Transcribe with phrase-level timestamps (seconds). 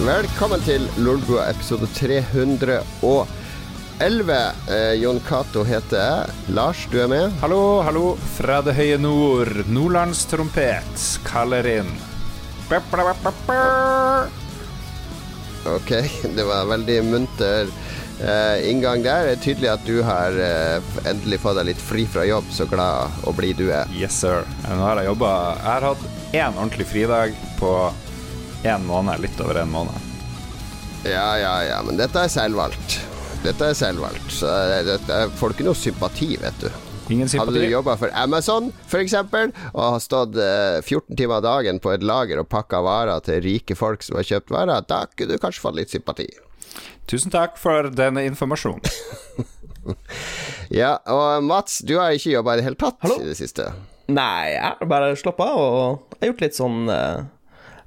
[0.00, 2.86] Velkommen til Lolbua episode 311.
[4.72, 6.36] Eh, Jon Cato heter jeg.
[6.56, 7.34] Lars, du er med?
[7.42, 8.16] Hallo, hallo.
[8.38, 9.52] Fra det høye nord.
[9.68, 11.92] Nordlandstrompet kaller inn.
[15.68, 15.92] Ok,
[16.38, 19.28] det var veldig munter eh, inngang der.
[19.28, 20.80] Det er tydelig at du har eh,
[21.12, 22.48] endelig fått deg litt fri fra jobb.
[22.48, 23.84] Så glad og blid du er.
[24.00, 24.48] Yes, sir.
[24.64, 25.30] Nå har jeg jobba
[25.60, 27.92] Jeg har hatt én ordentlig fridag på
[28.64, 29.20] én måned.
[29.22, 30.08] Litt over en måned.
[31.04, 32.98] Ja, ja, ja, men dette er selvvalgt.
[33.44, 34.28] Dette er selvvalgt.
[34.36, 36.68] Så eh, dette får du ikke noe sympati, vet du.
[37.10, 39.16] Ingen Hadde du jobba for Amazon f.eks.,
[39.72, 43.40] og har stått eh, 14 timer av dagen på et lager og pakka varer til
[43.42, 46.28] rike folk som har kjøpt varer, da kunne du kanskje fått litt sympati.
[47.10, 48.84] Tusen takk for denne informasjonen.
[50.70, 53.16] Ja, og Mats, du har ikke jobba i det hele tatt Hallo?
[53.24, 53.70] i det siste.
[54.12, 57.24] Nei, jeg har bare slappa av og jeg har gjort litt sånn eh,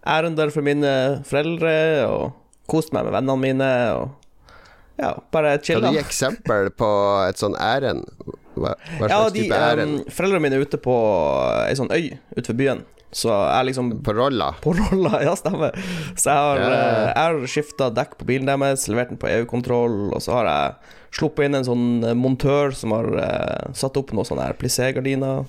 [0.07, 0.93] ærender for mine
[1.27, 1.75] foreldre
[2.09, 2.31] og
[2.71, 4.09] kost meg med vennene mine og
[4.99, 6.87] ja, bare Kan du gi eksempel på
[7.27, 8.05] et sånn ærend?
[8.53, 9.95] Hva, hva slags Ja, de, type ærend?
[10.03, 10.93] um, foreldrene mine er ute på
[11.65, 14.51] ei sånn øy utenfor byen, så jeg liksom på rolla?
[14.61, 15.73] på rolla, ja, stemmer.
[16.13, 16.69] Så jeg har, Ja.
[16.69, 20.51] eh, jeg har skifta dekk på bilen deres, levert den på EU-kontroll, og så har
[20.51, 21.87] jeg sluppet inn en sånn
[22.21, 25.43] montør som har uh, satt opp noen sånne plissé-gardiner.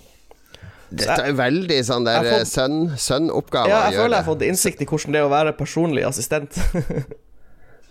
[1.01, 5.17] Dette er veldig sånn der sønn-oppgave Ja, jeg føler jeg har fått innsikt i hvordan
[5.17, 6.59] det er å være personlig assistent.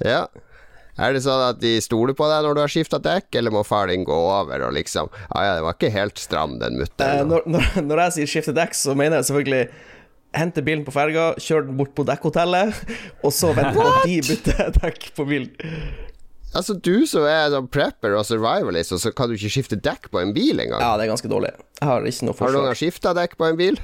[0.04, 0.26] Ja.
[1.00, 3.64] Er det sånn at de stoler på deg når du har skifta dekk, eller må
[3.66, 7.22] far din gå over og liksom Ja ja, det var ikke helt stram, den Eh,
[7.26, 9.64] når, når, når jeg sier skifte dekk, så mener jeg selvfølgelig
[10.34, 12.74] hente bilen på ferga, kjøre den bort på dekkhotellet,
[13.22, 15.52] og så vente på at de bytter dekk på bilen.
[16.54, 20.12] Altså, du som er sånn prepper og survivalist, og så kan du ikke skifte dekk
[20.14, 20.84] på en bil engang?
[20.84, 21.54] Ja, det er ganske dårlig.
[21.80, 23.80] Jeg har ikke noe Har du noen skifta dekk på en bil?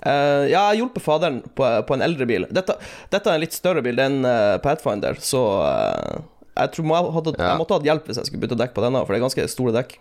[0.00, 2.46] Uh, ja, jeg hjulpet faderen på, på en eldre bil.
[2.50, 2.78] Dette,
[3.12, 6.22] dette er en litt større bil, det er en uh, Pathfinder, så uh,
[6.56, 7.52] jeg tror må, hadde, Ja.
[7.52, 9.46] jeg måtte hatt hjelp hvis jeg skulle bytte dekk på denne, for det er ganske
[9.52, 9.98] store dekk.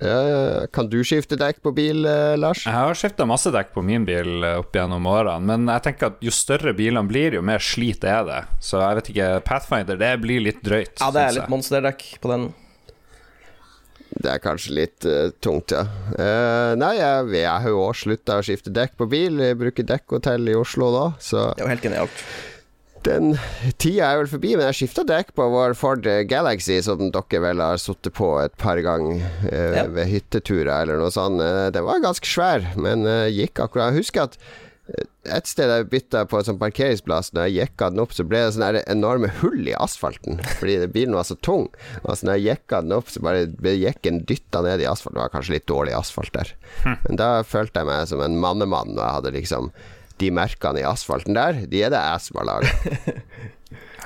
[0.00, 0.60] Ja, ja, ja.
[0.72, 2.64] kan du skifte dekk på bil, eh, Lars?
[2.64, 6.14] Jeg har skifta masse dekk på min bil eh, opp gjennom årene, men jeg tenker
[6.14, 8.40] at jo større bilene blir, jo mer slit er det.
[8.64, 10.96] Så jeg vet ikke, Pathfinder det blir litt drøyt.
[11.02, 12.50] Ja, det er litt monsterdekk på den.
[14.10, 15.84] Det er kanskje litt uh, tungt, ja.
[16.16, 19.38] Eh, nei, jeg, jeg har jo også slutta å skifte dekk på bil.
[19.44, 22.24] Jeg bruker dekkhotell i Oslo da, så Det er jo helt genialt.
[23.06, 23.34] Den
[23.80, 24.54] tida er vel forbi.
[24.56, 28.56] Men jeg skifta dekk på vår Ford Galaxy, som dere vel har sittet på et
[28.60, 29.84] par ganger eh, Ja.
[29.90, 31.40] ved hytteturer eller noe sånt.
[31.44, 33.92] Eh, den var ganske svær, men eh, gikk akkurat.
[33.94, 34.36] Jeg husker at
[34.90, 35.06] eh,
[35.36, 38.40] et sted jeg bytta på en sånn parkeringsplass, når jeg jekka den opp, så ble
[38.42, 40.40] det sånne enorme hull i asfalten.
[40.58, 41.68] Fordi bilen var så tung.
[42.02, 45.14] Og så når jeg jekka den opp, så bare ble jekken dytta ned i asfalt.
[45.14, 46.52] Det var kanskje litt dårlig asfalt der.
[47.06, 49.70] Men da følte jeg meg som en mannemann når jeg hadde liksom
[50.20, 52.70] de merkene i asfalten der, de er det jeg som har laga.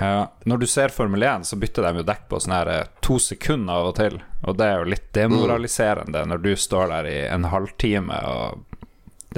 [0.00, 2.88] Ja, når du ser Formel 1, så bytter de jo dekk på sånn her eh,
[3.04, 4.16] to sekunder av og til.
[4.42, 8.64] Og det er jo litt demoraliserende når du står der i en halvtime og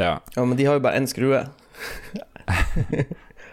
[0.00, 0.14] Ja.
[0.32, 1.44] Ja, men de har jo bare én skrue.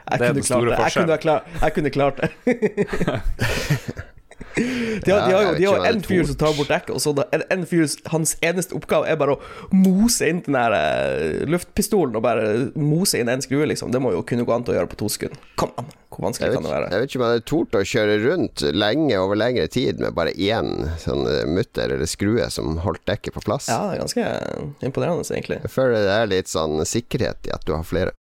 [0.03, 0.79] Jeg Det er kunne den klart store det.
[0.79, 4.03] Jeg kunne, jeg kunne klart det.
[4.55, 7.13] De har, de har jo de har en fyr som tar bort dekket, og så
[7.33, 12.15] er en fyr Hans eneste oppgave er bare å mose inn den der eh, luftpistolen
[12.19, 12.45] og bare
[12.79, 13.91] mose inn en skrue, liksom.
[13.93, 15.41] Det må jo kunne gå an til å gjøre på to sekunder.
[15.59, 16.89] Kom an, hvor vanskelig vet, kan det være?
[16.93, 20.17] jeg vet ikke om jeg hadde tort å kjøre rundt lenge over lengre tid med
[20.17, 20.73] bare én
[21.03, 23.69] sånn eh, mutter eller skrue som holdt dekket på plass.
[23.71, 25.61] Ja, det er ganske imponerende, egentlig.
[25.65, 28.15] Jeg føler det er litt sånn sikkerhet i at du har flere.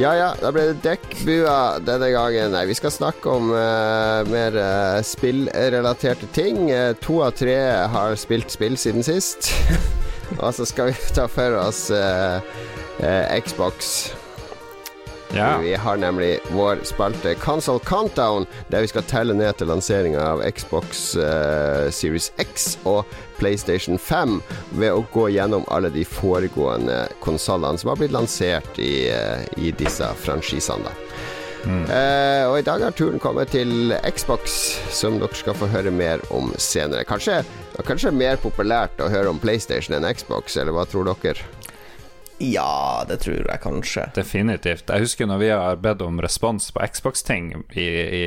[0.00, 2.54] Ja ja, da ble det dekkbua denne gangen.
[2.54, 6.70] Nei, vi skal snakke om uh, mer uh, spillrelaterte ting.
[6.72, 7.58] Uh, to av tre
[7.92, 9.50] har spilt spill siden sist.
[10.40, 11.90] Og så skal vi ta for oss
[13.44, 14.12] Xbox.
[15.34, 15.58] ja.
[15.60, 20.44] Vi har nemlig vår spalte Console Countdown, der vi skal telle ned til lanseringa av
[20.54, 21.10] Xbox
[21.92, 23.04] Series X og
[23.40, 24.38] PlayStation 5
[24.78, 29.72] ved å gå gjennom alle de foregående konsollene som har blitt lansert i, eh, i
[29.76, 30.92] disse franchisene.
[31.60, 31.84] Mm.
[31.84, 34.54] Uh, og i dag har turen kommet til Xbox,
[34.96, 37.04] som dere skal få høre mer om senere.
[37.08, 37.42] Kanskje,
[37.84, 41.44] kanskje mer populært å høre om PlayStation enn Xbox, eller hva tror dere?
[42.40, 44.06] Ja, det tror jeg kanskje.
[44.16, 44.88] Definitivt.
[44.88, 48.22] Jeg husker når vi har bedt om respons på Xbox-ting i, i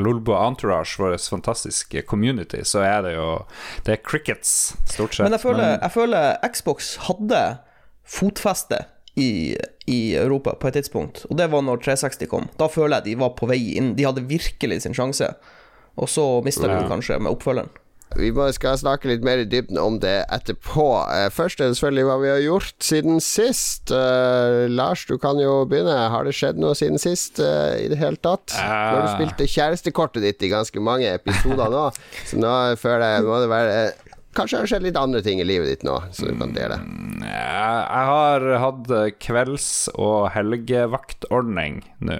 [0.00, 3.28] Lolbo Entourage, vår fantastiske community, så er det jo
[3.86, 5.24] Det er crickets, stort sett.
[5.28, 7.44] Men jeg føler, jeg føler Xbox hadde
[8.04, 8.82] fotfeste
[9.16, 9.54] i,
[9.86, 12.48] i Europa på et tidspunkt, og det var når 360 kom.
[12.58, 13.94] Da føler jeg de var på vei inn.
[13.94, 15.30] De hadde virkelig sin sjanse,
[15.94, 16.82] og så mista de Ja.
[16.82, 17.70] det kanskje med oppfølgeren.
[18.14, 20.86] Vi skal snakke litt mer i dybden om det etterpå.
[21.10, 23.90] Eh, først er det selvfølgelig hva vi har gjort siden sist.
[23.90, 25.96] Uh, Lars, du kan jo begynne.
[26.12, 28.54] Har det skjedd noe siden sist uh, i det hele tatt?
[28.54, 28.62] Uh.
[28.62, 31.88] Nå har du spilt kjærestekortet ditt i ganske mange episoder nå,
[32.30, 33.78] så nå føler jeg må det være
[34.34, 36.80] Kanskje har det skjedd litt andre ting i livet ditt nå, så du kan dele?
[36.82, 38.88] Mm, jeg har hatt
[39.22, 42.18] kvelds- og helgevaktordning nå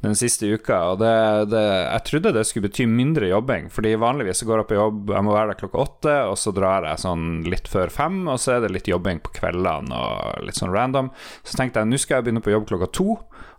[0.00, 0.78] den siste uka.
[0.92, 1.12] Og det,
[1.52, 5.12] det, jeg trodde det skulle bety mindre jobbing, fordi vanligvis så går jeg på jobb
[5.14, 8.40] Jeg må være der klokka åtte, og så drar jeg sånn litt før fem, og
[8.40, 11.12] så er det litt jobbing på kveldene og litt sånn random.
[11.44, 13.10] Så tenkte jeg nå skal jeg begynne på jobb klokka to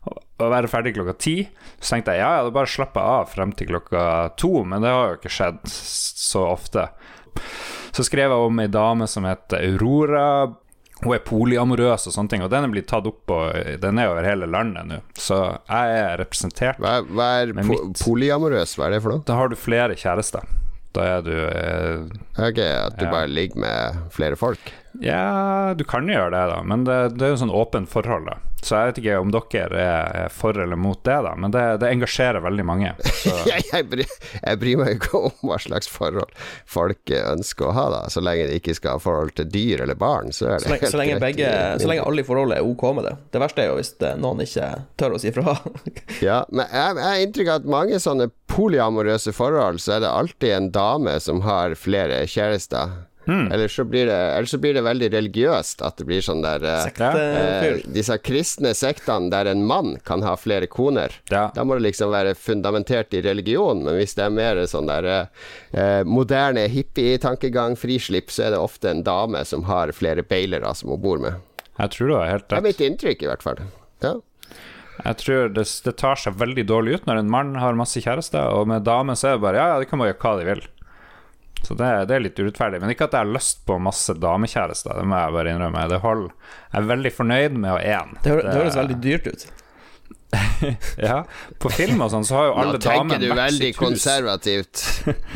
[0.02, 1.36] og være ferdig klokka ti.
[1.78, 4.94] Så tenkte jeg ja, ja, da bare slappe av frem til klokka to, men det
[4.94, 6.88] har jo ikke skjedd så ofte.
[7.94, 10.26] Så skrev jeg om ei dame som heter Aurora
[11.02, 13.38] hun er polyamorøs og sånne ting, og den er blitt tatt opp på
[13.82, 16.82] Den er over hele landet nå, så jeg er representert.
[16.82, 18.78] Hva, hva er po polyamorøs?
[18.78, 19.26] Hva er det for noe?
[19.28, 20.46] Da har du flere kjærester.
[20.92, 22.02] Da er du eh,
[22.42, 23.12] Ok, at du ja.
[23.14, 24.74] bare ligger med flere folk?
[25.00, 28.28] Ja, du kan jo gjøre det, da, men det, det er jo sånn åpent forhold,
[28.28, 28.40] da.
[28.62, 31.90] Så jeg vet ikke om dere er for eller mot det, da, men det, det
[31.90, 32.92] engasjerer veldig mange.
[33.50, 36.30] jeg, jeg, bryr, jeg, bryr, meg ikke om hva slags forhold
[36.70, 38.02] folk ønsker å ha, da.
[38.14, 40.74] Så lenge de ikke skal ha forhold til dyr eller barn, så er det så
[40.74, 43.16] lenge, helt så lenge begge, Så lenge alle i forholdet er ok med det.
[43.34, 44.70] Det verste er jo hvis noen ikke
[45.02, 45.58] tør å si fra.
[46.30, 50.12] ja, men jeg, jeg har inntrykk av at mange sånne polyamorøse forhold, så er det
[50.12, 53.00] alltid en dame som har flere kjærester.
[53.32, 53.52] Mm.
[53.52, 55.82] Eller, så blir det, eller så blir det veldig religiøst.
[55.88, 60.36] At det blir sånn der eh, eh, Disse kristne sektene der en mann kan ha
[60.40, 61.16] flere koner.
[61.32, 61.46] Ja.
[61.56, 63.86] Da må det liksom være fundamentert i religion.
[63.86, 68.92] Men hvis det er mer sånn der eh, moderne hippie-tankegang, frislipp, så er det ofte
[68.92, 71.40] en dame som har flere bailere som hun bor med.
[71.80, 72.52] Jeg tror du har helt rett.
[72.52, 73.64] Det er mitt inntrykk, i hvert fall.
[74.04, 74.18] Ja.
[75.02, 78.52] Jeg tror det, det, tar seg veldig dårlig ut når en mann har masse kjærester,
[78.54, 80.48] og med dame så er det bare ja, ja, de kan bare gjøre hva de
[80.52, 80.64] vil.
[81.62, 82.82] Så det, det, er litt urettferdig.
[82.82, 85.88] Men ikke at jeg har lyst på masse damekjærester, det må jeg bare innrømme.
[85.92, 86.28] Det hold,
[86.72, 88.16] jeg er veldig fornøyd med å ha én.
[88.22, 89.46] Det, det, høres veldig dyrt ut.
[90.98, 91.18] ja,
[91.60, 94.84] på film og sånn så har jo alle damene Nå tenker du veldig konservativt,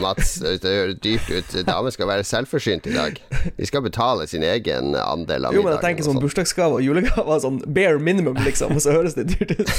[0.01, 0.36] Mats.
[0.39, 1.56] Det høres dyrt ut.
[1.68, 3.19] Damer skal være selvforsynt i dag.
[3.57, 5.60] De skal betale sin egen andel av middagen.
[5.60, 9.18] Jo, men jeg tenker sånn bursdagsgave og julegave sånn bare minimum, liksom, og så høres
[9.18, 9.74] det dyrt ut.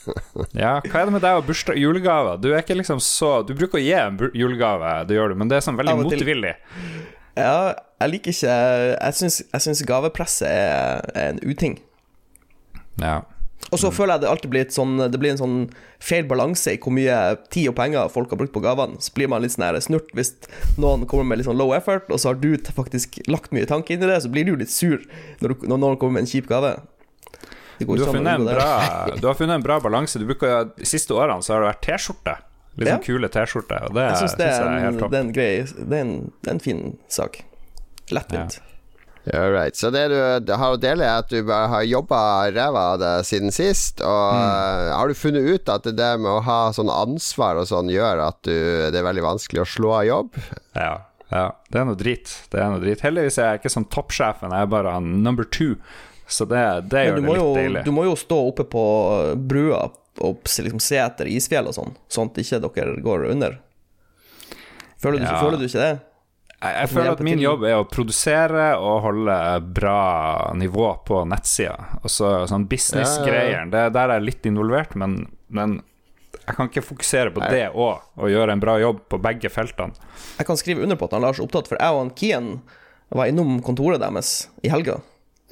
[0.64, 2.40] ja, hva er det med deg og bursdag julegaver?
[2.42, 5.52] Du er ikke liksom så Du bruker å gi en julegave, det gjør du, men
[5.52, 6.56] det er sånn veldig motvillig.
[7.36, 8.58] Ja, jeg liker ikke
[8.96, 11.78] Jeg syns gavepresset er, er en uting.
[12.96, 13.20] Ja
[13.70, 13.94] og så mm.
[13.96, 15.56] føler jeg det alltid blir, sånn, det blir en sånn
[16.02, 17.16] feil balanse i hvor mye
[17.52, 19.00] tid og penger folk har brukt på gavene.
[19.02, 20.34] Så blir man litt sånn snurt hvis
[20.78, 23.94] noen kommer med litt sånn low effort, og så har du faktisk lagt mye tanke
[23.94, 25.00] inn i det, så blir du litt sur
[25.42, 26.76] når, du, når noen kommer med en kjip gave.
[27.78, 28.68] Du har, bra,
[29.20, 30.20] du har, funnet en bra, balanse.
[30.20, 32.36] Du bruker, de siste årene så har det vært T-skjorte.
[32.76, 33.02] Litt sånn ja.
[33.04, 33.90] kule T-skjorter.
[33.96, 36.82] Jeg syns det, det, er en grei Det er en, det er en fin
[37.12, 37.42] sak.
[38.14, 38.60] Lettvint.
[38.60, 38.65] Ja.
[39.34, 39.76] All right.
[39.76, 40.06] Så det
[40.46, 42.20] du har å dele, er at du bare har jobba
[42.54, 44.00] ræva av deg siden sist.
[44.04, 44.92] Og mm.
[44.94, 48.22] har du funnet ut at det der med å ha sånn ansvar og sånn gjør
[48.28, 48.54] at du,
[48.94, 50.40] det er veldig vanskelig å slå av jobb?
[50.78, 50.94] Ja.
[51.34, 51.46] ja.
[51.72, 52.38] Det er noe drit.
[52.52, 53.02] Det er noe drit.
[53.02, 55.74] Heldigvis er jeg ikke som toppsjefen, jeg er bare han number two.
[56.26, 57.86] Så det, det gjør det litt jo, deilig.
[57.86, 58.82] Du må jo stå oppe på
[59.38, 59.86] brua
[60.24, 63.58] og liksom se etter isfjell og sånn, sånn at ikke dere går under.
[65.02, 65.38] Føler du, ja.
[65.42, 65.96] føler du ikke det?
[66.66, 69.36] Jeg, jeg føler at min jobb er å produsere og holde
[69.76, 70.00] bra
[70.58, 72.00] nivå på nettsida.
[72.02, 75.80] Og så sånn businessgreier, det der er jeg litt involvert, men, men
[76.46, 79.96] jeg kan ikke fokusere på det òg, og gjøre en bra jobb på begge feltene.
[80.38, 82.50] Jeg kan skrive under på at han Lars er opptatt, for jeg og han Kian
[83.14, 84.98] var innom kontoret deres i helga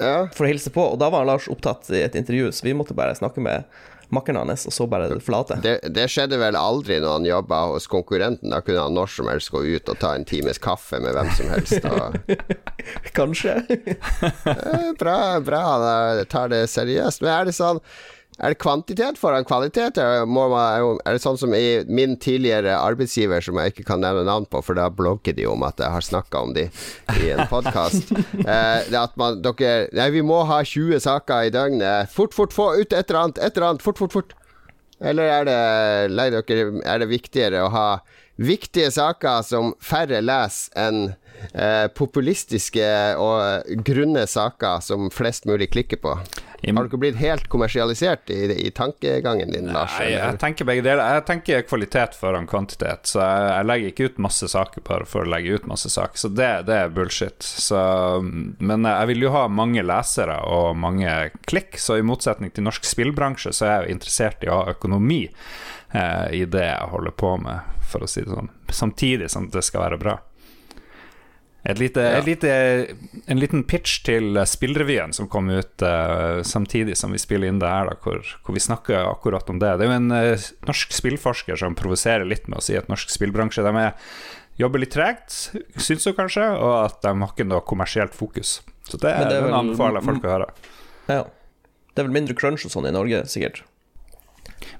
[0.00, 0.26] ja.
[0.34, 2.74] for å hilse på, og da var han Lars opptatt i et intervju, så vi
[2.76, 3.66] måtte bare snakke med
[4.14, 5.58] makkeren hans, og så bare flate.
[5.64, 8.52] Det, det, skjedde vel aldri når han jobba hos konkurrenten.
[8.52, 11.30] Da kunne han når som helst gå ut og ta en times kaffe med hvem
[11.36, 11.88] som helst.
[11.88, 12.18] Og...
[13.18, 13.60] Kanskje.
[15.00, 17.24] bra, bra han tar det seriøst.
[17.24, 17.82] Men er det sånn
[18.42, 19.98] er det kvantitet foran kvalitet?
[20.02, 24.58] Er det sånn som i min tidligere arbeidsgiver, som jeg ikke kan nevne navn på,
[24.66, 26.64] for da blogger de om at jeg har snakka om de
[27.22, 28.10] i en podkast.
[28.42, 32.10] eh, at man, dere Nei, vi må ha 20 saker i døgnet.
[32.10, 33.86] Fort, fort, få ut et eller annet, et eller annet.
[33.86, 34.34] Fort, fort, fort.
[35.04, 37.88] Eller er det, dere, er det viktigere å ha
[38.34, 41.04] viktige saker som færre leser, enn
[41.52, 42.88] eh, populistiske
[43.20, 46.18] og grunne saker som flest mulig klikker på?
[46.64, 49.92] Har du ikke blitt helt kommersialisert i, i tankegangen din, Lars?
[50.00, 51.18] Nei, jeg tenker begge deler.
[51.18, 53.10] Jeg tenker kvalitet foran kvantitet.
[53.10, 56.22] Så jeg, jeg legger ikke ut masse saker bare for å legge ut masse saker.
[56.24, 57.44] Så det, det er bullshit.
[57.44, 57.78] Så,
[58.24, 61.12] men jeg vil jo ha mange lesere og mange
[61.50, 64.74] klikk, så i motsetning til norsk spillbransje, så er jeg jo interessert i å ha
[64.74, 68.52] økonomi eh, i det jeg holder på med, for å si det sånn.
[68.72, 70.18] Samtidig som det skal være bra.
[71.64, 72.20] Lite, Ja.
[72.20, 72.50] lite,
[73.26, 77.70] en liten pitch til Spillrevyen som kom ut uh, samtidig som vi spiller inn det
[77.72, 79.70] her, da, hvor, hvor vi snakker akkurat om det.
[79.80, 83.08] Det er jo en uh, norsk spillforsker som provoserer litt med å si at norsk
[83.08, 83.94] spillbransje de er,
[84.60, 85.32] jobber litt tregt,
[85.80, 88.58] syns hun kanskje, og at de har ikke noe kommersielt fokus.
[88.84, 90.50] Så det, Men det er vel- anbefaler folk å høre.
[91.08, 91.22] Ja.
[91.94, 93.62] Det er vel mindre crunch og sånn i Norge, sikkert.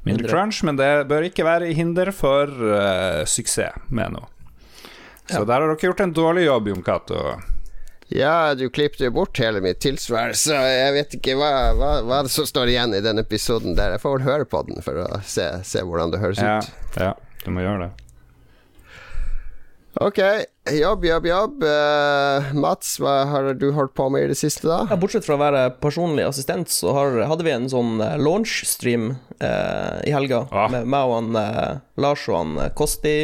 [0.04, 4.28] Mindre crunch, men det bør ikke være hinder for uh, suksess med noe.
[5.30, 5.44] Så Ja.
[5.44, 7.20] der har dere gjort en dårlig jobb, Jon Cato.
[8.12, 12.18] Ja, du klippet jo bort hele mitt tilsvar, så jeg vet ikke hva, hva, hva
[12.26, 13.94] det som står igjen i den episoden der.
[13.96, 16.68] Jeg får vel høre på den for å se, se hvordan det høres Ja, ut.
[17.00, 17.14] ja,
[17.46, 17.90] du må gjøre det.
[20.02, 20.18] Ok,
[20.74, 21.62] jobb, jobb, jobb.
[21.62, 24.80] Uh, Mats, hva har du holdt på med i det siste, da?
[24.90, 29.12] Ja, bortsett fra å være personlig assistent, så har, hadde vi en sånn eh, launch-stream
[29.38, 30.48] uh, i helga.
[30.50, 30.66] Ah.
[30.74, 33.14] Med meg og han uh, Lars og han eh, Kosti,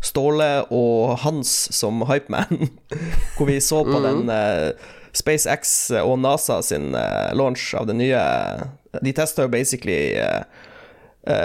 [0.00, 2.70] Ståle og Hans som hypeman.
[3.36, 4.72] Hvor vi så på den eh,
[5.12, 8.22] SpaceX og NASA sin eh, launch av det nye
[9.04, 10.42] De testa jo basically eh,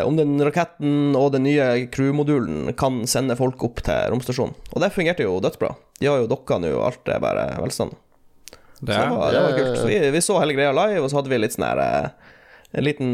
[0.06, 4.56] om den raketten og den nye crew-modulen kan sende folk opp til romstasjonen.
[4.72, 5.74] Og det fungerte jo dødsbra.
[6.00, 7.92] De har jo dokka nå, og alt er bare velstand.
[8.80, 9.78] Så Det det var, det var kult.
[9.82, 11.84] Så vi, vi så hele greia live, og så hadde vi litt sånn her
[12.76, 13.12] En liten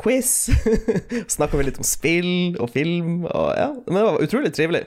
[0.00, 0.48] quiz.
[1.34, 3.68] Snakka vi litt om spill og film, og ja.
[3.86, 4.86] Men det var utrolig trivelig.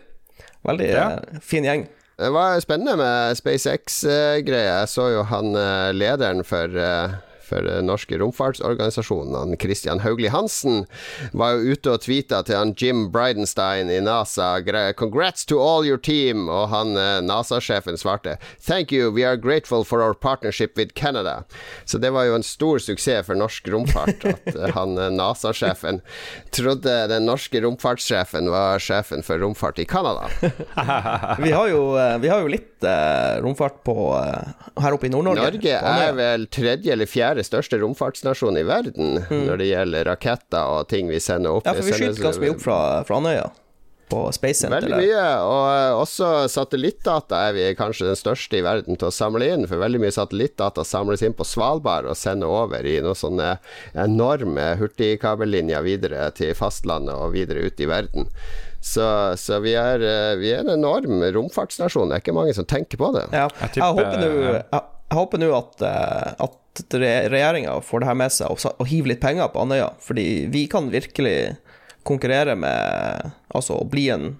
[0.65, 1.05] Veldig Ja.
[1.19, 1.85] uh, fin gjeng.
[2.15, 4.79] Det var spennende med SpaceX-greia.
[4.79, 7.15] Jeg så jo han uh, lederen for eh,
[7.45, 10.85] for den norske romfartsorganisasjonen, Christian Hauglie Hansen,
[11.33, 14.59] var jo ute og tweeta til han Jim Bridenstine i NASA
[14.95, 19.83] 'Congrats to all your team', og han eh, NASA-sjefen svarte 'Thank you, we are grateful
[19.83, 21.43] for our partnership with Canada'.
[21.85, 26.01] Så det var jo en stor suksess for norsk romfart at eh, han eh, NASA-sjefen
[26.51, 30.29] trodde den norske romfartssjefen var sjefen for romfart i Canada.
[31.45, 35.13] Vi har jo, eh, vi har jo litt eh, romfart på eh, her oppe i
[35.13, 35.49] Nord-Norge.
[35.49, 40.89] Norge er vel tredje eller fjerde største romfartsnasjon i verden når det gjelder raketter og
[40.91, 41.67] ting vi sender opp.
[41.67, 41.71] Mm.
[41.71, 43.53] Ja, for vi skyter ganske mye opp fra, fra Andøya.
[44.07, 44.83] På Space Center.
[44.85, 49.13] Veldig mye, og eh, også satellittdata er vi kanskje den største i verden til å
[49.13, 53.17] samle inn, for veldig mye satellittdata samles inn på Svalbard og sender over i noen
[53.17, 53.55] sånne
[54.05, 58.29] enorme hurtigkabellinjer videre til fastlandet og videre ut i verden.
[58.85, 59.05] Så,
[59.41, 62.99] så vi, er, eh, vi er en enorm romfartsnasjon, det er ikke mange som tenker
[63.01, 63.23] på det.
[63.33, 63.87] Ja, Jeg tipper-
[64.75, 64.83] jeg,
[65.15, 69.21] håper nå at, eh, at regjeringa får det her med seg og, og hiver litt
[69.23, 71.55] penger på Andøya, fordi vi kan virkelig
[72.05, 74.33] konkurrere med Altså å bli en,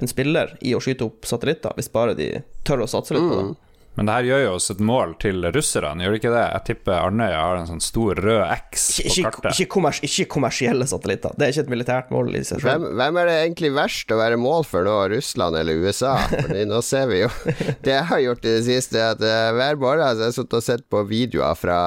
[0.00, 2.30] en spiller i å skyte opp satellitter, hvis bare de
[2.64, 3.56] tør å satse litt på det.
[3.94, 6.44] Men det her gjør jo oss et mål til russerne, gjør det ikke det?
[6.46, 9.52] Jeg tipper Arnøya har en sånn stor rød X på ikke, kartet.
[9.52, 11.34] ikke, kommers, ikke kommersielle satellitter.
[11.36, 12.68] Det er ikke et militært mål i seg selv.
[12.68, 16.14] Hvem, hvem er det egentlig verst å være mål for nå, Russland eller USA?
[16.32, 17.30] Fordi nå ser vi jo
[17.84, 20.64] Det jeg har gjort i det siste, at eh, hver morgen har jeg sittet og
[20.64, 21.78] sett på videoer fra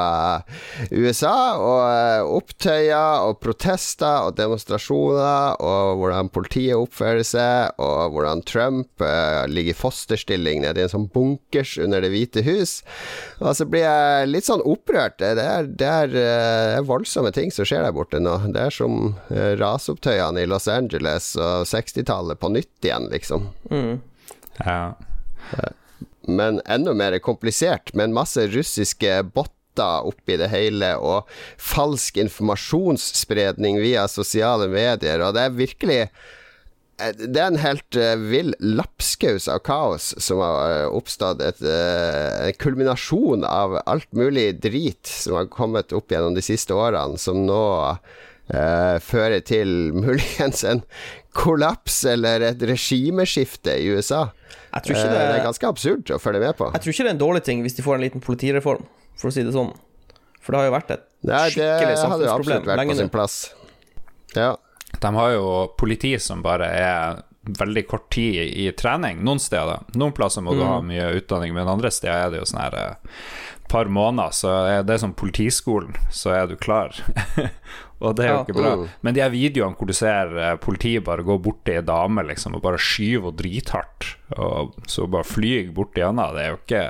[0.92, 8.44] USA, og eh, opptøyer og protester og demonstrasjoner, og hvordan politiet oppfører seg, og hvordan
[8.46, 12.80] Trump eh, ligger i fosterstilling nede i en sånn bunkers under Det hvite hus.
[13.40, 15.18] Og så blir jeg litt sånn opprørt.
[15.22, 18.38] Det er, det er, eh, det er voldsomme ting som skjer der borte nå.
[18.56, 23.50] Det er som eh, rasopptøyene i Los Angeles og 60-tallet på nytt igjen, liksom.
[24.60, 24.96] Ja.
[26.26, 31.30] Men enda mer komplisert, med en masse russiske botter oppi det hele, og
[31.62, 36.34] falsk informasjonsspredning via sosiale medier, og det er virkelig eh,
[36.96, 41.42] det er en helt uh, vill lapskaus av kaos som har eh, oppstått.
[41.44, 46.76] Et, uh, en kulminasjon av alt mulig drit som har kommet opp gjennom de siste
[46.76, 47.62] årene, som nå
[47.92, 49.76] uh, fører til
[50.06, 50.86] muligens en
[51.36, 54.30] kollaps eller et regimeskifte i USA.
[54.76, 56.70] Jeg tror Eh, ikke det det er ganske absurd å følge med på.
[56.76, 58.88] Jeg tror ikke det er en dårlig ting hvis de får en liten politireform,
[59.20, 59.74] for å si det sånn.
[60.44, 62.94] For det har jo vært et Nei, det skikkelig hadde det hadde absolutt vært lenge
[62.94, 63.38] på sin plass.
[64.36, 64.52] Ja.
[65.02, 65.48] De har jo
[65.80, 69.84] politi som bare er veldig kort tid i trening, noen steder.
[70.00, 72.78] Noen plasser må du ha mye utdanning, men andre steder er det jo sånn her
[72.80, 73.18] eh,
[73.70, 76.96] par måneder, så er det som politiskolen, så er du klar.
[78.04, 78.42] Og det er jo Ja.
[78.44, 78.72] ikke bra.
[78.76, 78.88] Mm.
[79.06, 82.58] Men de her videoene hvor du ser eh, politiet bare gå borti ei dame liksom,
[82.58, 84.10] og bare skyve henne drithardt,
[84.42, 86.84] og så bare flyr bort henne, det er jo ikke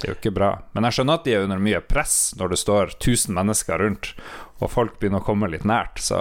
[0.00, 0.48] det er jo ikke bra.
[0.74, 4.10] Men jeg skjønner at de er under mye press når det står 1000 mennesker rundt,
[4.60, 6.18] og folk begynner å komme litt nært, så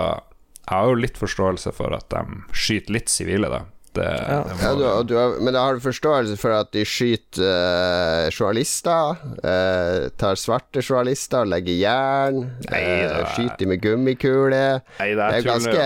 [0.64, 2.22] jeg har jo litt forståelse for at de
[2.56, 3.64] skyter litt sivile, da.
[3.94, 7.44] Det, det Ja, du, du har, men da har du forståelse for at de skyter
[7.46, 12.40] eh, journalister, eh, tar svarte journalister og legger jern,
[12.72, 14.64] Nei, eh, er- skyter de med gummikule
[15.00, 15.84] Nei, det Det er er tull, ganske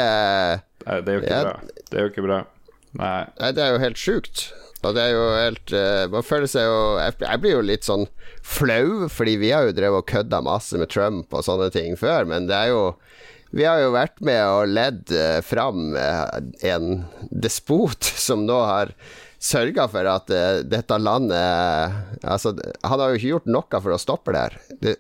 [0.88, 1.44] Nei, det er jo ikke Ja.
[1.44, 1.60] bra.
[1.90, 2.40] Det er jo ikke bra.
[2.98, 3.26] Nei.
[3.42, 4.46] Nei, det er jo helt sjukt.
[4.86, 8.08] Og det er jo helt eh, Man føler seg jo jeg blir jo litt sånn
[8.48, 12.24] flau, fordi vi har jo drevet og kødda masse med Trump og sånne ting før,
[12.30, 12.96] men det er jo
[13.56, 16.24] vi har jo vært med og ledd eh, fram eh,
[16.74, 17.02] en
[17.32, 18.94] despot som nå har
[19.38, 24.02] sørga for at eh, dette landet Altså, han har jo ikke gjort noe for å
[24.02, 24.58] stoppe det her.
[24.82, 24.96] Det,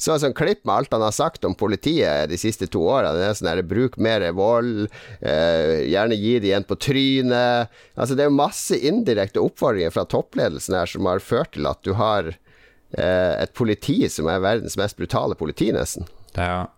[0.00, 3.12] så en sånn klipp med alt han har sagt om politiet de siste to åra.
[3.12, 4.86] Det er sånn her, Bruk mer vold,
[5.20, 7.74] eh, gjerne gi det igjen på trynet.
[7.96, 11.92] Altså, det er masse indirekte oppfordringer fra toppledelsen her som har ført til at du
[12.00, 16.08] har eh, et politi som er verdens mest brutale politi, nesten.
[16.32, 16.70] Ja,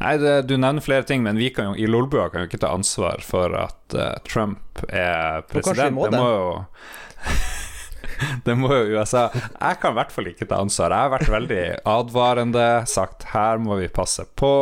[0.00, 2.62] nei, det, du nevner flere ting, men vi kan jo, i Lolbua kan jo ikke
[2.62, 5.96] ta ansvar for at uh, Trump er president.
[5.96, 6.22] må det det.
[6.22, 6.54] må jo
[8.44, 9.28] Det må jo USA.
[9.32, 10.92] Jeg kan i hvert fall ikke ta ansvar.
[10.92, 14.52] Jeg har vært veldig advarende, sagt her må vi passe på.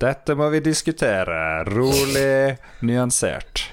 [0.00, 1.66] Dette må vi diskutere.
[1.68, 2.56] Rolig,
[2.88, 3.66] nyansert.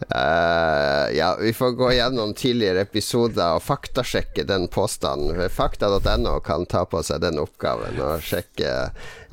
[0.00, 5.38] Eh, ja, vi får gå gjennom tidligere episoder og faktasjekke den påstanden.
[5.50, 8.74] Fakta.no kan ta på seg den oppgaven og sjekke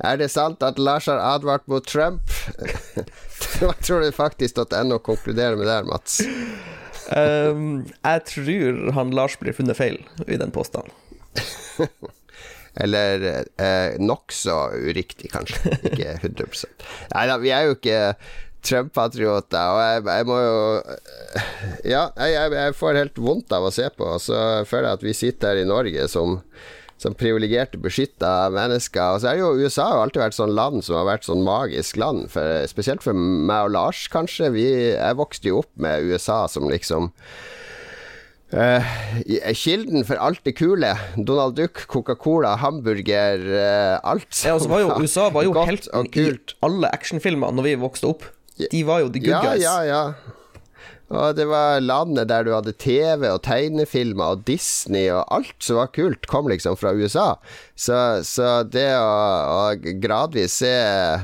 [0.00, 2.32] Er det sant at Lars har advart mot Trump?
[3.60, 6.22] Hva tror du faktisk.no konkluderer med der, Mats?
[7.12, 10.96] Um, jeg tror han Lars blir funnet feil i den påstanden.
[12.74, 14.56] Eller eh, nokså
[14.88, 15.76] uriktig, kanskje.
[15.92, 16.48] Ikke 100
[17.12, 18.00] Nei da, vi er jo ikke
[18.64, 20.60] Trump-patrioter, og jeg, jeg må jo
[21.94, 25.06] Ja, jeg, jeg, får helt vondt av å se på, og så føler jeg at
[25.06, 26.40] vi sitter her i Norge som
[27.04, 29.16] som privilegerte, beskytta mennesker.
[29.16, 31.26] Og så er det jo USA har jo alltid vært sånn land som har vært
[31.26, 34.52] sånn magisk land, for, spesielt for meg og Lars, kanskje.
[34.54, 37.12] Vi, jeg vokste jo opp med USA som liksom
[38.54, 38.84] Uh,
[39.56, 40.92] kilden for alt det kule.
[41.16, 44.28] Donald Duck, Coca-Cola, hamburger, uh, alt.
[44.44, 46.28] Ja, altså var jo, USA var jo helten i
[46.62, 48.28] alle actionfilmer når vi vokste opp.
[48.56, 49.62] De var jo the good ja, guys.
[49.62, 50.02] Ja, ja,
[51.14, 55.80] Og det var landet der du hadde TV og tegnefilmer og Disney og alt som
[55.80, 57.34] var kult, kom liksom fra USA.
[57.74, 59.10] Så, så det å,
[59.50, 60.72] å gradvis se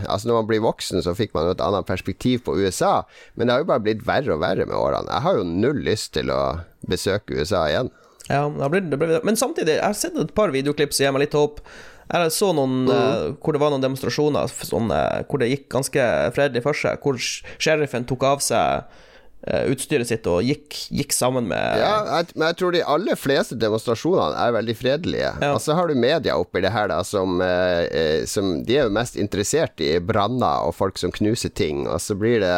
[0.05, 3.01] Altså når man blir voksen, så fikk man jo et annet perspektiv på USA,
[3.35, 5.11] men det har jo bare blitt verre og verre med årene.
[5.11, 6.43] Jeg har jo null lyst til å
[6.91, 7.95] besøke USA igjen.
[8.31, 11.15] Ja, det ble, det ble, men samtidig, jeg har sett et par videoklipp som gir
[11.15, 11.59] meg litt håp.
[12.11, 16.07] Jeg så noen eh, hvor det var noen demonstrasjoner sånn, eh, hvor det gikk ganske
[16.35, 18.89] fredelig for seg, hvor sheriffen tok av seg
[19.47, 23.21] uh, utstyret sitt og gikk, gikk sammen med Ja, jeg, men jeg tror de aller
[23.21, 25.31] fleste demonstrasjonene er veldig fredelige.
[25.39, 25.53] Ja.
[25.55, 27.39] Og så har du media oppi det her, da, som,
[28.31, 32.19] som De er jo mest interessert i branner og folk som knuser ting, og så
[32.19, 32.57] blir det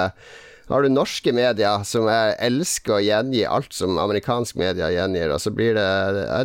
[0.72, 5.42] har du norske medier som er, elsker å gjengi alt som amerikansk media gjengir, og
[5.42, 5.88] så blir det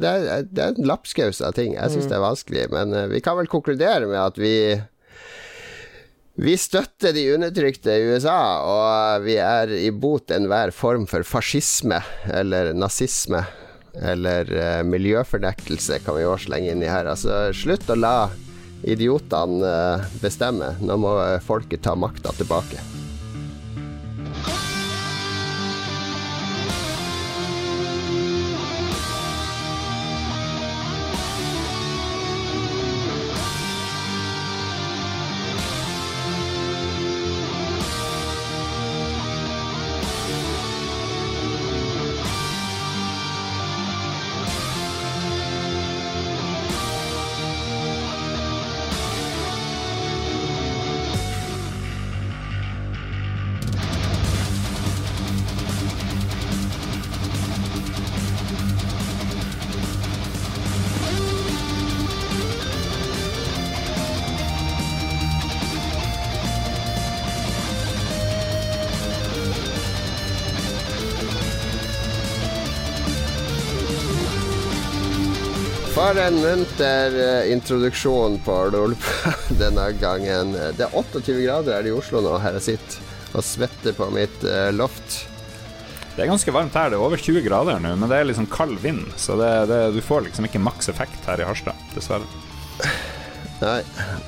[0.03, 1.77] Det er, det er en lapskaus av ting.
[1.77, 4.53] Jeg syns det er vanskelig, men eh, vi kan vel konkludere med at vi
[6.37, 11.97] vi støtter de undertrykte i USA, og vi er imot enhver form for fascisme
[12.29, 13.41] eller nazisme.
[13.97, 17.09] Eller uh, miljøfornektelse, kan vi jo slenge inn i her.
[17.09, 18.29] Altså, slutt å la
[18.85, 20.75] idiotene uh, bestemme.
[20.77, 22.85] Nå må folket ta makta tilbake.
[76.07, 80.53] En munter eh, introduksjon på Lolpa denne gangen.
[80.55, 84.45] Det er 28 grader her i Oslo nå, her jeg sitter og svetter på mitt
[84.47, 85.17] eh, loft.
[86.15, 86.93] Det er ganske varmt her.
[86.93, 89.81] Det er over 20 grader nå, men det er liksom kald vind, så det, det,
[89.97, 92.46] du får liksom ikke maks effekt her i Harstad, dessverre.
[93.57, 93.81] Nei,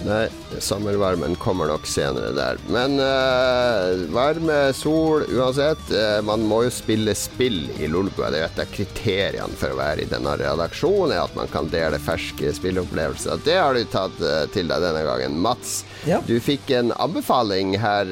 [0.06, 0.28] nei,
[0.60, 2.58] sommervarmen kommer nok senere der.
[2.74, 5.84] Men uh, varme, sol, uansett.
[5.94, 8.32] Uh, man må jo spille spill i Lolbua.
[8.34, 11.70] Det er et av kriteriene for å være i denne redaksjonen, er at man kan
[11.70, 13.44] dele ferske spilleopplevelser.
[13.46, 15.38] Det har du tatt uh, til deg denne gangen.
[15.46, 16.24] Mats, Ja.
[16.26, 18.10] du fikk en anbefaling her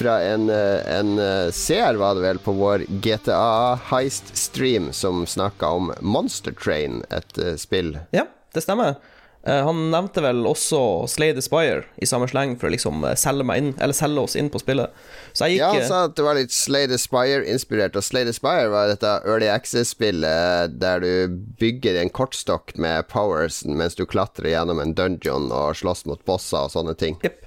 [0.00, 1.10] fra en, en
[1.52, 7.94] seer, var det vel, på vår GTA Heist-stream, som snakka om Monster Train, et spill.
[8.16, 8.24] Ja,
[8.56, 8.96] det stemmer.
[9.42, 13.14] Eh, han nevnte vel også Slay the Spire i samme sleng for å liksom eh,
[13.16, 14.92] selge meg inn Eller selge oss inn på spillet.
[15.32, 18.04] Så jeg gikk Ja, eh, han sa at det var litt Slay the Spire-inspirert, og
[18.04, 23.96] Slay the Spire var dette Early Access-spillet der du bygger en kortstokk med powers mens
[23.96, 27.16] du klatrer gjennom en dungeon og slåss mot bosser og sånne ting.
[27.24, 27.46] Yep.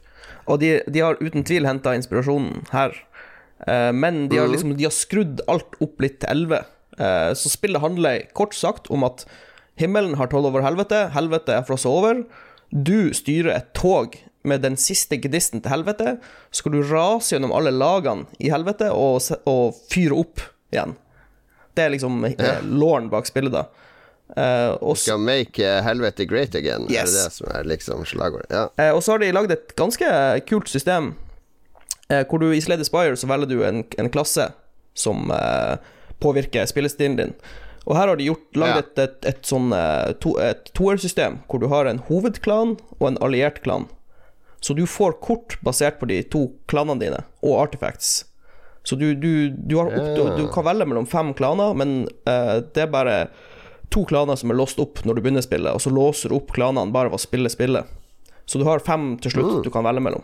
[0.50, 2.98] Og de, de har uten tvil henta inspirasjonen her.
[3.68, 4.54] Eh, men de har Mhm.
[4.58, 6.66] liksom De har skrudd alt opp litt til 11.
[6.98, 9.26] Eh, så spillet handler kort sagt om at
[9.80, 12.24] himmelen har tolv over helvete, helvete er frosset over.
[12.70, 16.18] Du styrer et tog med den siste gedisten til helvete.
[16.52, 20.98] Så skal du rase gjennom alle lagene i helvete og, og fyre opp igjen.
[21.74, 22.58] Det er liksom ja.
[22.66, 23.68] låren bak spillet, da.
[24.34, 28.48] Uh, og Skal make eh, helvete great again, er det det som er liksom slagordet?
[28.50, 28.64] Ja.
[28.80, 30.10] Uh, og så har de lagd et ganske
[30.50, 31.12] kult system.
[32.10, 34.48] uh, hvor du i Slade Spire så velger du en, en klasse
[34.94, 35.78] som eh,
[36.22, 37.34] påvirker spillestilen din.
[37.84, 38.84] Og her har de gjort, lagd Ja.
[38.84, 40.36] et, et, et sånn eh, to,
[40.78, 43.90] toersystem hvor du har en hovedklan og en alliert klan.
[44.64, 48.22] Så du får kort basert på de to klanene dine, og artifacts.
[48.88, 52.62] Så du, du, du, har opp, du, du kan velge mellom fem klaner, men eh,
[52.76, 53.18] det er bare
[53.92, 56.56] to klaner som er låst opp når du begynner spillet, og så låser du opp
[56.56, 57.92] klanene bare ved å spille spillet.
[58.48, 60.24] Så du har fem til slutt du kan velge mellom.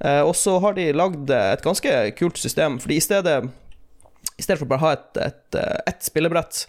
[0.00, 3.38] Eh, og så har de lagd eh, et ganske kult system, fordi i stedet
[4.40, 6.64] I stedet for bare å ha et, et, eh, spillebrett,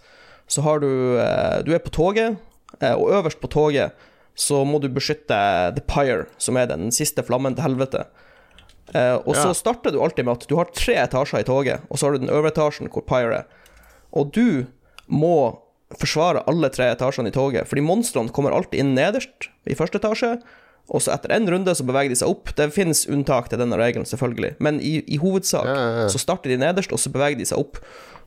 [0.52, 0.90] så har du
[1.22, 2.36] eh, Du er på toget,
[2.82, 3.96] eh, og øverst på toget
[4.36, 5.38] så må du beskytte
[5.76, 8.06] The Pyre, som er den siste flammen til helvete.
[8.96, 9.54] Og så Ja.
[9.54, 12.24] starter du alltid med at du har tre etasjer i toget, og så har du
[12.24, 13.46] den øvre etasjen hvor Pyre er.
[14.16, 14.66] Og du
[15.12, 15.60] må
[16.00, 20.32] forsvare alle tre etasjene i toget, fordi monstrene kommer alltid inn nederst i første etasje,
[20.92, 22.52] og så etter en runde så beveger de seg opp.
[22.58, 26.08] Det finnes unntak til denne regelen, selvfølgelig, men i, i hovedsak Ja, ja, ja.
[26.12, 27.80] så starter de nederst, og så beveger de seg opp.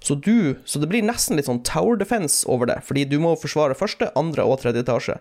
[0.05, 3.35] Så, du, så det blir nesten litt sånn tower defense over det, fordi du må
[3.41, 5.19] forsvare første, andre og tredje etasje.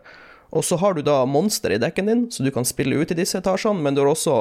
[0.53, 3.17] Og så har du da monster i dekken din, så du kan spille ut i
[3.17, 4.38] disse etasjene, men du har også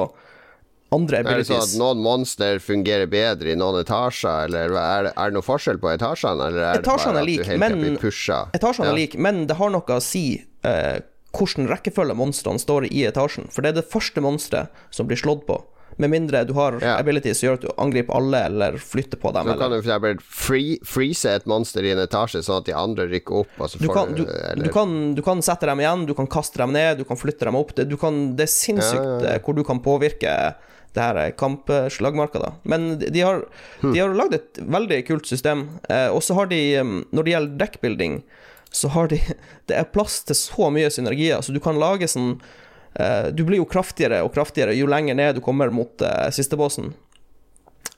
[0.93, 5.13] andre Er det sånn at noen monster fungerer bedre i noen etasjer, eller er det,
[5.17, 7.63] er det noe forskjell på etasjene, eller er det Etasjene bare er at du helt
[7.63, 8.39] men- blir pusha?
[8.59, 10.25] Etasjene er like, men det har noe å si
[10.63, 10.99] eh,
[11.33, 13.49] hvordan rekkefølge monstrene står i etasjen.
[13.51, 15.59] For det er det første monsteret som blir slått på.
[16.01, 16.97] Med mindre du har Ja.
[16.97, 19.45] abilities som gjør at du angriper alle, eller flytter på dem.
[19.45, 19.81] Så kan Eller.
[19.81, 20.23] du f.eks.
[20.23, 24.13] Free, freeze et monster i en etasje, sånn at de andre rykker opp, Du kan,
[24.15, 27.17] du, du, kan, du kan sette dem igjen, du kan kaste dem ned, du kan
[27.17, 27.75] flytte dem opp.
[27.75, 30.55] Det, du kan, det er sinnssykt Ja, ja, eh, hvor du kan påvirke
[30.93, 32.39] det her eh, kampslagmarka.
[32.39, 32.53] Da.
[32.63, 33.45] Men de, har,
[33.81, 33.93] hmm.
[33.93, 35.67] de har lagd et veldig kult system.
[35.89, 38.23] Eh, og så har de, eh, når det gjelder deckbuilding,
[38.73, 39.21] så har de
[39.69, 42.35] Det er plass til så mye synergier, så du kan lage sånn
[42.99, 46.57] eh, Du blir jo kraftigere og kraftigere jo lenger ned du kommer mot uh, siste
[46.59, 46.91] bossen.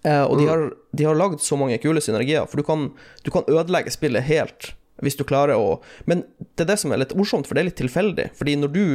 [0.05, 2.89] Eh, og de har, de har lagd så mange kule synergier, for du kan,
[3.25, 6.23] du kan ødelegge spillet helt hvis du klarer å Men
[6.55, 8.29] det er det som er litt morsomt, for det er litt tilfeldig.
[8.37, 8.85] Fordi når du,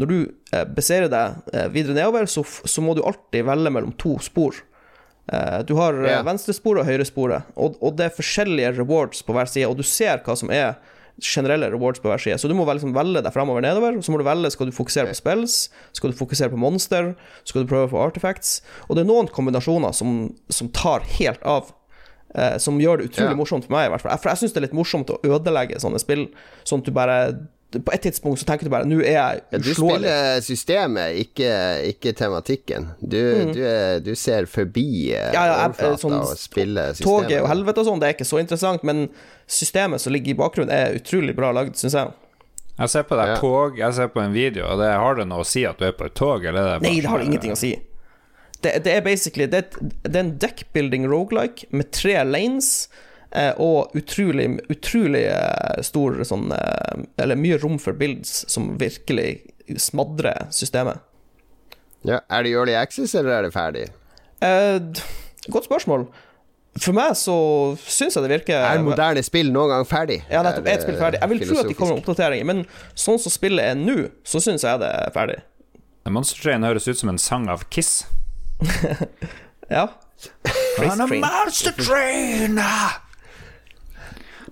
[0.00, 3.92] når du eh, baserer deg eh, videre nedover, så, så må du alltid velge mellom
[4.00, 4.56] to spor.
[5.28, 6.24] Eh, du har yeah.
[6.24, 10.22] Venstresporet og høyresporet, og, og det er forskjellige rewards på hver side, og du ser
[10.24, 10.78] hva som er
[11.22, 12.36] generelle rewards på hver side.
[12.40, 13.96] Så du må liksom velge deg fremover nedover.
[14.04, 17.64] Så må du velge skal du fokusere på spells, skal du fokusere på monster, skal
[17.64, 18.60] du prøve å få artifacts.
[18.88, 21.72] Og det er noen kombinasjoner som, som tar helt av.
[22.36, 23.38] Eh, som gjør det utrolig Ja.
[23.38, 24.18] morsomt for meg, i hvert fall.
[24.20, 26.26] For jeg syns det er litt morsomt å ødelegge sånne spill,
[26.68, 27.18] sånn at du bare
[27.84, 31.50] På et tidspunkt så tenker du bare Nå er jeg Ja, du spiller systemet, ikke,
[31.92, 32.88] ikke tematikken.
[33.00, 33.18] Du,
[33.52, 35.34] du, er, du ser forbi eh, Mm.
[35.34, 37.08] Ja, ja, overflata sånn og spiller systemet.
[37.28, 39.06] Toget og helvete og sånn, det er ikke så interessant, men
[39.46, 42.14] systemet som ligger i bakgrunnen, er utrolig bra lagd, syns jeg.
[42.76, 43.36] Jeg ser på deg Ja.
[43.40, 45.86] tog, jeg ser på en video, og det har det noe å si at du
[45.88, 47.74] er på et tog, eller er det bare Nei, det har ingenting å si.
[48.62, 49.64] Det, det er basically Det,
[50.02, 53.02] det er en deckbuilding rogelike med tre lanes eh,
[53.60, 59.42] og utrolig, utrolig eh, stor sånn eh, Eller mye rom for builds som virkelig
[59.82, 61.02] smadrer systemet.
[62.06, 63.88] Ja, er det early access, eller er det ferdig?
[64.44, 64.78] Eh,
[65.50, 66.06] godt spørsmål.
[66.76, 67.34] For meg så
[67.88, 70.18] syns jeg det virker Er moderne spill noen gang ferdig?
[70.28, 70.68] Ja, nettopp.
[70.68, 71.22] Er spill ferdig.
[71.22, 74.42] Jeg vil tro at de kommer med oppdateringer, men sånn som spillet er nå, så
[74.44, 75.38] syns jeg det er ferdig.
[76.06, 78.04] Monster Train høres ut som en sang av Kiss.
[79.68, 79.88] Ja.
[80.78, 82.60] On a monster train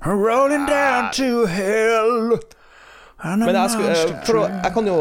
[0.04, 2.38] Rolling down to hell
[3.24, 4.96] Men jeg, skulle, eh, for å, jeg kan jo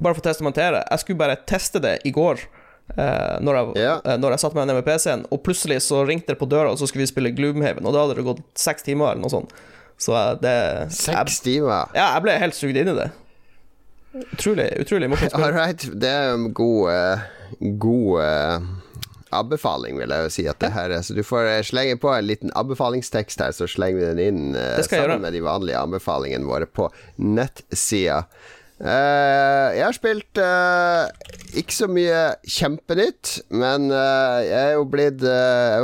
[0.00, 0.82] bare få testamentere.
[0.84, 2.42] Jeg skulle bare teste det i går.
[2.90, 4.00] Uh, når, jeg, yeah.
[4.04, 6.72] uh, når jeg satte meg ned med PC-en, og plutselig så ringte det på døra,
[6.72, 9.32] og så skulle vi spille Gloomhaven, og da hadde det gått seks timer eller noe
[9.32, 9.54] sånt.
[10.00, 10.56] Så det
[10.96, 11.92] Seks jeg, timer.
[11.94, 13.08] Ja, jeg ble helt sugd inn i det.
[14.20, 15.36] Utrolig, utrolig morsomt.
[15.38, 15.84] All right.
[16.02, 17.26] Det er en god, eh,
[17.78, 18.68] god
[19.36, 21.04] anbefaling, vil jeg jo si at det her er.
[21.06, 24.40] Så du får eh, slenge på en liten anbefalingstekst her, så slenger vi den inn
[24.54, 25.20] eh, jeg sammen gjøre.
[25.26, 26.88] med de vanlige anbefalingene våre på
[27.20, 28.24] nettsida.
[28.80, 31.04] Uh, jeg har spilt uh,
[31.60, 35.74] ikke så mye kjempenytt, men uh, jeg er jo blitt eh,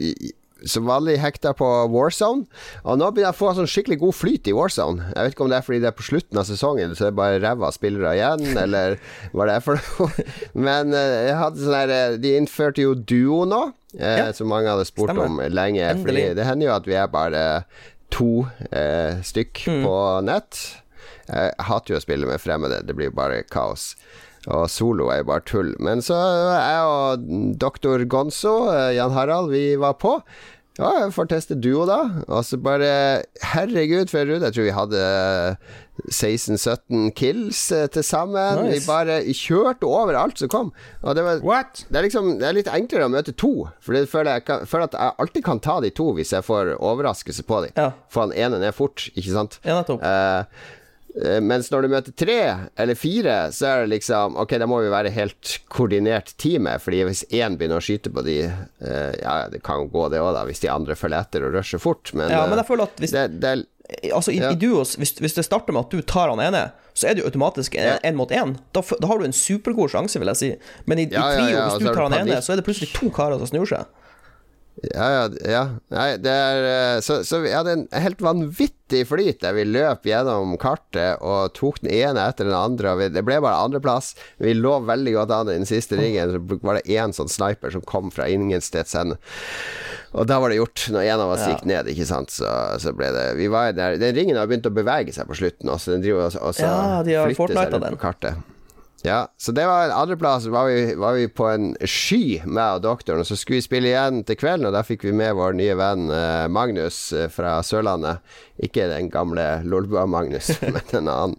[0.00, 0.32] jeg
[0.64, 2.46] som vanlig hekta på Warzone.
[2.84, 5.10] Og nå begynner jeg å få sånn skikkelig god flyt i Warzone.
[5.12, 7.10] Jeg vet ikke om det er fordi det er på slutten av sesongen, så det
[7.12, 8.96] er bare ræva spillere igjen, eller
[9.36, 10.26] hva det er for noe.
[10.54, 13.60] Men eh, jeg hadde sånn her eh, De innførte jo duo nå,
[13.98, 14.30] eh, Ja.
[14.32, 15.28] som mange hadde spurt Stemmer.
[15.28, 15.92] om lenge.
[16.02, 17.44] Fordi det hender jo at vi er bare
[18.14, 19.82] to eh, stykk Mm.
[19.84, 20.64] på nett.
[21.26, 23.96] Jeg hater jo å spille med fremmede, det blir bare kaos.
[24.46, 25.72] Og solo er jo bare tull.
[25.82, 27.24] Men så jeg og
[27.58, 30.20] doktor Gonzo, eh, Jan Harald, vi var på.
[30.76, 32.02] Ja, jeg får teste duo, da.
[32.28, 34.50] Og så bare Herregud, for en runde.
[34.50, 35.04] Jeg tror vi hadde
[36.12, 38.60] 16-17 kills eh, til sammen.
[38.66, 38.82] Nice.
[38.82, 40.72] Vi bare kjørte over alt som kom.
[41.00, 41.86] Og det var What?
[41.88, 43.70] det er liksom Det er litt enklere å møte to.
[43.80, 46.74] For føler jeg kan, føler at jeg alltid kan ta de to hvis jeg får
[46.76, 47.72] overraskelse på dem.
[47.76, 47.90] Ja.
[48.12, 49.60] Få han ene ned fort, ikke sant?
[49.64, 50.04] Ja, nettopp.
[50.04, 50.74] to eh,
[51.40, 52.38] mens når du møter tre
[52.76, 56.98] eller fire, så er det liksom Ok, da må vi være helt koordinert teamet, Fordi
[57.08, 60.42] hvis én begynner å skyte på de eh, Ja, det kan gå det òg, da,
[60.44, 63.00] hvis de andre følger etter og rusher fort, men, Ja, men eh, jeg føler at
[63.00, 63.54] hvis det, det
[64.12, 64.50] Altså, i, Ja.
[64.50, 67.22] i duos, hvis, hvis det starter med at du tar han ene, så er det
[67.22, 68.12] jo automatisk én Ja.
[68.18, 68.56] mot én.
[68.74, 70.48] Da, da har du en supergod sjanse, vil jeg si.
[70.90, 73.38] Men i, i trio, hvis du tar han ene, så er det plutselig to karer
[73.38, 73.86] som snur seg.
[74.82, 75.60] Ja, ja, ja.
[75.88, 80.04] Nei, det er eh, Så, så vi hadde en helt vanvittig flyt der vi løp
[80.04, 82.92] gjennom kartet og tok den ene etter den andre.
[83.00, 84.12] Vi, det ble bare andreplass.
[84.42, 86.34] Vi lå veldig godt an i den siste ringen.
[86.36, 89.16] Så var det én sånn sniper som kom fra ingensteds hen.
[90.16, 92.48] Og da var det gjort, når en av oss gikk ned, ikke sant, så,
[92.80, 95.72] så ble det Vi var der Den ringen har begynt å bevege seg på slutten
[95.72, 95.96] også.
[95.96, 97.96] Den driver også, også Ja, de har flytter seg rundt den.
[97.96, 98.44] på kartet.
[99.04, 100.46] Ja, så det var en andreplass.
[100.46, 103.90] Var, vi, var vi på en sky, meg og doktoren, og så skulle vi spille
[103.92, 107.58] igjen til kvelden, og da fikk vi med vår nye venn eh, Magnus eh, fra
[107.66, 108.24] Sørlandet.
[108.62, 111.36] Ikke den gamle Lolbua-Magnus, men en annen.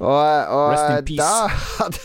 [0.00, 1.30] Og, og da
[1.78, 2.02] hadde,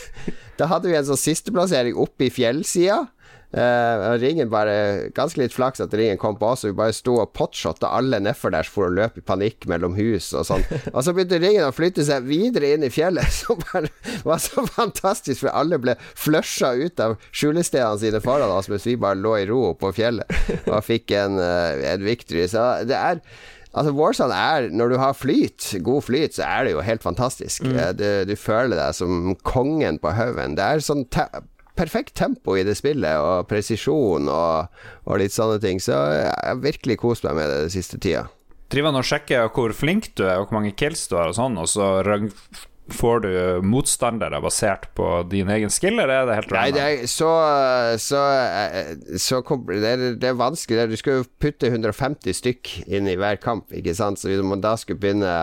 [0.60, 3.06] da hadde vi en sånn sisteplassering oppe i fjellsida.
[3.52, 6.96] Eh, og ringen bare Ganske litt flaks at ringen kom på oss, og vi bare
[6.96, 10.64] sto og potshotta alle nedfor der for å løpe i panikk mellom hus og sånn.
[10.94, 13.92] Og så begynte ringen å flytte seg videre inn i fjellet, som bare
[14.24, 18.96] var så fantastisk, for alle ble flusha ut av skjulestedene sine foran oss, mens vi
[19.00, 22.46] bare lå i ro på fjellet og fikk en, eh, en victory.
[22.50, 23.20] Så det er
[23.72, 27.64] Altså Warzone er, når du har flyt, god flyt, så er det jo helt fantastisk.
[27.64, 27.78] Mm.
[27.96, 30.58] Du, du føler deg som kongen på haugen.
[30.58, 31.06] Det er sånn
[31.78, 35.80] perfekt tempo i det spillet, og presisjon og, og litt sånne ting.
[35.82, 38.26] Så jeg har virkelig kost meg med det den siste tida.
[38.72, 41.36] Driver han og sjekker hvor flink du er, og hvor mange kills du har, og
[41.36, 41.88] sånn, og så
[42.92, 43.32] får du
[43.64, 47.04] motstandere basert på din egen skill, eller er det helt Nei, det random?
[47.04, 47.30] er så,
[48.02, 50.88] så, eh, så det, er, det er vanskelig.
[50.90, 54.20] Du skal jo putte 150 stykk inn i hver kamp, ikke sant.
[54.20, 55.36] Så hvis man da skulle begynne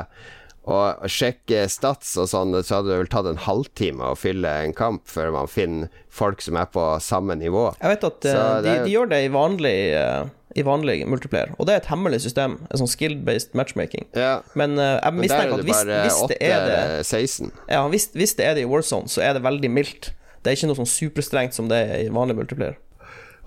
[0.68, 4.74] å sjekke stats og sånn, så hadde det vel tatt en halvtime å fylle en
[4.78, 7.70] kamp før man finner folk som er på samme nivå.
[7.80, 10.28] Jeg vet at uh, de, jo- de gjør det i vanlig, uh,
[10.60, 12.60] i vanlig multiplayer, og det er et hemmelig system.
[12.70, 14.06] En sånn skill-based matchmaking.
[14.18, 14.40] Ja.
[14.60, 17.52] Men uh, jeg mistenker er at hvis, hvis det er det 8-16.
[17.72, 20.12] Ja, hvis, hvis det er det i Warzone, så er det veldig mildt.
[20.44, 22.78] Det er ikke noe sånn superstrengt som det er i vanlig multiplayer.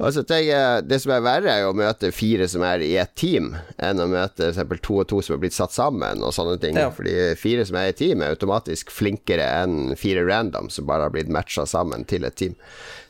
[0.02, 2.96] Og så tenker jeg, Det som er verre, er å møte fire som er i
[2.98, 4.80] et team, enn å møte f.eks.
[4.82, 6.78] to og to som er blitt satt sammen, og sånne ting.
[6.80, 6.90] Ja.
[6.94, 11.06] Fordi fire som er i et team, er automatisk flinkere enn fire random som bare
[11.06, 12.58] har blitt matcha sammen til et team.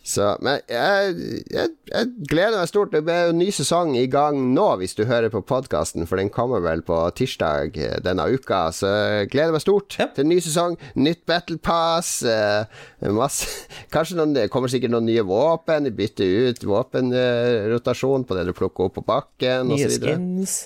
[0.02, 1.12] Så, men jeg,
[1.54, 2.90] jeg, jeg gleder meg stort.
[2.90, 6.18] Det er jo en ny sesong i gang nå, hvis du hører på podkasten, for
[6.18, 8.64] den kommer vel på tirsdag denne uka.
[8.74, 10.08] Så jeg gleder meg stort Ja.
[10.16, 10.74] til en ny sesong.
[10.98, 12.16] Nytt Battle Pass.
[12.26, 12.66] Eh,
[13.14, 13.46] masse
[13.94, 15.86] Kanskje noen, det kommer sikkert noen nye våpen.
[15.94, 20.02] Bytte ut våpenrotasjon på det du plukker opp på bakken, Nye osv.
[20.02, 20.56] skins.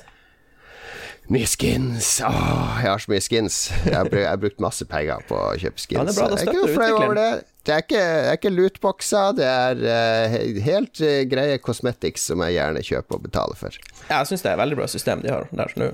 [1.26, 2.20] Nye skins.
[2.22, 3.58] Åh, jeg har så mye skins.
[3.82, 5.98] Jeg har, brukt, brukt masse penger på å kjøpe skins.
[5.98, 7.16] Ja, det er bra, da er støtter du utviklingen.
[7.18, 7.30] det.
[7.66, 8.02] Det er ikke,
[8.36, 13.58] ikke lootboxer, det er uh, helt uh, greie cosmetics som jeg gjerne kjøper og betaler
[13.58, 13.78] for.
[14.06, 15.88] Ja, jeg syns det er et veldig bra system de har der nå.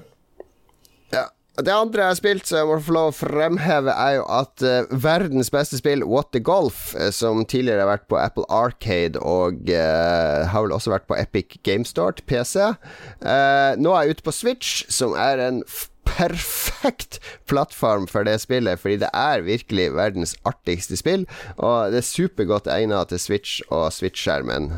[1.15, 1.25] Ja.
[1.53, 4.63] Det andre jeg har spilt, som jeg må få lov å fremheve, er jo at
[4.65, 9.21] uh, verdens beste spill, What the Golf, eh, som tidligere har vært på Apple Arcade
[9.21, 14.07] og uh, har vel også vært på Epic Game Store til PC, uh, nå er
[14.07, 15.61] jeg ute på Switch, som er en
[16.09, 17.21] perfekt
[17.53, 22.73] plattform for det spillet, fordi det er virkelig verdens artigste spill, og det er supergodt
[22.73, 24.73] egnet til Switch og Switch-skjermen.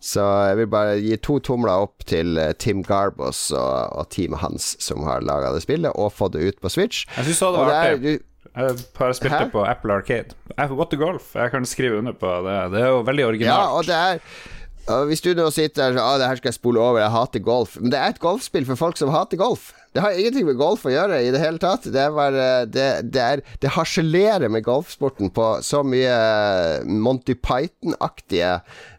[0.00, 4.40] Så jeg vil bare gi to tomler opp til eh, Tim Garbos og, og teamet
[4.40, 7.04] hans som har laga det spillet, og fått det ut på Switch.
[7.18, 8.14] Jeg syns det var er, artig.
[8.50, 10.34] Jeg har spilt det på Apple Arcade.
[10.56, 11.34] Eh, What the Golf?
[11.36, 12.56] Jeg kan skrive under på det.
[12.72, 13.52] Det er jo veldig originalt.
[13.52, 14.24] Ja, og det er
[14.86, 17.42] Hvis du nå sitter der og ah, det her skal jeg spole over, jeg hater
[17.44, 19.70] golf Men det er et golfspill for folk som hater golf.
[19.94, 21.88] Det har ingenting med golf å gjøre i det hele tatt.
[21.90, 22.34] Det var,
[22.70, 28.52] Det, det, er, det harselerer med golfsporten på så mye eh, Monty Python-aktige,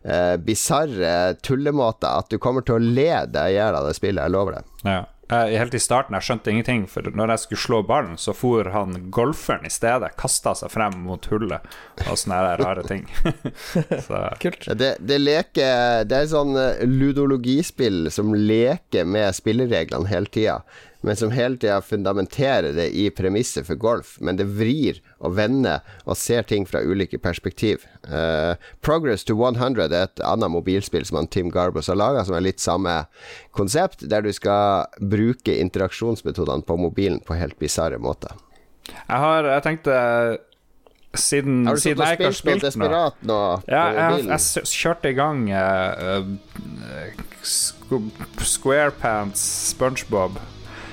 [0.04, 4.26] eh, bisarre tullemåter at du kommer til å le deg i hjel av det spillet.
[4.26, 4.66] Jeg lover det.
[4.84, 5.02] Ja.
[5.32, 8.68] Jeg, helt i starten jeg skjønte ingenting, for når jeg skulle slå ballen, så for
[8.74, 10.12] han golferen i stedet.
[10.20, 11.64] Kasta seg frem mot hullet
[12.04, 13.06] og sånne her rare ting.
[14.08, 14.68] så, Kult.
[14.68, 20.60] Ja, Det, det leker Det er sånn eh, ludologispill som leker med spillereglene hele tida,
[21.02, 24.18] men som hele tida fundamenterer det i premisset for golf.
[24.22, 27.86] Men det vrir og vender og ser ting fra ulike perspektiv.
[28.06, 28.54] Uh,
[28.86, 32.46] Progress to 100 er et annet mobilspill som han Tim Garbus har laga, som er
[32.46, 33.06] litt samme
[33.58, 38.38] konsept, der du skal bruke interaksjonsmetodene på mobilen på helt bisarre måter.
[38.88, 40.38] jeg har Jeg tenkte
[41.14, 45.14] Siden, Har du siden jeg ikke har spilt desperat nå Ja, jeg, jeg kjørte i
[45.18, 46.24] gang uh,
[47.44, 49.42] Squarepants
[49.74, 50.40] SpongeBob.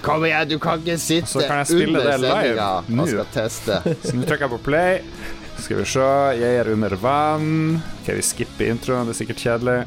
[0.03, 3.07] Kom igjen, du kan ikke sitte Så kan jeg spille under det live nå.
[3.11, 3.79] skal teste.
[4.05, 5.01] Så nå trykker jeg på play.
[5.59, 6.09] Skal vi se.
[6.39, 7.49] Jeg er under vann.
[8.03, 9.79] Ok, vi skipper introen, det er sikkert kjedelig.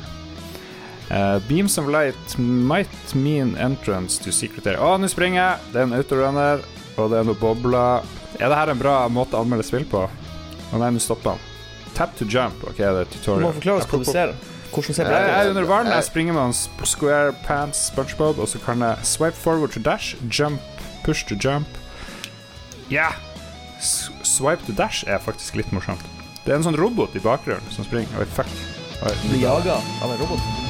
[1.11, 4.79] Uh, beams of light might mean entrance to secret area.
[4.83, 5.71] Å, nå springer jeg!
[5.73, 6.61] Det er en autorunner,
[6.95, 8.05] og det er noen bobler.
[8.39, 10.05] Er det her en bra måte å anmelde spill på?
[10.07, 11.47] Å nei, nå stopper han.
[11.97, 12.63] Tap to jump.
[12.63, 13.43] Ok, det er Du tutorial.
[13.49, 14.31] må forklare oss hva du ser.
[14.71, 18.47] Hvordan ser Jeg jeg er under vann, jeg springer med han square pants SpongeBob, og
[18.47, 20.61] så kan jeg swipe forward to dash, jump,
[21.03, 21.67] push to jump.
[22.89, 23.11] Ja!
[23.11, 23.13] Yeah.
[24.23, 26.03] swipe to dash er faktisk litt morsomt.
[26.45, 28.09] Det er en sånn robot i bakgrunnen som springer.
[28.21, 28.49] Oi, fuck.
[29.01, 29.15] Oi.
[29.27, 30.60] Blir jaga av en robot.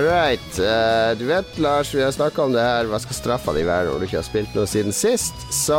[0.00, 0.58] All right.
[0.58, 2.86] Uh, du vet, Lars, vi har snakka om det her.
[2.88, 5.42] Hva skal straffa di være når du ikke har spilt noe siden sist?
[5.52, 5.76] Så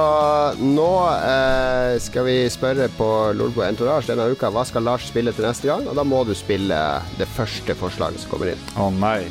[0.62, 5.47] nå uh, skal vi spørre på Lolbo Entourage denne uka hva skal Lars spille til
[5.47, 5.88] neste gang.
[5.89, 6.77] Og da må du spille
[7.17, 8.62] det første forslaget som kommer inn.
[8.77, 9.23] Å nei.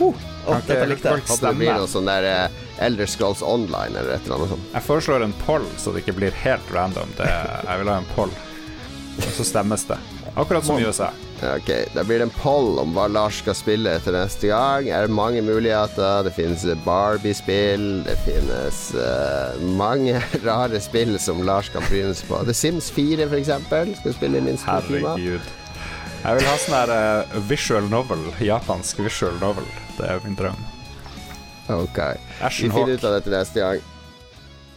[0.00, 0.16] Uh,
[0.46, 1.26] ikke dette likte jeg.
[1.28, 4.72] Håper det blir noe sånn der uh, Elder Scrolls Online eller et eller annet sånt.
[4.78, 7.12] Jeg foreslår en poll, så det ikke blir helt random.
[7.20, 8.32] Det, jeg vil ha en poll.
[9.12, 10.00] Og så stemmes det.
[10.34, 11.10] Akkurat som i USA.
[11.56, 14.88] Ok, Da blir det en poll om hva Lars skal spille til neste gang.
[14.88, 16.22] Er det mange muligheter?
[16.24, 18.04] Det finnes Barbie-spill.
[18.06, 22.44] Det finnes uh, mange rare spill som Lars kan bryne seg på.
[22.46, 23.92] The Sims 4, for eksempel.
[23.98, 25.16] Skal spille i minst to timer.
[25.16, 25.50] Herregud.
[26.22, 28.22] Jeg vil ha sånn her uh, visual novel.
[28.40, 29.66] Japansk visual novel.
[29.98, 30.62] Det er min drøm.
[31.72, 31.98] Ok.
[32.38, 33.91] Vi finner ut av dette neste gang.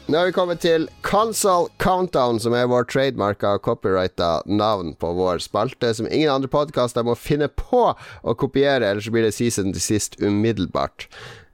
[0.06, 5.40] Nå har vi kommet til Console Countdown, som er vår trademarka copyrighta navn på vår
[5.42, 7.88] spalte, som ingen andre podkaster må finne på
[8.22, 11.08] å kopiere, ellers blir det season til sist umiddelbart.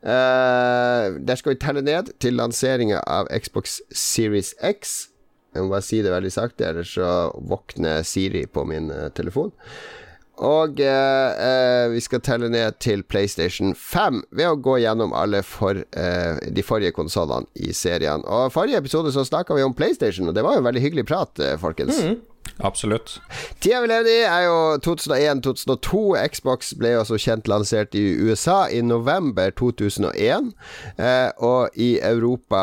[0.04, 4.98] Uh, der skal vi telle ned til lanseringa av Xbox Series X.
[5.56, 9.56] Jeg må bare si det veldig sakte, ellers så våkner Siri på min eh, telefon.
[10.42, 15.44] Og eh, eh, vi skal telle ned til PlayStation 5 ved å gå gjennom alle
[15.46, 18.26] for, eh, de forrige konsollene i serien.
[18.26, 21.08] Og forrige episode så snakka vi om PlayStation, og det var jo en veldig hyggelig
[21.12, 22.00] prat, folkens.
[22.02, 22.28] folkens.
[22.62, 23.22] Absolutt.
[23.60, 26.02] Tida vi levde i, er jo 2001-2002.
[26.34, 30.52] Xbox ble jo som kjent lansert i USA i november 2001.
[30.98, 32.62] Eh, og i Europa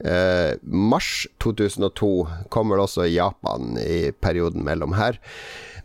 [0.00, 2.12] eh, mars 2002.
[2.52, 5.20] Kommer det også i Japan i perioden mellom her.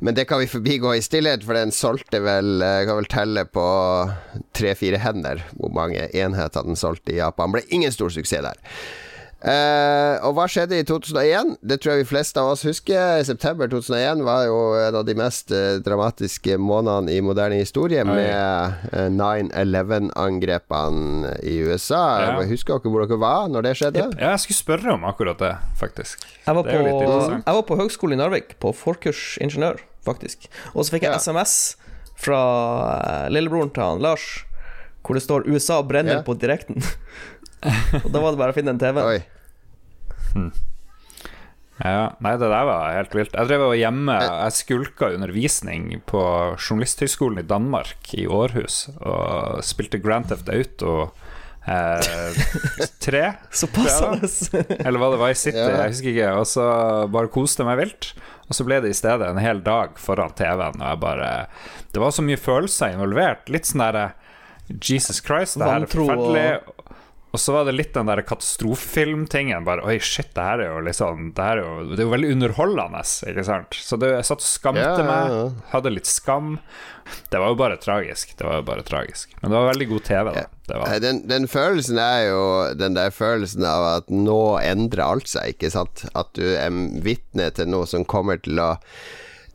[0.01, 3.67] Men det kan vi forbigå i stillhet, for den solgte vel kan vel telle på
[4.57, 7.53] tre-fire hender hvor mange enheter den solgte i Japan.
[7.53, 8.57] Ble ingen stor suksess der.
[9.41, 11.55] Uh, og hva skjedde i 2001?
[11.65, 13.23] Det tror jeg vi fleste av oss husker.
[13.25, 18.13] September 2001 var jo en av de mest uh, dramatiske månedene i moderne historie, Oi.
[18.19, 18.37] med
[18.93, 22.21] uh, 9-11-angrepene i USA.
[22.21, 22.37] Ja.
[22.43, 24.05] Jeg Husker dere hvor dere var når det skjedde?
[24.13, 26.21] Ja, jeg skulle spørre om akkurat det, faktisk.
[26.45, 30.47] Jeg var, på, jeg var på høgskolen i Narvik, på forkurs ingeniør, faktisk.
[30.75, 31.19] Og så fikk jeg Ja.
[31.21, 31.75] SMS
[32.21, 32.41] fra
[33.25, 34.43] eh, lillebroren til han Lars,
[35.03, 36.21] hvor det står 'USA brenner Ja.
[36.21, 36.83] på direkten'.
[38.05, 38.97] og da var det bare å finne en TV.
[39.01, 39.23] Oi.
[41.81, 43.33] Ja, Nei, det der var helt vilt.
[43.33, 46.21] Jeg drev og hjemme Jeg skulka undervisning på
[46.61, 50.91] Journalisthøgskolen i Danmark, i Århus, og spilte Grand Theft Auto
[51.65, 52.37] eh,
[53.05, 53.23] tre.
[53.49, 54.29] Så passende!
[54.77, 55.81] Eller hva det var i City, Ja.
[55.87, 56.29] jeg husker ikke.
[56.37, 56.67] Og så
[57.09, 58.11] bare koste meg vilt.
[58.51, 61.29] Og så ble det i stedet en hel dag foran TV-en, og jeg bare
[61.95, 63.47] Det var så mye følelser involvert.
[63.51, 64.09] Litt sånn derre
[64.83, 66.80] Jesus Christ, det her er og- forferdelig.
[67.31, 69.63] Og så var det litt den der katastrofefilmtingen.
[69.67, 72.31] Bare oi, shit, det her er jo liksom Det, er jo, det er jo veldig
[72.35, 73.77] underholdende, ikke sant.
[73.79, 75.61] Så det, jeg satt og skamte yeah, meg.
[75.71, 76.57] Hadde litt skam.
[77.31, 78.35] Det var jo bare tragisk.
[78.35, 79.31] Det var jo bare tragisk.
[79.39, 80.45] Men det var veldig god TV, da.
[80.67, 80.99] Det var.
[81.03, 82.43] Den, den følelsen er jo
[82.79, 86.05] den der følelsen av at nå endrer alt seg, ikke sant?
[86.11, 86.71] At du er
[87.03, 88.73] vitne til noe som kommer til å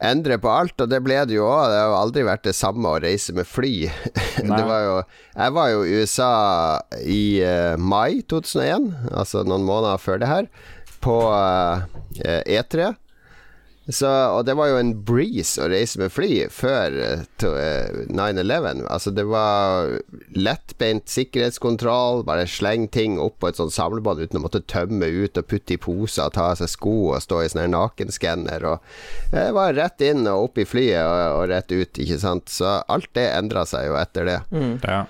[0.05, 1.71] endre på alt, og det ble det jo òg.
[1.73, 3.89] Det har aldri vært det samme å reise med fly.
[4.47, 4.97] Det var jo
[5.37, 6.33] Jeg var jo i USA
[7.01, 10.49] i uh, mai 2001, altså noen måneder før det her,
[11.05, 11.85] på uh,
[12.21, 12.93] E3.
[13.89, 18.01] Så, og det var jo en breeze å reise med fly før eh, to- eh,
[18.11, 18.81] 9-11.
[18.91, 19.93] Altså, det var
[20.35, 25.39] lettbeint sikkerhetskontroll, bare sleng ting opp på et sånt samlebånd uten å måtte tømme ut
[25.39, 28.67] og putte i poser, ta av seg sko og stå i sånn nakenskanner.
[28.73, 32.51] Og det var rett inn og opp i flyet og, og rett ut, ikke sant.
[32.51, 34.41] Så alt det endra seg jo etter det.
[34.83, 35.05] Ja.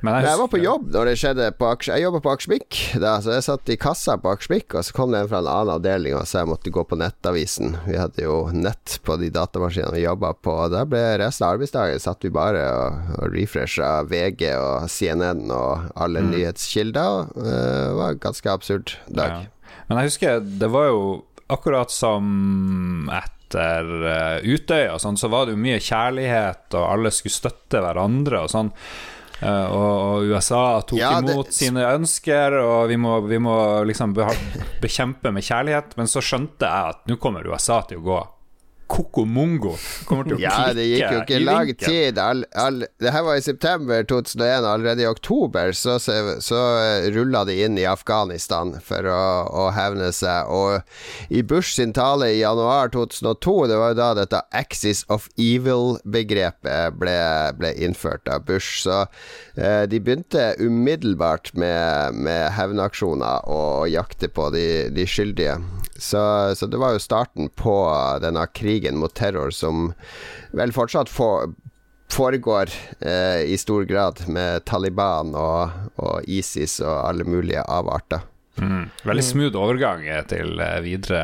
[0.00, 2.76] Men Men jeg var på jobb når det skjedde på Aks Jeg jobba på Akersmik,
[2.94, 5.72] så jeg satt i kassa på Akersmik, og så kom det en fra en annen
[5.74, 7.74] avdeling og sa jeg måtte gå på Nettavisen.
[7.88, 11.56] Vi hadde jo nett på de datamaskinene vi jobba på, og da ble resten av
[11.56, 17.18] arbeidsdagen satt vi bare og, og refresha VG og CNN og alle nyhetskilder.
[17.18, 19.34] og, eh, Det var en ganske absurd dag.
[19.34, 19.74] Ja.
[19.88, 21.02] Men jeg husker det var jo
[21.48, 27.34] akkurat som etter uh, Utøya sånn, så var det jo mye kjærlighet, og alle skulle
[27.34, 28.72] støtte hverandre og sånn.
[29.40, 34.14] Eh, og, USA tok Ja, det- imot sine ønsker, og vi må, vi må liksom
[34.80, 35.96] bekjempe med kjærlighet.
[35.96, 38.18] Men så skjønte jeg at nå kommer USA til å gå
[38.88, 39.74] koko-mongo.
[40.08, 42.18] Kommer til å Ja, det gikk jo ikke lang tid.
[42.22, 46.60] All, all, det her var i september 2001, og allerede i oktober så, så, så
[47.14, 50.48] rulla de inn i Afghanistan for å, å hevne seg.
[50.48, 55.28] Og i Bush sin tale i januar 2002, det var jo da dette Axis of
[55.36, 57.18] Evil-begrepet ble,
[57.60, 58.82] ble innført av Bush.
[58.86, 59.04] Så
[59.56, 65.58] eh, de begynte umiddelbart med, med hevnaksjoner og jakte på de, de skyldige.
[65.98, 66.20] Så,
[66.54, 67.74] så det var jo starten på
[68.22, 69.90] denne krigen mot terror som
[70.54, 71.50] vel fortsatt får
[72.08, 72.70] foregår
[73.00, 75.70] eh, i stor grad med Taliban og,
[76.00, 78.24] og ISIS og alle mulige avarter.
[78.58, 78.88] Mm.
[79.06, 81.20] Veldig smooth overgang til eh, videre,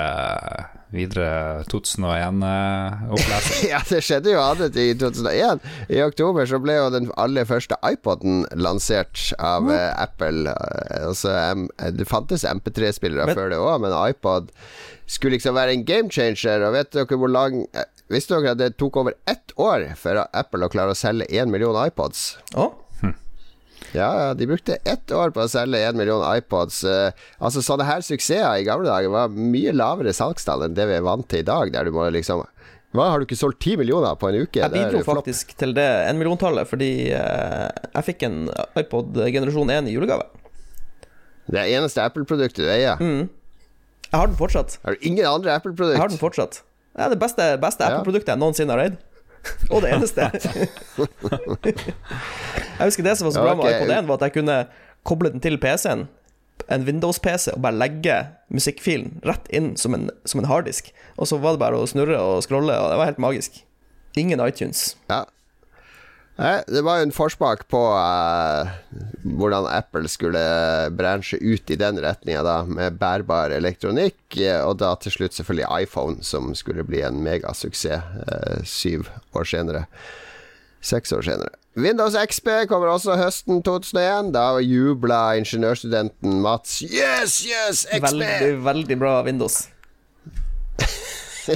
[0.94, 3.68] videre 2001-opplesing.
[3.72, 5.62] ja, det skjedde jo annet i 2001.
[5.92, 10.50] I oktober så ble jo den aller første iPoden lansert av eh, Apple.
[10.50, 11.30] Eh, Altså,
[11.92, 14.48] det fantes MP3-spillere før det òg, men iPod
[15.10, 16.64] skulle liksom være en game changer.
[16.64, 20.20] Og vet dere hvor lang eh, Visste dere at det tok over ett år for
[20.36, 22.34] Apple å klare å selge én million iPods?
[22.52, 22.66] Å?
[23.94, 26.80] Ja, de brukte ett år på å selge én million iPods.
[26.88, 30.96] Eh, altså Sånne her suksesser i gamle dager var mye lavere salgstall enn det vi
[30.98, 32.42] er vant til i dag, der du må liksom
[32.94, 34.60] Hva, har du ikke solgt ti millioner på en uke?
[34.62, 38.44] Jeg bidro faktisk til det en milliontallet, fordi eh, jeg fikk en
[38.78, 40.28] iPod generasjon 1 i julegave.
[41.50, 43.00] Det er eneste Apple-produktet du eier.
[43.02, 43.26] Mm.
[44.10, 44.78] Jeg har den fortsatt.
[44.84, 45.96] Har du ingen andre Apple-produkt?
[45.96, 46.62] Jeg har den fortsatt.
[46.94, 49.02] Det er det beste, beste Apple-produktet jeg noensinne har eid.
[49.72, 50.28] Og det eneste.
[52.78, 53.80] jeg husker det som var så bra med okay.
[53.80, 54.58] iPod 1, var at jeg kunne
[55.04, 56.06] koble den til PC-en,
[56.72, 58.16] en Windows-PC, og bare legge
[58.54, 60.92] musikkfilen rett inn som en, som en harddisk.
[61.20, 63.60] Og så var det bare å snurre og scrolle, og det var helt magisk.
[64.16, 64.94] Ingen iTunes.
[65.10, 65.24] Ja.
[66.34, 68.66] Nei, det var jo en forsmak på uh,
[69.38, 70.40] hvordan Apple skulle
[70.98, 76.26] bransje ut i den retninga, med bærbar elektronikk, eh, og da til slutt selvfølgelig iPhone,
[76.26, 79.06] som skulle bli en megasuksess uh, syv
[79.38, 79.84] år senere.
[80.82, 81.54] Seks år senere.
[81.78, 84.34] Windows XP kommer også høsten 2001.
[84.34, 88.10] Da jubla ingeniørstudenten Mats Yes, yes, XP!
[88.10, 89.68] Veldig, veldig bra Windows.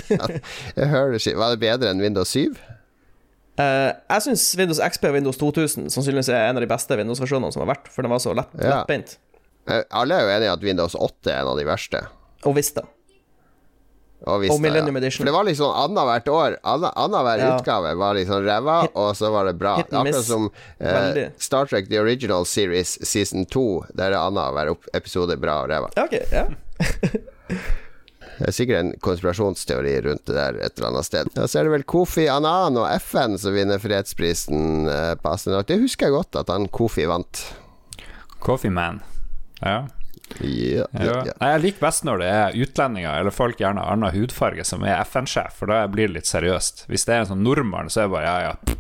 [0.78, 1.38] Jeg hører det ikke.
[1.38, 2.54] Var det bedre enn Windows 7?
[3.58, 7.50] Eh, jeg syns Windows XP og Windows 2000 sannsynligvis er en av de beste Windows-versjonene
[7.54, 8.76] som har vært, for den var så lett, Ja.
[8.84, 9.16] lettbeint.
[9.68, 12.06] Eh, Alle er jo enige i at Windows 8 er en av de verste.
[12.46, 12.82] Og Vista.
[14.26, 15.00] Og, Vista, Og Millennium ja.
[15.02, 15.22] Edition.
[15.22, 16.56] For det var liksom annethvert år.
[16.64, 17.56] Annenhver Ja.
[17.58, 19.76] utgave var liksom ræva, og så var det bra.
[19.82, 20.50] Akkurat som
[20.80, 25.90] eh, Star Trek The Original Series Season 2, der er annenhver episode bra og ræva.
[25.96, 26.46] Ja, ok, ja.
[28.38, 31.30] Det er sikkert en konspirasjonsteori rundt det der et eller annet sted.
[31.34, 35.66] Da så er det vel Kofi Annan og FN som vinner fredsprisen eh, passende nok.
[35.70, 37.42] Det husker jeg godt, at han Kofi vant.
[38.38, 39.00] Coffee Man.
[39.60, 39.88] Ja.
[40.44, 41.14] Ja, ja, Ja.
[41.26, 41.32] ja.
[41.40, 45.00] Nei, Jeg liker best når det er utlendinger eller folk gjerne annen hudfarge som er
[45.06, 46.84] FN-sjef, for da blir det litt seriøst.
[46.92, 48.76] Hvis det er en sånn nordmann, så er det bare ja, ja.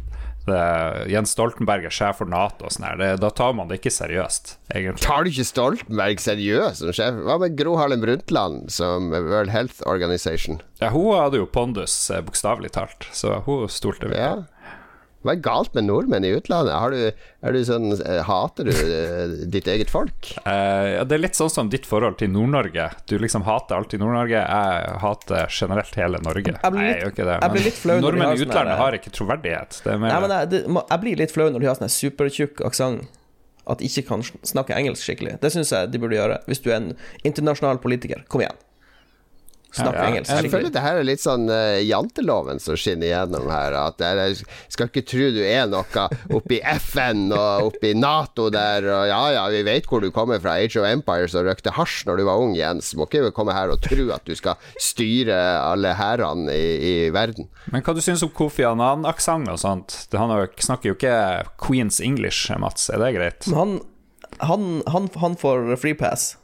[0.56, 2.96] Er Jens Stoltenberg er sjef for Nato og sånn her.
[2.96, 5.00] Det- Da tar man det ikke seriøst, egentlig.
[5.04, 7.14] Tar du ikke Stoltenberg seriøst som sjef?
[7.24, 10.60] Hva med Gro Harlem Brundtland som World Health Organization?
[10.80, 14.18] Ja, hun hadde jo pondus, eh, bokstavelig talt, så hun stolte vi på.
[14.18, 14.44] Ja.
[15.26, 16.74] Hva er galt med nordmenn i utlandet?
[16.78, 17.00] Har du,
[17.42, 20.14] er du sånn, eh, hater du eh, ditt eget folk?
[20.44, 22.86] Uh, ja, det er litt sånn som ditt forhold til Nord-Norge.
[23.10, 24.38] Du liksom hater alltid Nord-Norge.
[24.44, 26.54] Jeg hater generelt hele Norge.
[26.54, 27.38] blir Nei, jeg litt- gjør ikke det.
[27.42, 29.80] jeg blir litt flau når nordmenn i sånn utlandet har ikke troverdighet.
[29.84, 31.94] Det er mer Nei, men jeg, det, jeg blir litt flau når de har sånn
[31.98, 33.08] supertjukk aksent.
[33.68, 35.34] At de ikke kan snakke engelsk skikkelig.
[35.42, 36.38] Det syns jeg de burde gjøre.
[36.48, 36.92] Hvis du er en
[37.28, 38.56] internasjonal politiker, kom igjen.
[39.74, 40.08] Snakk Ja, ja.
[40.08, 43.76] engelsk Jeg føler det her er litt sånn uh, janteloven som skinner gjennom her.
[43.76, 44.38] At jeg
[44.72, 49.44] skal ikke tro du er noe oppi FN og oppi Nato der, og ja ja,
[49.52, 52.40] vi vet hvor du kommer fra, Age of Empires og røkte hasj når du var
[52.40, 52.94] ung, Jens.
[52.96, 57.50] Må ikke komme her og tro at du skal styre alle hærene i, i verden.
[57.68, 60.00] Men hva du syns om Kofi Annan-aksent og sånt?
[60.16, 61.14] Han snakker jo ikke
[61.60, 62.88] Queens English, Mats.
[62.92, 63.48] Er det greit?
[63.48, 63.78] Men han,
[64.48, 66.36] han, han, han får free pass.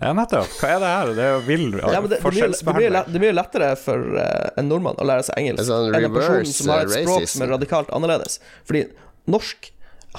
[0.00, 0.48] Ja, nettopp.
[0.56, 1.10] Hva er det her?
[1.12, 3.18] Det er jo vill Ja, men det, det, blir, det, forskjellsbehandling.
[3.20, 6.46] blir lettere for eh, en nordmann å lære seg engelsk En sånn enn en person
[6.48, 7.34] som har et språk racism.
[7.34, 8.40] som er radikalt annerledes.
[8.68, 8.82] Fordi
[9.28, 9.68] norsk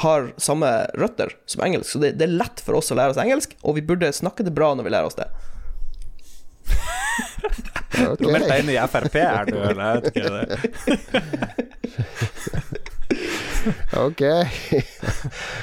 [0.04, 3.22] har samme røtter som engelsk, så det, det er lett for oss å lære oss
[3.22, 5.28] engelsk, og vi burde snakke det bra når vi lærer oss det.
[7.94, 8.16] okay.
[8.18, 9.84] Du er meldt deg inn i Frp er du, eller?
[9.84, 10.46] Jeg vet ikke det.
[13.98, 14.22] Ok.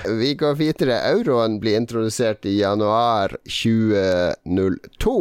[0.06, 1.00] Vi går videre.
[1.10, 5.16] Euroen blir introdusert i januar 2002.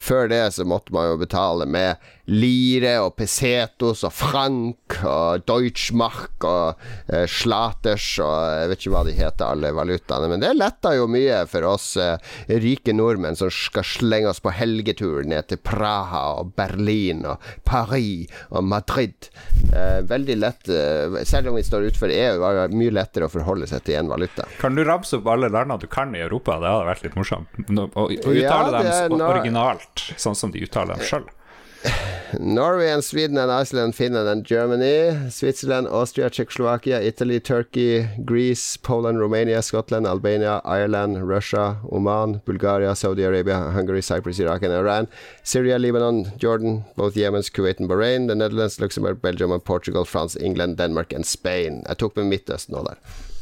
[0.00, 1.96] Før det så måtte man jo betale med
[2.30, 9.02] lire og pesetos og frank og deutschmark og eh, slaters og jeg vet ikke hva
[9.06, 10.28] de heter, alle valutaene.
[10.30, 12.16] Men det letta jo mye for oss eh,
[12.62, 18.30] rike nordmenn som skal slenge oss på helgetur ned til Praha og Berlin og Paris
[18.50, 19.30] og Madrid.
[19.74, 23.32] Eh, veldig lett, eh, selv om vi står utenfor EU, var det mye lettere å
[23.32, 24.46] forholde seg til én valuta.
[24.60, 26.60] Kan du ramse opp alle landene du kan i Europa?
[26.62, 27.60] Det hadde vært litt morsomt.
[27.66, 31.28] å Og, og Ja, uttale er dem originalt, sånn som de uttaler dem sjøl.
[32.38, 39.18] Norway and Sweden and Iceland, Finland and Germany, Switzerland, Austria, Czechoslovakia, Italy, Turkey, Greece, Poland,
[39.18, 45.08] Romania, Scotland, Albania, Ireland, Russia, Oman, Bulgaria, Saudi Arabia, Hungary, Cyprus, Iraq and Iran,
[45.42, 50.36] Syria, Lebanon, Jordan, both Yemen, Kuwait and Bahrain, the Netherlands, Luxembourg, Belgium and Portugal, France,
[50.36, 51.82] England, Denmark and Spain.
[51.88, 52.98] Jeg tok med Midtøsten nå der.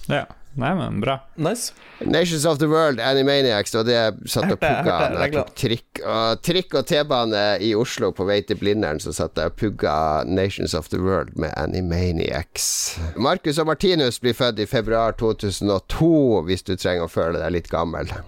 [0.09, 0.25] Ja.
[0.59, 1.21] Nei, men bra.
[1.35, 1.73] Nice.
[2.01, 6.75] Nations of the World, Animaniacs, var det satt og pugga jeg, tok trikk og, trikk
[6.81, 8.99] og T-bane i Oslo på vei til Blindern.
[9.03, 12.99] Så satt jeg og pugga Nations of the World med Animaniacs.
[13.17, 16.11] Marcus og Martinus blir født i februar 2002,
[16.49, 18.11] hvis du trenger å føle deg litt gammel.
[18.11, 18.25] Da.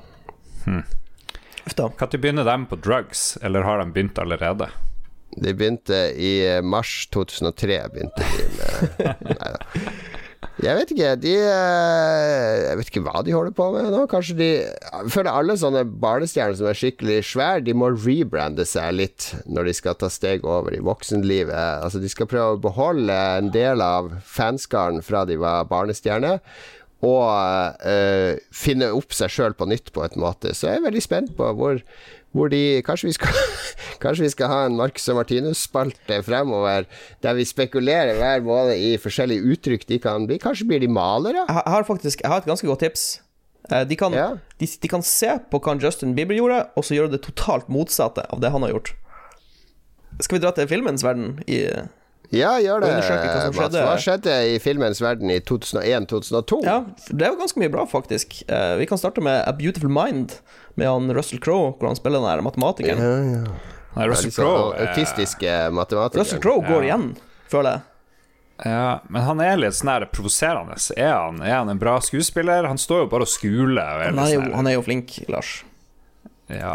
[1.71, 4.71] Når begynner de på drugs, eller har de begynt allerede?
[5.37, 7.83] De begynte i mars 2003.
[7.95, 9.61] Begynte de med Nei da.
[10.61, 11.11] Jeg vet ikke.
[11.21, 14.03] De eh, Jeg vet ikke hva de holder på med nå.
[14.09, 18.97] Kanskje de Jeg føler alle sånne barnestjerner som er skikkelig svære, de må rebrande seg
[18.97, 21.85] litt når de skal ta steg over i voksenlivet.
[21.85, 26.41] Altså, de skal prøve å beholde en del av fanskaren fra de var barnestjerner.
[27.05, 30.53] Og eh, finne opp seg sjøl på nytt, på en måte.
[30.57, 31.81] Så jeg er veldig spent på hvor,
[32.33, 33.35] hvor de Kanskje vi skal
[34.03, 36.87] Kanskje vi skal ha en Marcus og Martinus-spalte fremover,
[37.23, 40.39] der vi spekulerer hver måned i forskjellige uttrykk de kan bli.
[40.41, 41.43] Kanskje blir de malere?
[41.49, 43.21] Jeg har- faktisk Jeg har et ganske godt tips.
[43.71, 44.31] Eh, De kan, Ja.
[44.59, 48.25] de, de kan se på hva Justin Bieber gjorde, og så gjøre det totalt motsatte
[48.33, 48.95] av det han har gjort.
[50.21, 51.43] Skal vi dra til filmens verden?
[51.47, 51.67] I,
[52.33, 53.81] Ja, gjør det, hva skjedde.
[53.85, 56.61] Hva skjedde i filmens verden i 2001-2002?
[56.65, 58.45] ja, det var ganske mye bra, faktisk.
[58.49, 60.37] Eh, Vi kan starte med A Beautiful Mind,
[60.79, 63.47] med han Russell Crowe, hvor han spiller den der matematikeren.
[63.97, 66.23] Nei, Russell sånn Crowe autistiske matematiker.
[66.23, 67.07] Russell Crowe går igjen,
[67.51, 67.87] føler jeg.
[68.61, 70.77] Ja, men han er litt sånn provoserende.
[71.01, 72.69] Er han, er han en bra skuespiller?
[72.69, 73.81] Han står jo bare og skuler.
[73.81, 75.55] og er Han er jo, sånn han er jo flink, Lars.
[76.51, 76.75] Ja,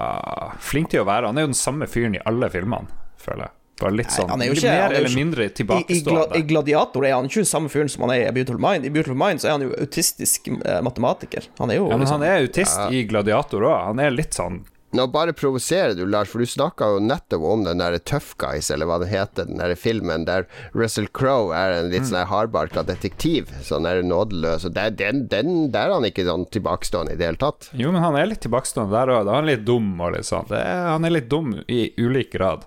[0.63, 1.29] flink til å være.
[1.29, 2.89] Han er jo den samme fyren i alle filmene,
[3.21, 3.55] føler jeg.
[3.79, 5.49] Bare litt sånn han er jo ikke- mer han er eller ikke- mindre I, i,
[5.59, 6.35] tilbakestående.
[6.37, 8.85] I Gladiator er han ikke samme fyren som han er i Beautiful Mind.
[8.85, 11.47] I Beautiful Mind så er han jo autistisk eh, matematiker.
[11.59, 13.85] Han er jo ja, men liksom han er autist i Gladiator òg.
[13.87, 14.61] Han er litt sånn
[14.95, 18.69] Nå bare provoserer du, Lars, for du snakka jo nettopp om den der Tough Guys,
[18.71, 22.85] eller hva det heter, den der filmen der Russell Crowe er en litt sånn hardbarka
[22.87, 27.19] detektiv, sånn der nådeløs, og der, den, den, der er han ikke sånn tilbakestående i
[27.19, 27.67] det hele tatt.
[27.75, 29.27] Jo, men han er litt tilbakestående der òg.
[29.35, 30.47] Han er litt dum og litt sånn.
[30.47, 32.63] Det er, han er litt dum i ulik grad.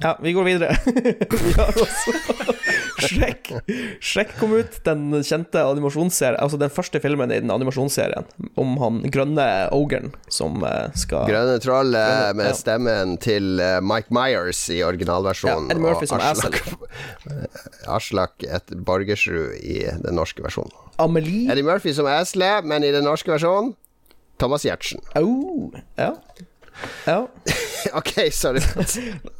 [0.00, 0.76] Ja, vi går videre.
[1.44, 2.14] vi har også
[3.00, 3.50] Shrek,
[4.00, 8.26] Shrek kom ut, den kjente animasjonsserien Altså den første filmen i den animasjonsserien
[8.60, 9.46] om han grønne
[9.76, 12.56] ogeren som eh, skal Grønne troll Grønne, med ja.
[12.56, 15.70] stemmen til eh, Mike Myers i originalversjonen.
[15.70, 16.60] Ja, Ed Murphy og som Aslak,
[17.96, 20.72] Aslak et Borgersrud i den norske versjonen.
[21.00, 23.74] Amelie Eddie Murphy som Asle, men i den norske versjonen
[24.40, 25.00] Thomas Giertsen.
[25.20, 26.14] Oh, ja.
[27.06, 27.28] Ja.
[28.00, 28.60] ok, sorry.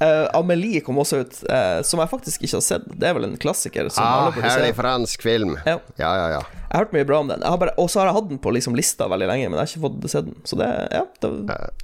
[0.00, 2.88] uh, Amelie kom også ut, uh, som jeg faktisk ikke har sett.
[2.96, 3.90] Det er vel en klassiker.
[3.92, 5.56] Som Ah, herlig fransk film.
[5.66, 5.78] Ja.
[6.00, 6.42] Ja, ja, ja.
[6.70, 7.42] Jeg har hørt mye bra om den.
[7.42, 9.72] Har og så har jeg hatt den på liksom lista veldig lenge, men jeg har
[9.72, 10.36] ikke fått se den.
[10.46, 11.32] Så det, ja, da,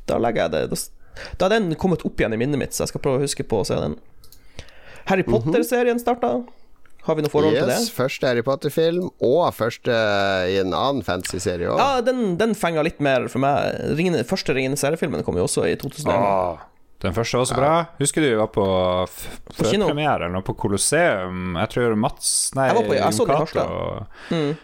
[0.06, 0.78] da legger jeg det Da,
[1.40, 3.46] da er den kommet opp igjen i minnet mitt, så jeg skal prøve å huske
[3.48, 3.98] på å se den.
[5.06, 6.36] Harry Potter-serien starta.
[7.06, 7.94] Har vi noe forhold til Yes, det?
[7.94, 9.94] første Harry Potter-film, og første
[10.50, 11.78] i en annen fantasy-serie òg.
[11.78, 13.76] Ja, den, den fenga litt mer for meg.
[13.98, 16.10] Ringene, første Ringenes herre-filmen kom jo også i 2001.
[16.16, 16.64] Åh,
[17.04, 17.72] den første var så bra.
[18.00, 18.64] Husker du vi var på
[19.10, 21.56] førpremiere eller noe på Colosseum?
[21.60, 24.06] Jeg tror Mats Nei, Jeg var på- jeg så det Cato.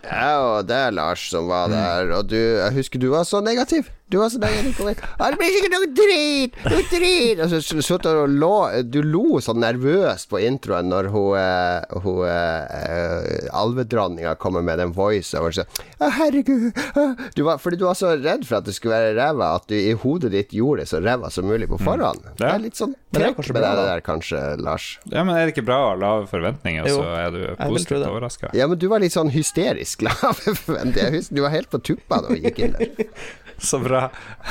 [0.08, 3.42] Ja, og det er Lars som var der, og du Jeg husker du var så
[3.44, 3.90] negativ.
[4.12, 4.74] Du var så negativ.
[4.76, 5.00] Kom igjen.
[5.18, 6.56] «Ja, Det blir sikkert noe drit!
[6.68, 7.38] Noe drit!
[7.40, 12.00] Og så satt du og lå Du lo sånn nervøst på introen når hun, eh,
[12.04, 15.64] hun uh, alvedronninga kommer med den voice og så
[16.00, 17.14] Å, herregud ah».
[17.34, 19.76] du var, Fordi du var så redd for at det skulle være ræva, at du
[19.78, 22.21] i hodet ditt gjorde det så ræva som mulig på forhånd.
[22.38, 24.86] Det er litt sånn trekk med bra, det der, kanskje, Lars.
[25.10, 28.06] Ja, men er det ikke bra å ha lave forventninger, Jo, så er du positivt
[28.08, 28.50] overraska?
[28.56, 30.40] Ja, men du var litt sånn hysterisk lav.
[30.64, 31.22] forventninger.
[31.30, 33.08] Du var helt på tuppa da du gikk inn der.
[33.62, 34.08] Så bra.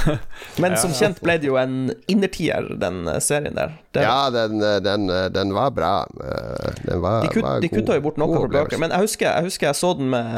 [0.63, 3.73] Men som kjent ble det jo en innertier, den eh, serien der.
[3.91, 6.05] Det, Ja, den, den, den var bra.
[6.15, 8.93] Eh, Den var, De, kut, var de god- kutta jo bort noe fra bøker, men
[8.95, 10.31] jeg husker, jeg husker jeg så den med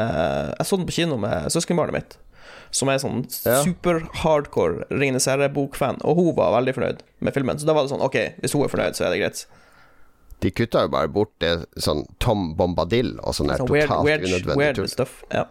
[0.58, 2.16] Jeg så den på kino med søskenbarnet mitt,
[2.70, 3.62] som er sånn Ja.
[3.64, 7.58] super-hardcore Ringenes herre-bokfan, og hun var veldig fornøyd med filmen.
[7.58, 9.44] Så da var det sånn OK, hvis hun er fornøyd, så er det greit.
[10.40, 14.24] De kutta jo bare bort det sånn Tom Bombadil og sånn der Sånn totalt weird,
[14.26, 14.88] unødvendig weird tull.
[14.88, 15.22] stuff.
[15.32, 15.44] Ja.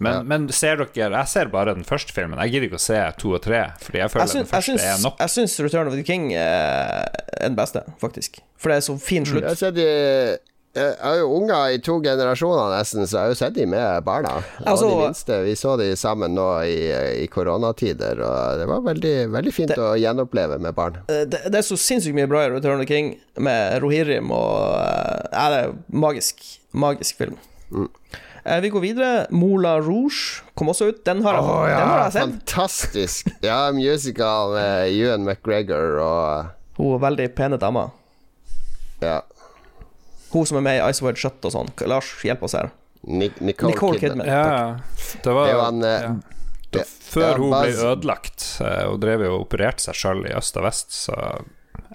[0.00, 0.22] Men, Ja.
[0.22, 2.38] men ser dere Jeg ser bare den første filmen.
[2.40, 4.64] Jeg gidder ikke å se to og tre, fordi jeg føler Jeg, syns, den jeg,
[4.64, 5.18] første er nok.
[5.18, 7.06] jeg syns Return of the King er
[7.40, 8.40] den beste, faktisk.
[8.56, 9.42] For det er så fin slutt.
[9.44, 10.38] Jeg ser de
[10.76, 14.04] jeg har jo unger i to generasjoner nesten, så jeg har jo sett de med
[14.06, 14.34] barna.
[14.64, 15.38] Altså- og de minste.
[15.46, 16.76] Vi så de sammen nå i,
[17.22, 21.00] i koronatider, og det var veldig, veldig fint å gjenoppleve med barn.
[21.08, 24.30] Eh, det, det er så sinnssykt mye bra i Return of the King, med Rohirrim
[24.36, 25.74] og eh, Ja, det er
[26.06, 26.44] magisk.
[26.76, 27.36] Magisk film.
[27.72, 27.88] Mm.
[28.46, 29.12] Eh, vi går videre.
[29.34, 31.00] Mola Rouge kom også ut.
[31.08, 32.22] Den har jeg, den har jeg sett.
[32.22, 33.32] fantastisk.
[33.42, 37.88] Ja, musical med Ewan McGregor og Hun er veldig pene dama.
[39.02, 39.18] ja,
[40.36, 41.72] Hun som er med i Ice Wide Shut og sånn.
[41.88, 42.70] Lars, hjelp oss her.
[43.06, 44.26] Nic- Nicole, Nicole Kidman.
[44.26, 44.26] Kidman.
[44.26, 46.08] Ja, det var Det var en, eh,
[46.76, 46.82] ja.
[47.06, 50.56] Før ja, hun bare- ble ødelagt Hun drev jo og opererte seg sjøl i øst
[50.60, 51.14] og vest, så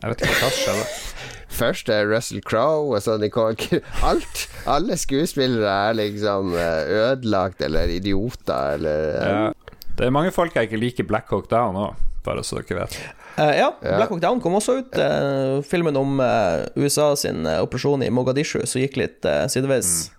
[0.01, 0.85] jeg vet ikke hva som skjedde.
[1.61, 4.45] Først er Russell Crowe og så Nicole Kidman Alt.
[4.71, 9.75] Alle skuespillere er liksom eh, ødelagt eller idioter eller eh, Ja.
[9.99, 12.95] Det er mange folk jeg ikke liker Black Hawk Down òg, bare så dere vet.
[13.41, 13.97] Eh, ja, Ja.
[13.97, 14.97] Black Hawk Down kom også ut.
[14.97, 20.11] Eh, filmen om eh, USA sin operasjon i Mogadishu, som gikk litt sideveis.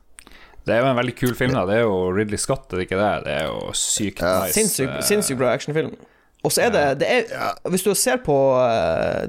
[0.66, 1.64] Det er jo en veldig kul film, da.
[1.66, 3.12] Det er jo Ridley Scott, er det ikke det?
[3.26, 4.66] Det er jo sykt nice.
[5.08, 5.94] Sinnssykt bra actionfilm.
[6.42, 8.34] Og så er det, det er, Hvis du ser på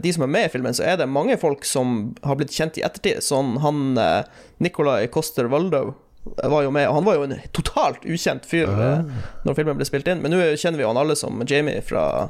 [0.02, 2.78] de som er med i filmen, så er det mange folk som har blitt kjent
[2.78, 3.22] i ettertid.
[3.26, 4.26] Sånn han uh,
[4.62, 5.92] Nicolai Coster Waldo
[6.24, 9.02] var jo med, og han var jo en totalt ukjent fyr eh,
[9.44, 10.22] når filmen ble spilt inn.
[10.24, 12.30] Men nå kjenner vi jo han alle som Jamie fra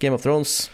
[0.00, 0.70] Game of Thrones.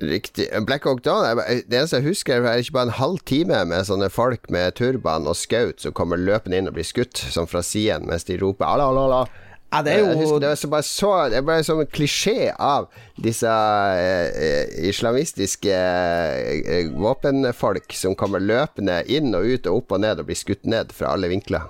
[0.00, 0.48] Riktig.
[0.66, 4.08] Black Hawk Down Det eneste jeg husker, er ikke bare en halv time med sånne
[4.10, 8.08] folk med turban og skaut som kommer løpende inn og blir skutt, sånn fra siden
[8.08, 9.44] mens de roper ala, ala, ala.
[9.68, 12.48] Ja, det er jo husker, det, var bare så, det er bare som en klisjé
[12.56, 12.86] av
[13.20, 20.06] disse eh, eh, islamistiske eh, våpenfolk som kommer løpende inn og ut og opp og
[20.06, 21.68] ned og blir skutt ned fra alle vinkler.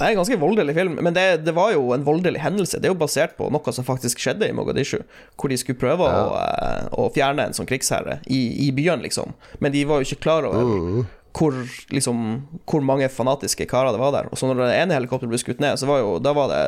[0.00, 2.78] Det er en ganske voldelig film, men det, det var jo en voldelig hendelse.
[2.80, 5.02] Det er jo basert på noe som faktisk skjedde i Mogadishu,
[5.36, 9.34] hvor de skulle prøve å, eh, å fjerne en sånn krigsherre i, i byen, liksom.
[9.60, 11.04] Men de var jo ikke klar over
[11.36, 11.54] hvor,
[11.92, 12.22] liksom,
[12.64, 14.30] hvor mange fanatiske karer det var der.
[14.32, 16.64] Og så når det ene helikopteret ble skutt ned, så var jo Da var det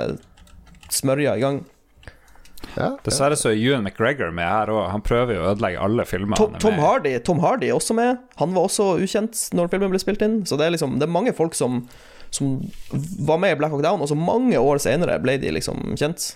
[0.92, 1.62] smørja i gang.
[2.76, 4.84] Ja, Dessverre så er Ewan McGregor med her òg.
[4.92, 6.38] Han prøver jo å ødelegge alle filmer.
[6.38, 6.78] Tom, Tom.
[6.80, 8.22] Hardy, Tom Hardy er også med.
[8.40, 10.40] Han var også ukjent når filmen ble spilt inn.
[10.48, 11.82] Så det er liksom Det er mange folk som,
[12.32, 12.58] som
[13.20, 16.32] var med i Black Hawk Down, og så mange år senere ble de liksom kjent.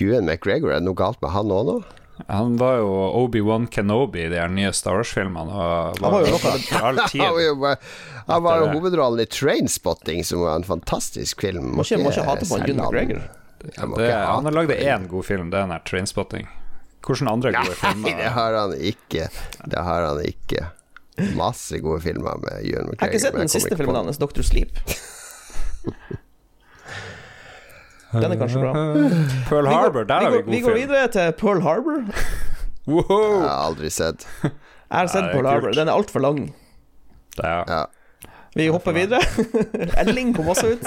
[0.00, 1.80] Ewan McGregor, er det noe galt med han òg nå?
[2.28, 5.50] Han var jo Obi-Wan Kenobi i de nye Star Wars-filmene.
[5.50, 6.38] Han var jo
[6.76, 7.22] Han var tid.
[7.24, 7.74] jo,
[8.28, 11.72] han var jo hovedrollen i Trainspotting, som var en fantastisk film.
[11.76, 13.22] Må ikke, må ikke hate på Ewan McGregor.
[13.60, 16.48] Det, han har lagd én god film, det er den her Trainspotting.
[17.00, 19.28] Hvilke andre gode Nei, det har han ikke.
[19.72, 20.66] Det har han ikke.
[21.38, 24.78] Masse gode filmer med Ewan Jeg har ikke sett den siste filmen hans, 'Doctor Sleep.
[28.12, 28.72] Den er kanskje bra.
[29.48, 32.00] Pearl Harbor, der vi har vi går, vi god går videre til Pearl Harbor.
[32.90, 33.42] Wow!
[33.42, 34.26] Jeg har aldri sett.
[34.42, 34.50] Jeg
[34.90, 35.70] har sett Pearl Harbor.
[35.76, 36.40] Den er altfor lang.
[37.38, 37.84] Er, Ja.
[38.54, 39.22] Vi hopper videre.
[40.02, 40.86] Elling kom også ut.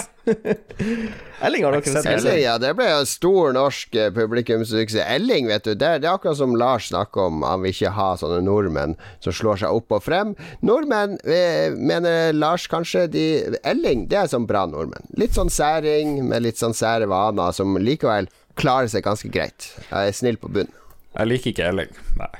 [1.44, 2.08] Elling har dere sett?
[2.12, 5.06] Elling, ja, det ble jo en stor norsk eh, publikumssuksess.
[5.16, 8.10] Elling, vet du, det, det er akkurat som Lars snakker om, han vil ikke ha
[8.20, 10.34] sånne nordmenn som slår seg opp og frem.
[10.66, 13.26] Nordmenn, eh, mener Lars kanskje, de
[13.64, 15.08] Elling, det er sånn bra nordmenn.
[15.20, 18.28] Litt sånn særing, med litt sånn sære vaner, som likevel
[18.60, 19.72] klarer seg ganske greit.
[19.88, 20.72] Jeg er snill på bunn.
[21.16, 21.96] jeg liker ikke Elling.
[22.20, 22.34] Nei.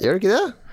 [0.00, 0.67] Gjør du ikke det?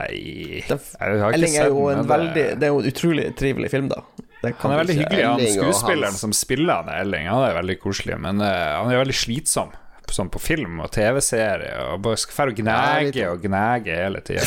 [0.00, 2.72] Nei Den- Jeg har ikke Elling er sett jo den, en veldig det- Det er
[2.72, 4.02] jo en utrolig trivelig film, da.
[4.42, 7.26] Det kan Han er veldig hyggelig, han skuespilleren som spiller han Elling.
[7.28, 9.72] Han er veldig koselig, men uh, han er veldig slitsom.
[10.14, 11.72] Sånn på film og TV-serie.
[11.94, 13.22] Og bare skal fære og gnage litt.
[13.26, 14.44] og gnage hele tida.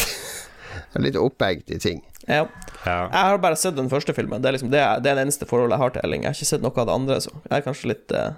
[1.02, 2.02] Litt oppegget i ting.
[2.28, 2.46] Ja.
[2.86, 3.10] Ja.
[3.10, 4.42] Jeg har bare sett den første filmen.
[4.42, 6.22] Det er liksom det, er- det er det eneste forholdet jeg har til Elling.
[6.24, 8.32] Jeg har ikke sett noe av det andre, så jeg er kanskje litt eh,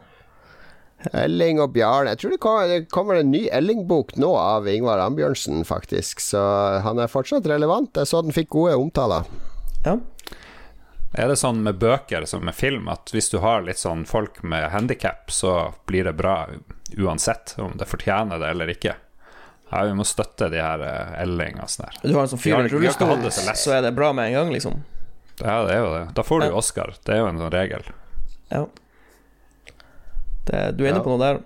[1.13, 2.13] Elling og Bjarne.
[2.13, 6.19] Jeg tror det kommer, det kommer en ny Elling-bok nå av Ingvar Ambjørnsen, faktisk.
[6.23, 6.41] Så
[6.83, 7.95] han er fortsatt relevant.
[7.95, 9.27] Jeg så den fikk gode omtaler.
[9.85, 9.97] Ja.
[11.17, 14.43] Er det sånn med bøker som med film, at hvis du har litt sånn folk
[14.43, 16.43] med handikap, så blir det bra
[16.97, 18.93] uansett om det fortjener det eller ikke?
[19.71, 21.97] Ja, vi må støtte de her eh, Elling og sånn her.
[22.03, 24.83] Du har en sånn fyr i rullestol, så er det bra med en gang, liksom.
[25.39, 26.05] Ja, det er jo det.
[26.17, 26.93] Da får du jo Oscar.
[27.05, 27.85] Det er jo en sånn regel.
[28.49, 28.63] Ja.
[30.49, 31.05] Det, du er inne Ja.
[31.05, 31.41] på noe der.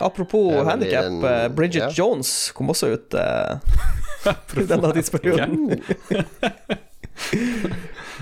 [0.00, 1.90] Apropos er handikap, eh, Bridget ja.
[1.90, 3.58] Jones kom også ut uh,
[4.62, 5.72] i denne tidsperioden.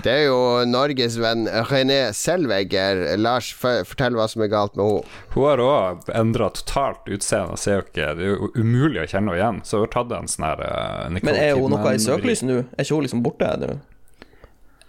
[0.01, 0.39] Det er jo
[0.69, 3.03] Norges venn René Selveger.
[3.21, 5.19] Lars, fortell hva som er galt med henne.
[5.35, 7.57] Hun har òg endra totalt utseende.
[7.61, 9.61] Ser jo ikke, det er jo umulig å kjenne henne igjen.
[9.67, 12.61] Så hun har tatt en sånn her uh, Men er hun noe i søkelyset nå?
[12.73, 13.77] Er ikke hun liksom borte nå?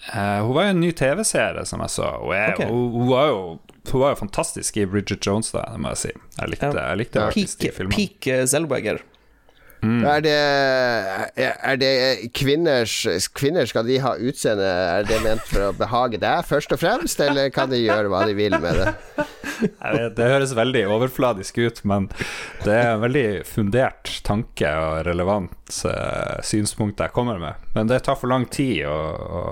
[0.09, 2.09] Eh, hun var jo en ny TV-serie som jeg så.
[2.23, 2.71] Hun, er, okay.
[2.73, 3.43] hun, hun, var jo,
[3.93, 6.13] hun var jo fantastisk i Bridget Jones, da, det må jeg si.
[6.41, 6.89] Jeg likte, Ja.
[6.93, 7.97] jeg likte faktisk de Peak, filmene.
[7.97, 9.05] peak eh, Zellweger.
[9.79, 10.01] Mm.
[10.11, 10.33] Er det,
[11.39, 11.91] er det
[12.35, 12.97] kvinners
[13.39, 14.67] Kvinner, skal de ha utseende?
[14.67, 18.25] Er det ment for å behage deg, først og fremst, eller kan de gjøre hva
[18.27, 18.89] de vil med det?
[19.63, 22.09] Vet, det høres veldig overfladisk ut, men
[22.65, 27.69] det er en veldig fundert tanke og relevant eh, synspunkt jeg kommer med.
[27.75, 28.97] Men det tar for lang tid å,
[29.41, 29.43] å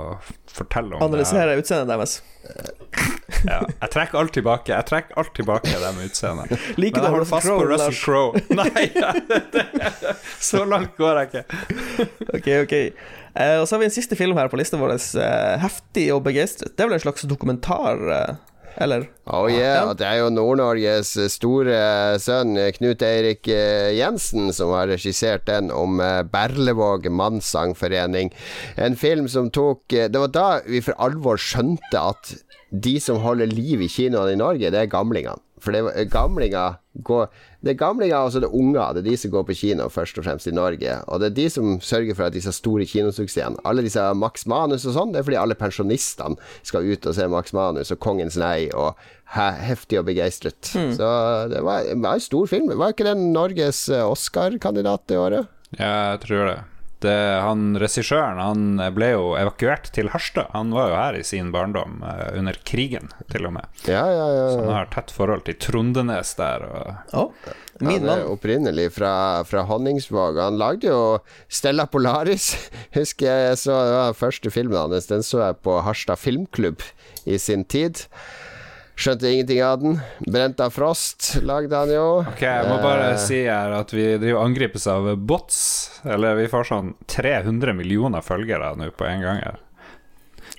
[0.56, 1.04] fortelle om.
[1.06, 2.20] Analysere utseendet deres.
[3.46, 4.70] Ja, jeg trekker alt tilbake.
[4.72, 6.52] Jeg trekker alt tilbake det med utseendet.
[6.80, 7.96] Liker Men jeg holder fast fast på Crowe, Russell?
[7.98, 8.42] Crowe.
[8.60, 8.86] Nei,
[10.42, 12.06] så langt går jeg ikke.
[12.38, 12.74] Ok, ok.
[13.36, 14.94] Uh, og så har vi en siste film her på lista vår.
[14.96, 16.72] uh, 'Heftig og begeistret'.
[16.72, 18.36] Det er vel en slags dokumentar, eh,
[18.76, 19.06] eller?
[19.26, 21.78] Oh yeah, det er jo Nord-Norges store
[22.22, 28.32] sønn Knut Eirik eh, Jensen som har regissert den om eh, Berlevåg mannssangforening.
[28.76, 32.36] En film som tok eh, Det var da vi for alvor skjønte at
[32.70, 35.40] de som holder liv i kinoene i Norge, det er gamlingene.
[35.66, 37.26] For det er gamlinger går
[37.60, 38.94] Det er gamlinger og så er det unger.
[38.94, 40.92] Det er de som går på kino først og fremst i Norge.
[41.10, 44.86] Og det er de som sørger for at disse store kinosuksessene Alle disse Max Manus
[44.86, 48.38] og sånn, det er fordi alle pensjonistene skal ut og se Max Manus og Kongens
[48.40, 48.94] nei og
[49.34, 50.60] he Heftig og begeistret.
[50.70, 51.10] Så
[51.50, 52.70] det var, det var en stor film.
[52.70, 55.52] Var ikke den Norges eh, Oscar-kandidat det året?
[55.74, 56.58] Ja, jeg tror det.
[57.04, 60.48] Det han Regissøren han ble jo evakuert til Harstad.
[60.54, 63.66] Han var jo her i sin barndom, eh, under krigen til og med.
[63.84, 64.46] Ja, ja, ja.
[64.54, 66.64] Så han har tett forhold til Trondenes der.
[66.64, 67.26] Og Å,
[67.80, 68.32] min Han er mann.
[68.32, 69.12] opprinnelig fra,
[69.44, 70.40] fra Honningsvåg.
[70.40, 71.02] Han lagde jo
[71.48, 72.54] Stella Polaris.
[72.98, 75.10] Husker jeg så Det var den første filmen hans.
[75.12, 76.80] Den så jeg på Harstad Filmklubb
[77.26, 78.06] i sin tid.
[78.96, 79.98] Skjønte ingenting av den.
[80.24, 82.06] Brent av frost lagde han jo.
[82.22, 85.58] Ok, jeg må bare Eh, si her at vi driver angripes av bots.
[86.08, 89.60] Eller vi får sånn 300 millioner følgere nå på en gang her.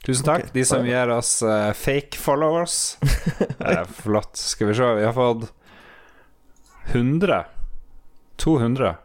[0.06, 2.98] Tusen takk, de som gir oss uh, fake followers.
[3.68, 4.38] Eh, flott.
[4.38, 5.50] Skal vi se, vi har fått
[6.94, 7.40] 100
[8.38, 8.96] 200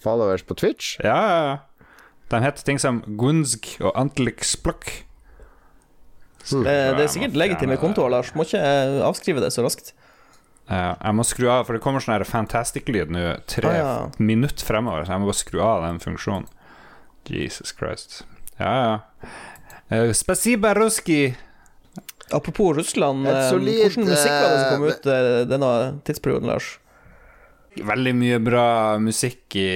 [0.00, 0.94] Followers på Twitch.
[1.02, 1.86] Ja, ja, ja.
[2.30, 4.92] De heter ting som Gunzg og Antliksplukk.
[6.48, 8.32] Det, det er sikkert legitime kontoer, Lars.
[8.34, 8.62] Må ikke
[9.06, 9.92] avskrive det så raskt.
[10.70, 13.94] Uh, jeg må skru av, for det kommer sånn Fantastic-lyd nå tre Ah, ja.
[14.22, 16.46] minutter fremover, så jeg må bare skru av den funksjonen.
[17.30, 18.22] Jesus Christ.
[18.58, 19.30] Ja, ja.
[19.90, 21.34] Uh, Spasiba ruski.
[22.30, 25.08] Apropos Russland, eh, solid, hvordan musikk var det som kom ut
[25.50, 25.70] denne
[26.06, 26.68] tidsperioden, Lars?
[27.74, 28.66] Veldig mye bra
[29.02, 29.66] musikk i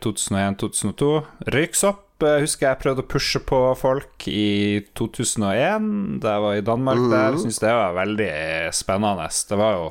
[0.00, 1.10] 2001-2002.
[1.52, 7.04] Røyksopp husker jeg prøvde å pushe på folk i 2001, da jeg var i Danmark
[7.12, 7.38] der.
[7.38, 8.32] Syns det var veldig
[8.74, 9.28] spennende.
[9.48, 9.84] Det var jo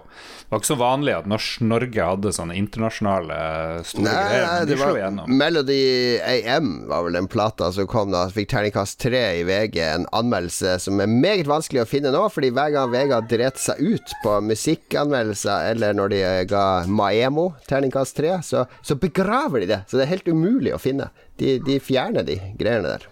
[0.48, 3.38] det var ikke så vanlig at Norsk, Norge hadde sånne internasjonale
[3.84, 4.46] store Nei, greier.
[4.46, 5.34] nei, de det var igjennom.
[5.42, 5.80] Melody
[6.24, 8.22] AM var vel den plata som kom da.
[8.32, 9.76] Fikk terningkast tre i VG.
[9.84, 13.60] En anmeldelse som er meget vanskelig å finne nå, fordi hver gang VG har drept
[13.60, 19.72] seg ut på musikkanmeldelser, eller når de ga Maemo terningkast tre, så, så begraver de
[19.74, 19.82] det.
[19.92, 21.12] Så det er helt umulig å finne.
[21.38, 23.08] De, de fjerner de greiene der.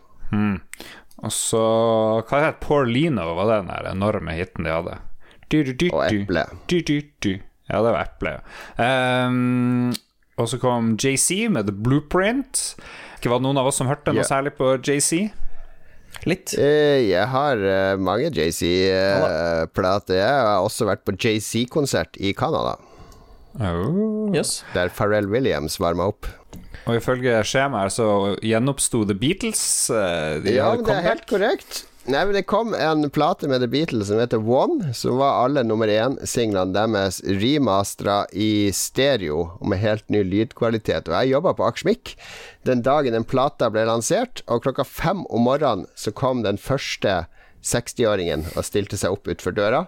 [1.26, 1.62] Og så
[2.28, 4.98] Hva het Poor Lino, var den der enorme hiten de hadde?
[5.50, 6.02] Du, du, du, Og.
[6.10, 6.44] Eple.
[6.68, 7.32] Du, du, du.
[7.70, 8.42] Ja, det var Eple, ja.
[8.82, 9.94] Ehm,
[10.42, 12.76] og så kom JC med The Blueprint.
[13.18, 14.28] Ikke var det noen av oss som hørte noe yeah.
[14.28, 15.30] særlig på JC?
[16.26, 16.54] Litt.
[16.60, 20.18] Eh, Jeg har eh, mange JC-plater.
[20.20, 22.76] Jeg har også vært på JC-konsert i Canada,
[23.56, 24.34] Oh.
[24.36, 24.66] Yes.
[24.74, 26.28] der Pharrell Williams varma opp.
[26.86, 28.08] Og ifølge skjemaet så
[28.46, 29.90] gjenoppsto The Beatles.
[29.90, 31.84] eh, De Ja, men det er helt korrekt.
[32.06, 35.64] Nei, men Det kom en plate med The Beatles som heter One, som var alle
[35.66, 41.10] nummer én-singlene deres remastera i stereo og med helt ny lydkvalitet.
[41.10, 42.14] Og jeg jobba på Aksjmik
[42.64, 47.26] den dagen den plata ble lansert, og klokka fem om morgenen så kom den første
[47.66, 49.88] 60-åringen og stilte seg opp utfor døra.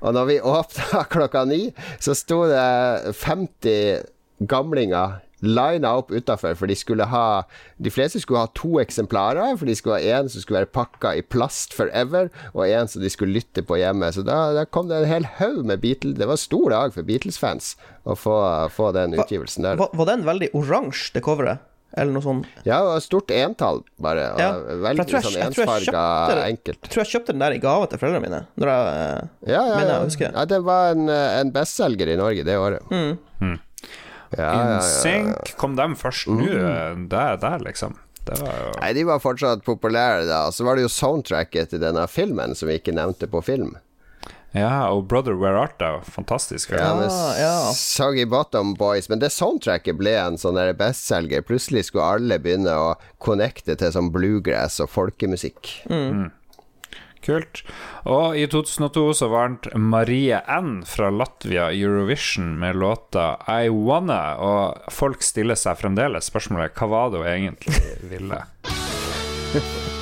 [0.00, 4.06] Og når vi åpna klokka ni, så sto det 50
[4.48, 7.42] gamlinger lina opp utafor, for de skulle ha
[7.78, 11.12] De fleste skulle ha to eksemplarer, for de skulle ha en som skulle være pakka
[11.16, 14.10] i plast forever, og en som de skulle lytte på hjemme.
[14.12, 17.02] Så da, da kom det en hel haug med Beatles Det var stor dag for
[17.06, 17.76] Beatles-fans
[18.08, 18.34] å få,
[18.74, 19.76] få den utgivelsen der.
[19.78, 21.64] Var, var den veldig oransje, det coveret?
[21.96, 22.44] Eller noe sånt?
[22.68, 24.26] Ja, og stort entall, bare.
[24.36, 26.02] Ja, for jeg tror jeg- sånn ensfarga,
[26.44, 26.82] enkelt.
[26.84, 28.40] Jeg tror jeg kjøpte den der i gave til foreldrene mine.
[28.60, 30.28] Når jeg, Ja, ja, mener jeg å huske.
[30.34, 32.82] ja det var en, eh, en bestselger i Norge det året.
[32.92, 33.18] Mm.
[33.40, 33.56] Ja,
[34.36, 34.78] ja, ja, ja.
[34.82, 36.44] NSYNC, kom dem først nå?
[36.44, 37.96] det Der, der, liksom.
[38.28, 40.42] Det var jo Nei, de var fortsatt populære da.
[40.52, 43.76] Så var det jo soundtracket til denne filmen som vi ikke nevnte på film.
[44.56, 46.70] Ja, og Brother Where Art er Fantastisk.
[46.72, 47.72] Ja, med Ah, ja.
[47.76, 49.08] Soggy Bottom Boys.
[49.08, 51.44] Men det soundtracket ble en sånn bestselger.
[51.44, 55.74] Plutselig skulle alle begynne å connecte til sånn bluegrass og folkemusikk.
[57.24, 57.62] Kult.
[58.08, 64.92] Og i 2002 så vant Marie N fra Latvia Eurovision med låta I Wanna, og
[64.92, 68.42] folk stiller seg fremdeles spørsmålet hva var det hun egentlig ville?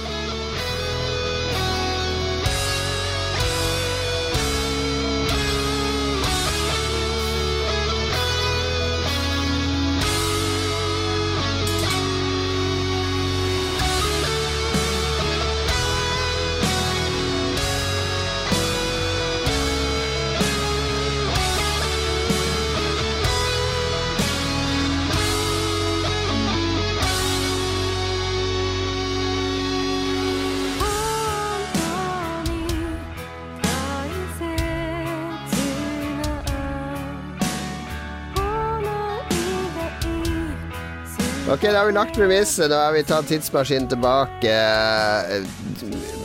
[41.57, 42.69] Ok, da har vi lagt premisset.
[42.69, 44.57] Da har vi tatt tidsmaskinen tilbake.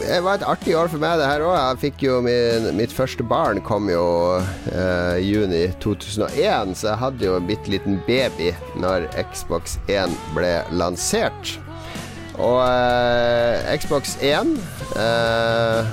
[0.02, 1.56] Det var et artig år for meg, det her òg.
[1.56, 4.04] Jeg fikk jo min, Mitt første barn kom jo
[4.68, 8.52] i juni 2001, så jeg hadde jo en bitte liten baby
[8.84, 11.56] når Xbox 1 ble lansert.
[12.36, 14.56] Og eh, Xbox 1
[15.00, 15.92] eh,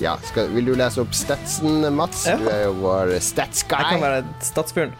[0.00, 2.24] Ja, skal, vil du lese opp statsen, Mats?
[2.26, 2.38] Ja.
[2.40, 4.98] Du er jo vår stats Jeg kan være statsfyren.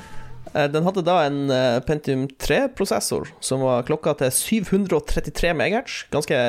[0.55, 5.99] Eh, Den hadde da en eh, Pentium 3-prosessor som var klokka til 733 MHz.
[6.15, 6.41] Ganske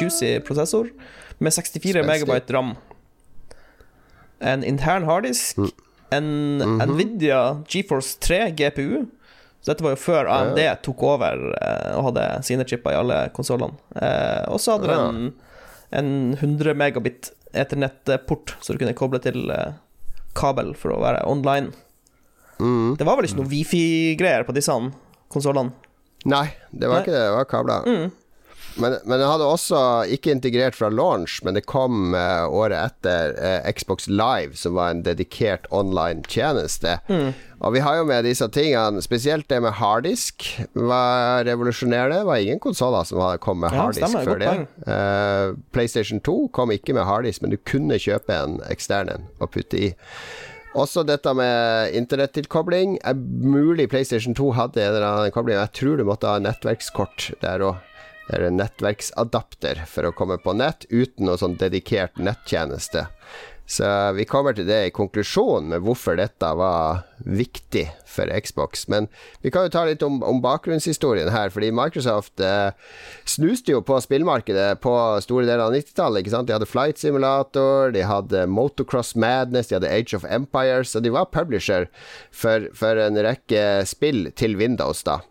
[0.00, 0.90] juicy prosessor.
[1.38, 2.06] Med 64 Spenstig.
[2.10, 2.74] megabyte ram.
[4.44, 5.58] En intern harddisk.
[6.14, 9.06] En Nvidia GeForce 3 GPU.
[9.64, 13.22] Så dette var jo før AMD tok over eh, og hadde sine chipper i alle
[13.34, 13.78] konsollene.
[13.96, 15.30] Eh, og så hadde den
[15.94, 19.76] en 100 megabit Ethernet-port, så du kunne koble til eh,
[20.36, 21.70] kabel for å være online.
[22.58, 22.94] Mm.
[22.98, 24.74] Det var vel ikke noe wifi-greier på disse
[25.32, 25.74] konsollene?
[26.24, 27.04] Nei, det var Nei.
[27.04, 27.24] ikke det.
[27.24, 27.88] Det var kabler.
[27.88, 28.12] Mm.
[28.76, 29.78] Men, men den hadde også
[30.10, 34.90] ikke integrert fra launch, men det kom uh, året etter uh, Xbox Live, som var
[34.90, 36.96] en dedikert online tjeneste.
[37.06, 37.30] Mm.
[37.64, 42.24] Og vi har jo med disse tingene, spesielt det med harddisk, var revolusjonerende.
[42.24, 44.56] Det var ingen konsoller som hadde kommet med Ja, harddisk før det.
[44.88, 49.54] Uh, PlayStation 2 kom ikke med harddisk, men du kunne kjøpe en ekstern en og
[49.54, 49.94] putte i.
[50.74, 52.96] Også dette med internettilkobling.
[53.06, 55.58] Er mulig PlayStation 2 hadde en eller annen kobling.
[55.60, 57.90] Jeg tror du måtte ha nettverkskort der òg.
[58.32, 63.02] eller nettverksadapter for å komme på nett uten noe sånn dedikert nettjeneste.
[63.66, 68.84] Så vi kommer til det i konklusjonen med hvorfor dette var viktig for Xbox.
[68.92, 69.08] Men
[69.40, 72.76] vi kan jo ta litt om, om bakgrunnshistorien her, fordi Microsoft eh,
[73.24, 74.94] snuste jo på spillmarkedet på
[75.24, 76.28] store deler av 90-tallet.
[76.28, 81.14] De hadde Flight Simulator, de hadde Motocross Madness, de hadde Age of Empires, og de
[81.16, 81.88] var publisher
[82.30, 85.22] for, for en rekke spill til Windows, da.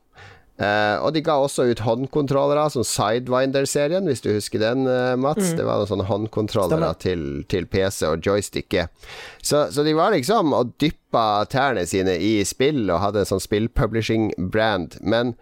[0.63, 5.51] Uh, og de ga også ut håndkontrollere, som Sidewinder-serien, hvis du husker den, uh, Mats.
[5.51, 5.57] Mm.
[5.59, 8.93] Det var noen sånne håndkontrollere til, til, PC og joysticket.
[9.41, 13.43] Så, så, de var liksom og dyppa tærne sine i spill og hadde en sånn
[13.43, 15.01] spillpublishing-brand.
[15.03, 15.35] Men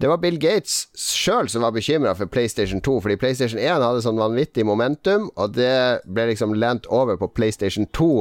[0.00, 4.00] det var Bill Gates sjøl som var bekymra for PlayStation 2, fordi PlayStation 1 hadde
[4.06, 8.12] sånn vanvittig momentum, og det ble liksom lent over på PlayStation 2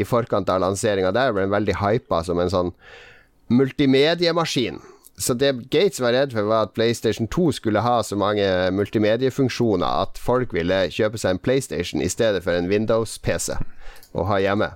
[0.00, 1.34] i forkant av lanseringa der.
[1.36, 2.72] Ble den veldig hypa som en sånn
[3.52, 4.80] multimediemaskin.
[5.18, 8.44] Så det Gates var redd for, var at PlayStation 2 skulle ha så mange
[8.76, 13.56] multimediefunksjoner at folk ville kjøpe seg en PlayStation i stedet for en Windows-PC
[14.16, 14.68] å ha hjemme.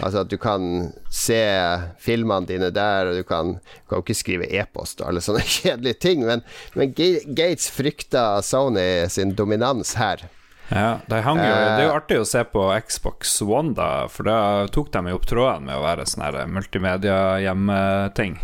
[0.00, 1.40] Altså at du kan se
[2.02, 6.00] filmene dine der, og du kan, du kan ikke skrive e-post og alle sånne kjedelige
[6.04, 6.44] ting, men,
[6.76, 10.28] men Gates frykta Sony sin dominans her.
[10.68, 11.96] Ja, de hang jo, Det er jo eh.
[11.96, 14.38] artig å se på Xbox One, da, for da
[14.74, 18.36] tok de jo opp tråden med å være sånn multimedia-hjemmeting.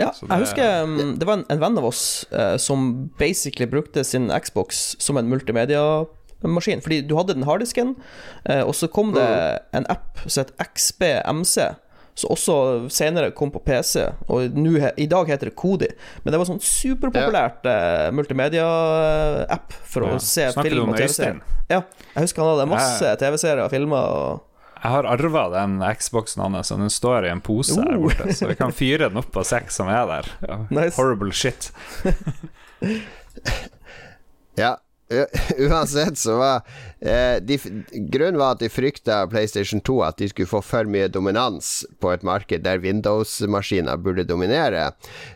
[0.00, 3.68] Ja, det, jeg husker um, det var en, en venn av oss eh, som basically
[3.70, 6.84] brukte sin Xbox som en multimedia-maskin.
[6.84, 7.96] Fordi du hadde den harddisken,
[8.44, 9.78] eh, og så kom det mm.
[9.80, 11.70] en app som het XBMC
[12.20, 12.56] som også
[12.92, 15.88] senere kom på PC, og nu, i dag heter det Kodi.
[16.24, 17.78] Men det var sånn superpopulært ja.
[18.10, 20.14] uh, multimedia-app for ja.
[20.14, 21.40] å se Snakker film og TV-serier.
[21.70, 21.82] Ja,
[22.14, 24.14] jeg husker han hadde masse TV-serier og filmer.
[24.20, 24.46] Og
[24.80, 27.84] jeg har arva den Xboxen hans, og den står i en pose uh.
[27.84, 30.30] her borte, så vi kan fyre den opp på seks som er der.
[30.46, 30.62] Ja.
[30.72, 30.96] Nice.
[31.00, 31.72] Horrible shit.
[34.60, 34.76] ja,
[35.58, 36.60] Uansett så var
[37.00, 37.58] eh, de,
[38.12, 42.12] Grunnen var at de frykta PlayStation 2 at de skulle få for mye dominans på
[42.14, 44.92] et marked der Windows-maskiner burde dominere.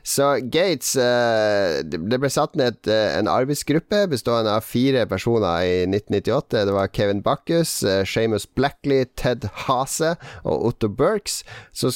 [0.07, 5.77] Så Gates eh, Det ble satt ned eh, en arbeidsgruppe bestående av fire personer i
[5.89, 6.65] 1998.
[6.71, 10.15] Det var Kevin Bacchus, eh, Shamus Blackley, Ted Hase
[10.45, 11.43] og Otto Burks.
[11.75, 11.91] Så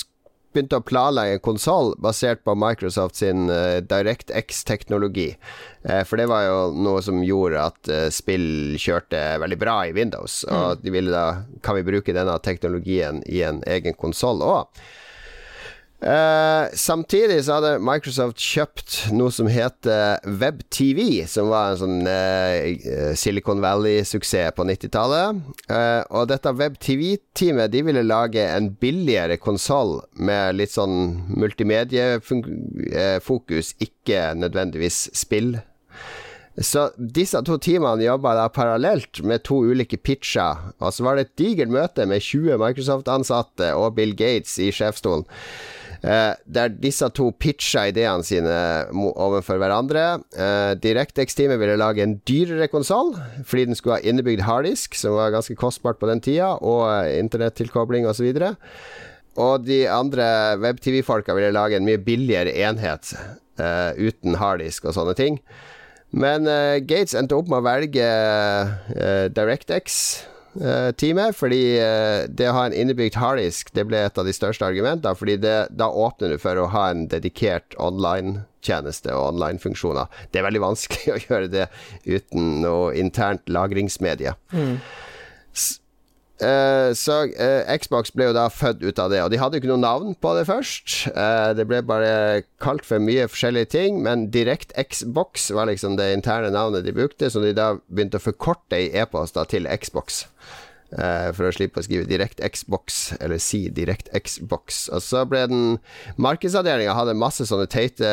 [0.58, 5.30] begynte å planlegge en konsoll basert på Microsoft sin uh, DirectX-teknologi.
[5.86, 9.94] Uh, for det var jo noe som gjorde at uh, spill kjørte veldig bra i
[9.96, 10.42] Windows.
[10.50, 10.82] Og mm.
[10.82, 11.26] de ville da
[11.62, 14.66] Kan vi bruke denne teknologien i en egen konsoll òg?
[15.98, 23.14] Uh, samtidig så hadde Microsoft kjøpt noe som heter WebTV, som var en sånn uh,
[23.18, 25.40] Silicon Valley-suksess på 90-tallet.
[25.66, 34.38] Uh, og dette WebTV-teamet De ville lage en billigere konsoll med litt sånn multimediefokus, ikke
[34.38, 35.58] nødvendigvis spill.
[36.58, 40.58] Så disse to teamene jobba da parallelt med to ulike pitcher.
[40.78, 45.26] Og så var det et digert møte med 20 Microsoft-ansatte og Bill Gates i sjefsstolen.
[45.98, 48.54] Uh, der disse to pitcha ideene sine
[48.94, 50.04] overfor hverandre.
[50.30, 55.34] Eh, DirectX-teamet ville lage en dyrere konsoll, fordi den skulle ha innebygd harddisk, som var
[55.34, 58.30] ganske kostbart på den tida, og eh, internettilkobling osv.
[58.30, 58.54] Og,
[59.42, 60.28] og de andre
[60.62, 63.16] web-TV-folka ville lage en mye billigere enhet
[63.58, 65.42] eh, uten harddisk og sånne ting.
[66.14, 66.48] Men
[66.88, 68.04] Gates endte opp med å velge
[69.36, 69.98] DirectX
[70.56, 71.36] uh, teamet.
[71.38, 75.14] Fordi uh, det å ha en innebygd harddisk Det ble et av de største argumentene.
[75.18, 80.08] Fordi det, da åpner du for å ha en dedikert online-tjeneste og online-funksjoner.
[80.32, 81.68] Det er veldig vanskelig å gjøre det
[82.06, 84.36] uten noe internt lagringsmedie.
[84.52, 84.78] Mm.
[86.38, 89.62] Uh, så uh, Xbox ble jo da født ut av det, og de hadde jo
[89.64, 91.10] ikke noe navn på det først.
[91.10, 96.12] Uh, det ble bare kalt for mye forskjellige ting, men Direkt Xbox var liksom det
[96.14, 100.26] interne navnet de brukte, så de da begynte å forkorte i e-poster til Xbox.
[100.88, 104.86] Uh, for å slippe å skrive direkt Xbox, eller si direkt Xbox.
[104.88, 105.66] Og så ble den
[106.16, 108.08] Markedsavdelinga hadde masse sånne teite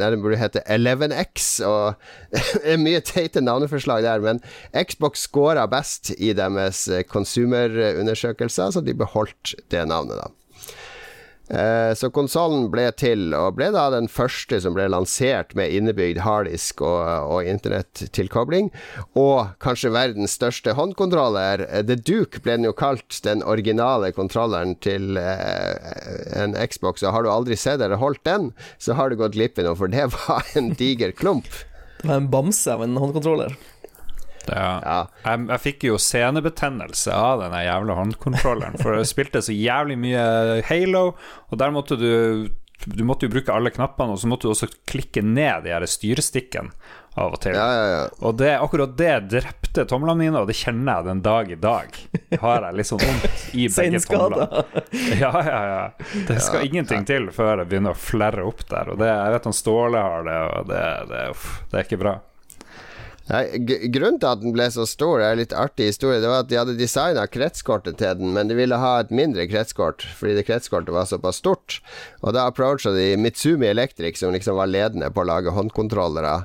[0.00, 1.94] Den burde hete 11X, og
[2.34, 4.42] det er mye teite navneforslag der, men
[4.74, 10.45] Xbox scora best i deres konsumerundersøkelser, så de beholdt det navnet, da.
[11.48, 16.24] Eh, så konsollen ble til, og ble da den første som ble lansert med innebygd
[16.24, 18.72] harddisk og, og internettilkobling.
[19.18, 21.66] Og kanskje verdens største håndkontroller.
[21.68, 27.06] Eh, The Duke ble den jo kalt, den originale kontrolleren til eh, en Xbox.
[27.06, 28.50] Og har du aldri sett eller holdt den,
[28.82, 31.48] så har du gått glipp i noe, for det var en diger klump.
[32.02, 33.54] Det var en bamse av en håndkontroller.
[34.52, 34.68] Ja.
[34.84, 34.98] ja.
[35.24, 40.62] Jeg, jeg, fikk jo senebetennelse av den jævla håndkontrolleren, for jeg spilte så jævlig mye
[40.68, 41.08] Halo,
[41.50, 42.12] og der måtte du
[42.84, 45.86] du måtte jo bruke alle knappene, og så måtte du også klikke ned de her
[45.88, 46.70] styrestikken.
[47.16, 47.54] av og til.
[47.56, 48.00] Ja, ja, ja.
[48.28, 51.96] Og det, akkurat det drepte tomlene mine, og det kjenner jeg den dag i dag.
[52.42, 54.64] Har jeg litt sånn vondt i begge tomlene.
[55.22, 56.12] Ja, ja, ja.
[56.28, 58.92] Det skal ingenting til før det begynner å flerre opp der.
[58.92, 62.02] Og det, jeg vet han Ståle har det, og det, det, uff, det er ikke
[62.04, 62.18] bra.
[63.26, 63.42] Nei,
[63.90, 66.20] grunnen til at den ble så stor, er en litt artig historie.
[66.22, 69.48] Det var at de hadde designa kretskortet til den, men de ville ha et mindre
[69.50, 71.80] kretskort fordi det kretskortet var såpass stort.
[72.22, 76.36] Og da approacha de Mitsumi Electric, som liksom var ledende på å lage håndkontrollere.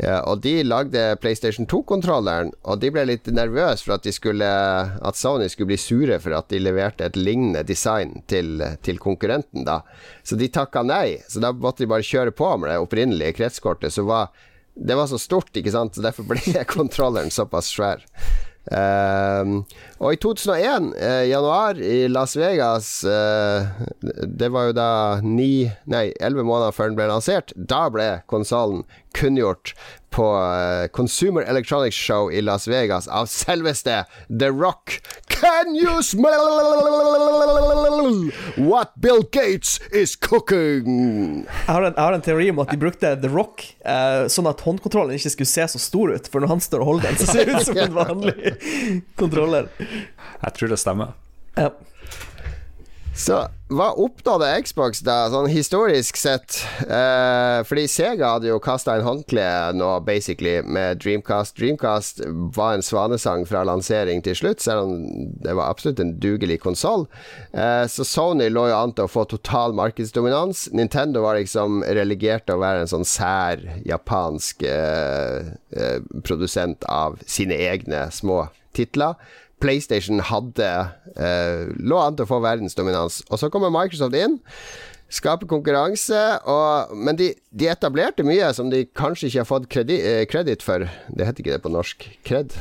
[0.00, 4.48] Ja, og de lagde PlayStation 2-kontrolleren, og de ble litt nervøse for at, skulle,
[4.96, 9.68] at Sony skulle bli sure for at de leverte et lignende design til, til konkurrenten,
[9.68, 9.82] da.
[10.24, 11.18] Så de takka nei.
[11.28, 14.32] Så da måtte de bare kjøre på med det opprinnelige kretskortet, som var
[14.74, 18.04] det var så stort, ikke sant, derfor ble kontrolleren såpass svær.
[18.70, 19.62] Ehm,
[20.00, 23.66] og i 2001, eh, januar, i Las Vegas eh,
[24.24, 24.90] Det var jo da
[25.20, 27.52] ni, nei, elleve måneder før den ble lansert.
[27.54, 28.86] Da ble konsollen
[29.16, 29.74] kunngjort
[30.10, 35.00] på eh, Consumer Electronics Show i Las Vegas av selveste The Rock.
[35.28, 36.48] Can you smell
[38.56, 41.46] what Bill Gates is cooking?
[41.46, 44.50] Jeg har, en, jeg har en teori om at de brukte The Rock eh, sånn
[44.50, 46.30] at håndkontrollen ikke skulle se så stor ut.
[46.30, 48.54] For når han står og holder den, så ser det ut som en vanlig
[49.20, 49.70] kontroller.
[49.90, 51.16] Jeg tror det stemmer.
[51.58, 51.70] Ja.
[53.20, 53.36] Så
[53.70, 56.56] hva oppnådde Xbox da, sånn historisk sett?
[56.86, 59.44] Eh, fordi Sega hadde jo kasta en håndkle
[59.76, 61.56] nå, basically, med Dreamcast.
[61.58, 62.22] Dreamcast
[62.56, 64.94] var en svanesang fra lansering til slutt, selv om
[65.44, 67.04] det var absolutt en dugelig konsoll.
[67.52, 70.68] Eh, så Sony lå jo an til å få total markedsdominans.
[70.74, 77.20] Nintendo var liksom relegert til å være en sånn sær japansk eh, eh, produsent av
[77.26, 79.18] sine egne små titler.
[79.60, 80.68] PlayStation hadde
[81.16, 83.20] eh, lå an til å få verdensdominans.
[83.30, 84.38] Og så kommer Microsoft inn,
[85.10, 90.22] skaper konkurranse, og, men de, de etablerte mye som de kanskje ikke har fått eh,
[90.30, 90.86] kreditt for.
[91.10, 92.06] Det heter ikke det på norsk.
[92.26, 92.56] Kred?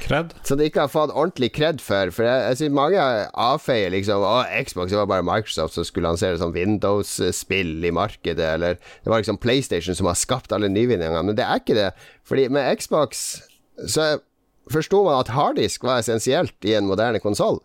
[0.00, 0.32] Kred.
[0.46, 2.10] Som de ikke har fått ordentlig kred for.
[2.16, 3.04] For jeg, jeg synes mange
[3.44, 8.48] avfeier liksom Å, Xbox det var bare Microsoft som skulle lansere sånn Windows-spill i markedet,
[8.56, 11.22] eller det var liksom PlayStation som har skapt alle nyvinningene.
[11.28, 11.90] Men det er ikke det.
[12.28, 13.26] Fordi med Xbox
[13.86, 14.14] så
[14.70, 17.60] forsto man at harddisk var essensielt i en moderne konsoll.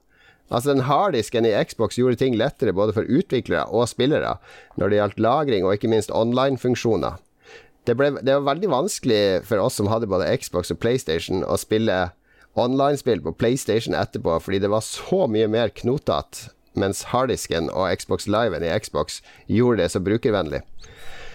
[0.48, 4.38] Altså Den harddisken i Xbox gjorde ting lettere både for utviklere og spillere
[4.80, 7.20] når det gjaldt lagring og ikke minst online-funksjoner.
[7.88, 12.10] Det, det var veldig vanskelig for oss som hadde både Xbox og PlayStation å spille
[12.58, 18.28] online-spill på PlayStation etterpå, fordi det var så mye mer knotete, mens harddisken og Xbox
[18.30, 19.22] Live-en i Xbox
[19.52, 20.64] gjorde det så brukervennlig.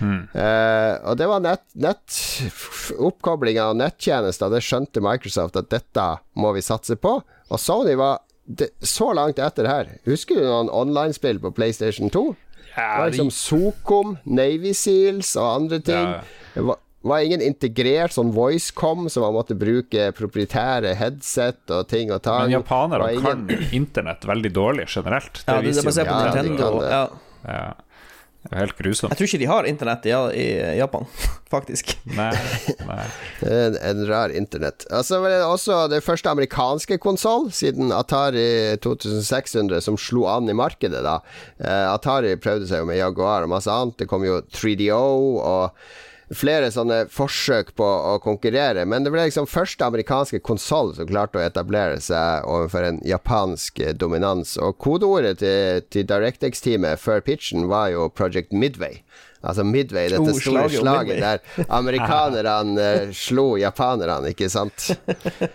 [0.01, 2.17] Eh, og det var nett, nett
[2.99, 4.51] oppkobling av nettjenester.
[4.53, 6.07] Det skjønte Microsoft at dette
[6.39, 7.19] må vi satse på.
[7.53, 9.91] Og Sony var det, så langt etter her.
[10.09, 12.25] Husker du noen online-spill på PlayStation 2?
[12.73, 16.09] Det var liksom Socom, Navy Seals og andre ting.
[16.17, 16.23] Ja.
[16.55, 22.13] Det var, var ingen integrert sånn voicecom, så man måtte bruke proprietære headset og ting
[22.15, 22.47] og tang.
[22.49, 25.43] Men japanere ingen- kan internett veldig dårlig generelt.
[25.45, 26.91] Det Ja, det, det viser jo Ja, de kan det.
[26.93, 27.67] Ja.
[28.43, 28.49] Ja.
[28.51, 29.13] Det er helt grusomt.
[29.13, 30.47] Jeg tror ikke de har internett i, i
[30.81, 31.07] Japan,
[31.55, 31.95] faktisk.
[32.11, 32.33] Nei,
[32.91, 33.05] nei.
[33.47, 34.87] En, en rar internett.
[34.91, 40.57] Altså, det er også det første amerikanske konsoll siden Atari 2600 som slo an i
[40.59, 41.05] markedet.
[41.07, 41.21] da
[41.63, 44.01] eh, Atari prøvde seg jo med Jaguar og masse annet.
[44.03, 45.03] Det kom jo 3DO
[45.39, 45.87] og
[46.37, 48.85] flere sånne forsøk på å konkurrere.
[48.89, 53.83] Men det ble liksom første amerikanske konsoll som klarte å etablere seg overfor en japansk
[53.83, 54.57] eh, dominans.
[54.63, 59.03] Og kodeordet til, til DirectX-teamet før pitchen var jo Project Midway.
[59.43, 64.91] Altså Midway, dette Oh, store slaget slaget der amerikanerne eh, slo japanerne, ikke sant?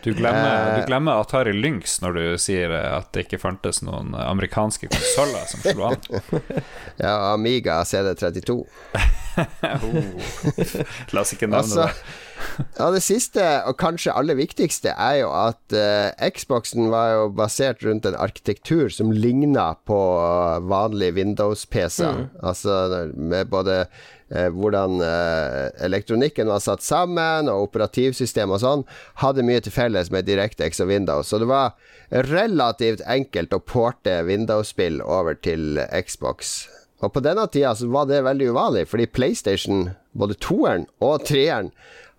[0.03, 4.89] Du glemmer, du glemmer Atari Lynx når du sier at det ikke fantes noen amerikanske
[4.91, 6.03] konsoller som slo an.
[7.03, 8.59] Ja, Amiga CD32.
[9.37, 9.97] Oh.
[11.13, 12.26] La oss ikke nevne Altså, det.
[12.79, 17.85] Ja, det siste, og kanskje aller viktigste, er jo at uh, Xboxen var jo basert
[17.85, 20.01] rundt en arkitektur som ligna på
[20.67, 22.03] vanlige vanlig Windows-PC.
[22.43, 23.85] Altså med både
[24.31, 28.85] uh, hvordan uh, elektronikken var satt sammen, og operativsystem og sånn,
[29.21, 31.29] hadde mye til felles med DirectX og Windows.
[31.29, 31.75] Så det var
[32.11, 36.67] relativt enkelt å porte Windows-spill over til Xbox.
[37.03, 41.69] Og på denne tida så var det veldig uvanlig, fordi PlayStation, både toeren og treeren,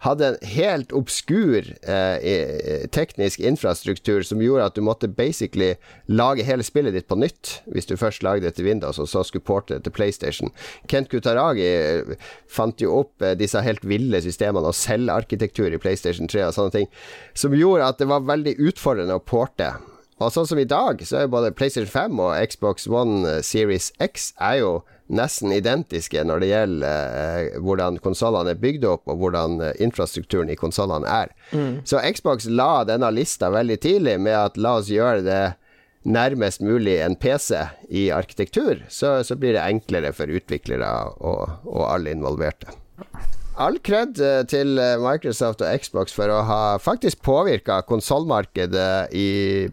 [0.05, 5.75] hadde en helt obskur eh, teknisk infrastruktur som gjorde at du måtte basically
[6.07, 9.25] lage hele spillet ditt på nytt hvis du først lagde det til Windows og så
[9.27, 10.55] skulle porte det til PlayStation.
[10.91, 12.17] Kent Kutaragi eh,
[12.47, 16.77] fant jo opp eh, disse helt ville systemene og selvarkitektur i PlayStation 3 og sånne
[16.79, 16.91] ting,
[17.35, 19.73] som gjorde at det var veldig utfordrende å porte.
[20.19, 23.93] Og sånn som i dag, så er jo både PlayStation 5 og Xbox One Series
[24.03, 24.73] X er jo
[25.09, 30.51] nesten identiske når det gjelder eh, hvordan konsollene er bygd opp, og hvordan eh, infrastrukturen
[30.53, 31.33] i konsollene er.
[31.53, 31.81] Mm.
[31.89, 35.43] Så Xbox la denne lista veldig tidlig med at la oss gjøre det
[36.09, 41.83] nærmest mulig en PC i arkitektur, så, så blir det enklere for utviklere og, og
[41.89, 42.75] alle involverte
[43.59, 49.11] all kred eh, til eh, Microsoft og Xbox for å ha faktisk påvirka konsollmarkedet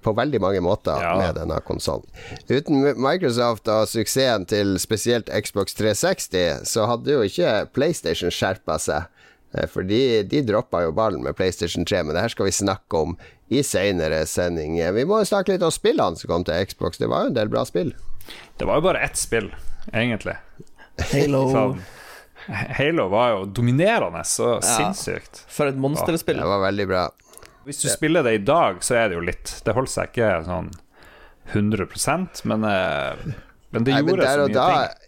[0.03, 1.13] på veldig mange måter ja.
[1.19, 2.07] med denne konsollen.
[2.49, 9.11] Uten Microsoft og suksessen til spesielt Xbox 360, så hadde jo ikke PlayStation skjerpa seg.
[9.55, 12.55] Eh, for de, de droppa jo ballen med PlayStation 3, men det her skal vi
[12.55, 13.17] snakke om
[13.53, 14.79] i seinere sending.
[14.95, 16.97] Vi må snakke litt om spillene som kom til Xbox.
[17.01, 17.93] Det var jo en del bra spill.
[18.57, 19.51] Det var jo bare ett spill,
[19.93, 20.39] egentlig.
[21.11, 21.75] Halo.
[22.47, 25.45] Halo var jo dominerende så ja, sinnssykt.
[25.49, 26.37] For et monsterspill.
[26.37, 27.05] Det var veldig bra.
[27.65, 30.27] Hvis du spiller det i dag, så er det jo litt Det holder seg ikke
[30.45, 30.67] sånn
[31.55, 33.33] 100% men, eh,
[33.73, 35.04] men det gjorde Nei, men så mye da, ting.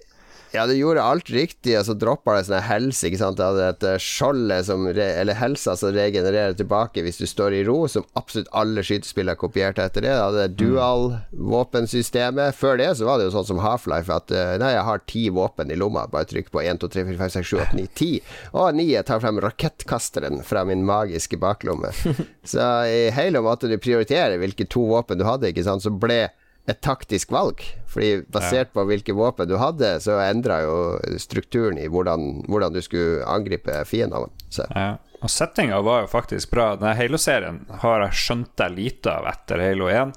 [0.56, 3.40] Ja, du gjorde alt riktig, og så droppa det sånn helse, ikke sant.
[3.40, 7.82] Det hadde et skjoldet som Eller helsa som regenererer tilbake hvis du står i ro,
[7.92, 10.14] som absolutt alle skytespill har kopiert etter det.
[10.14, 10.56] Det hadde mm.
[10.62, 12.56] dual-våpensystemet.
[12.58, 15.28] Før det så var det jo sånn som Half-Life, at eh, nei, jeg har ti
[15.36, 17.88] våpen i lomma, bare trykk på 1, 2, 3, 4, 5, 6, 7, 8, 9,
[18.00, 18.34] 10.
[18.54, 21.92] Og 9, jeg tar frem rakettkasteren fra min magiske baklomme.
[22.54, 26.28] så i Halo måtte du prioritere hvilke to våpen du hadde, ikke sant, så ble
[26.68, 27.64] et taktisk valg.
[27.88, 30.78] Fordi basert på hvilke våpen du hadde, så endra jo
[31.22, 34.28] strukturen i hvordan, hvordan du skulle angripe fiendene.
[34.76, 34.98] Ja.
[35.18, 36.76] Og settinga var jo faktisk bra.
[36.78, 40.12] Denne Halo-serien har jeg skjønt deg lite av etter Halo 1,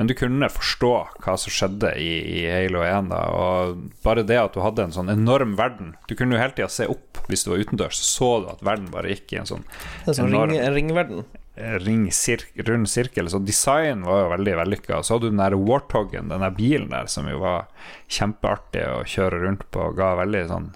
[0.00, 0.90] men du kunne forstå
[1.22, 2.10] hva som skjedde i,
[2.40, 3.12] i Halo 1.
[3.12, 3.20] Da.
[3.36, 6.70] Og bare det at du hadde en sånn enorm verden Du kunne jo hele tida
[6.72, 9.46] se opp hvis du var utendørs, så så du at verden bare gikk i en
[9.46, 9.62] sånn,
[10.02, 11.22] en sånn enorm ring, ringverden?
[11.56, 13.30] Ring sir rund sirkel.
[13.30, 15.02] Så design var jo veldig vellykka.
[15.02, 17.66] Så hadde du den der Warthogen, den der bilen der, som jo var
[18.08, 20.70] kjempeartig å kjøre rundt på, og ga veldig sånn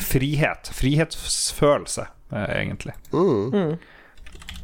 [0.00, 0.70] frihet.
[0.72, 2.94] Frihetsfølelse, eh, egentlig.
[3.12, 3.50] Mm.
[3.52, 3.78] Mm.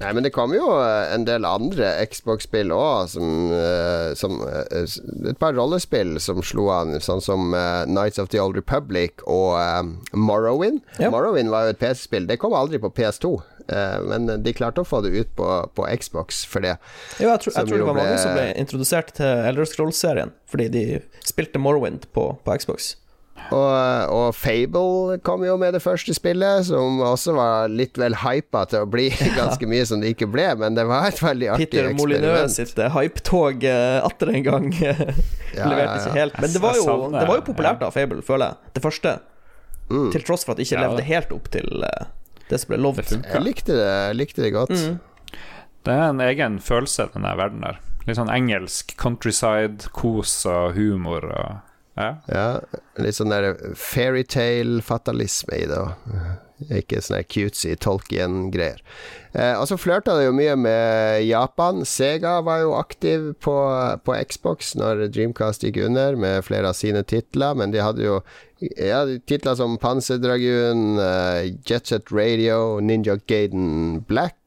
[0.01, 4.63] Nei, men det kom jo eh, en del andre Xbox-spill òg, som, uh, som uh,
[4.77, 7.55] Et par rollespill som slo an, sånn som
[7.89, 9.57] Nights of the Old Republic og
[10.13, 10.83] Morrowind.
[11.01, 11.11] Ja.
[11.15, 12.29] Morrowind var jo et PC-spill.
[12.29, 13.37] Det kom aldri på PS2.
[14.07, 16.77] men de klarte å få det ut på, på Xbox for det.
[17.19, 18.05] Jo, jeg, tror, jeg tror det var ble...
[18.05, 20.85] mange som ble introdusert til Elder Scrolls-serien fordi de
[21.27, 22.95] spilte Morrowind på, på Xbox.
[23.55, 28.65] Og, og, Fable kom jo med det første spillet, som også var litt vel hypa
[28.71, 29.07] til å bli
[29.39, 32.17] ganske mye som det ikke ble, men det var et veldig artig Peter eksperiment.
[32.17, 34.97] Peter Molyneux sitt uh, hypetog uh, atter en gang ja,
[35.63, 36.39] leverte ikke helt.
[36.43, 38.75] Men det var, jo, det var jo populært da, Fable, føler jeg.
[38.79, 39.17] Det første.
[39.87, 40.09] Mm.
[40.15, 42.09] Til tross for at det ikke levde helt opp til uh,
[42.51, 43.15] det som ble lovet.
[43.15, 44.75] Jeg likte det, likte det godt.
[44.75, 44.99] Mm.
[45.87, 47.79] Det er en egen følelse, den verden der.
[48.07, 51.27] Litt sånn engelsk countryside, kos og humor.
[51.31, 51.66] og
[51.97, 52.11] ja.
[52.31, 52.47] ja
[53.03, 55.85] litt sånn der fairytale-fatalisme i det.
[56.73, 58.81] Ikke sånne cutesy Tolkien-greier.
[59.37, 61.83] Eh, og så flørta det jo mye med Japan.
[61.89, 63.57] Sega var jo aktiv på,
[64.07, 68.23] på, Xbox når Dreamcast gikk under, med flere av sine titler, men de hadde jo
[68.81, 74.39] ja, titler som Panserdragoon, uh, Jet Set Radio, Ninja Gaiden Black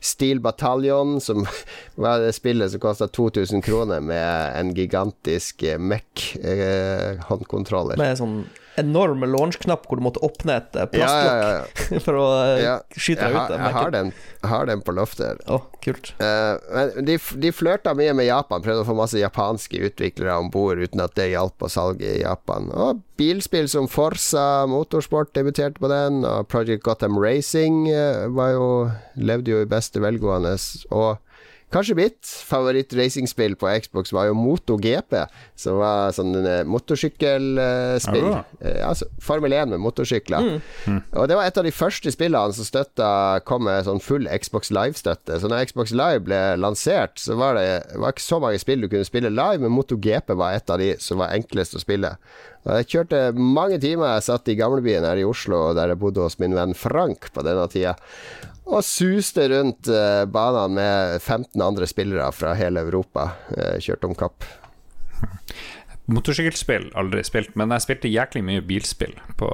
[0.00, 1.46] Steel Battalion, som
[1.94, 7.94] var det spillet som kosta 2000 kroner med en gigantisk eh, Mac-håndkontroller.
[7.94, 8.44] Eh, med sånn
[8.80, 12.00] enorm launch-knapp hvor du måtte åpne et eh, plastlokk ja, ja, ja.
[12.06, 12.64] for å uh,
[12.94, 13.54] skyte deg ut.
[13.54, 15.42] Jeg har, den, jeg har den på loftet.
[15.50, 16.12] Oh, kult.
[16.22, 20.80] Uh, de, de flørta mye med Japan, prøvde å få masse japanske utviklere om bord
[20.82, 22.70] uten at det hjalp på salget i Japan.
[22.74, 28.68] Og bilspill som Forsa Motorsport debuterte på den, og Project Gotham Racing uh, jo,
[29.18, 30.56] levde jo i beste velgående.
[30.94, 31.16] Og
[31.68, 35.18] Kanskje mitt favoritt-racingspill på Xbox var jo MotoGP,
[35.58, 38.28] som var sånn eh, motorsykkelspill.
[38.32, 40.46] Uh, altså Formel 1 med motorsykler.
[40.46, 40.62] Mm.
[40.88, 41.02] Mm.
[41.12, 43.10] Og det var et av de første spillene som støtta
[43.48, 45.36] kom med sånn full Xbox Live-støtte.
[45.42, 47.68] Så når Xbox Live ble lansert, så var det
[48.00, 50.94] var ikke så mange spill du kunne spille live, men MotoGP var et av de
[51.04, 52.16] som var enklest å spille.
[52.64, 54.16] Og jeg kjørte mange timer.
[54.16, 57.44] Jeg satt i gamlebyen her i Oslo, der jeg bodde hos min venn Frank på
[57.44, 57.98] denne tida
[58.68, 63.30] og suste rundt uh, banen med 15 andre spillere fra hele Europa.
[63.52, 64.46] Uh, kjørte om kapp.
[66.08, 69.50] Motorsykkelspill aldri spilt, men jeg spilte jæklig mye bilspill på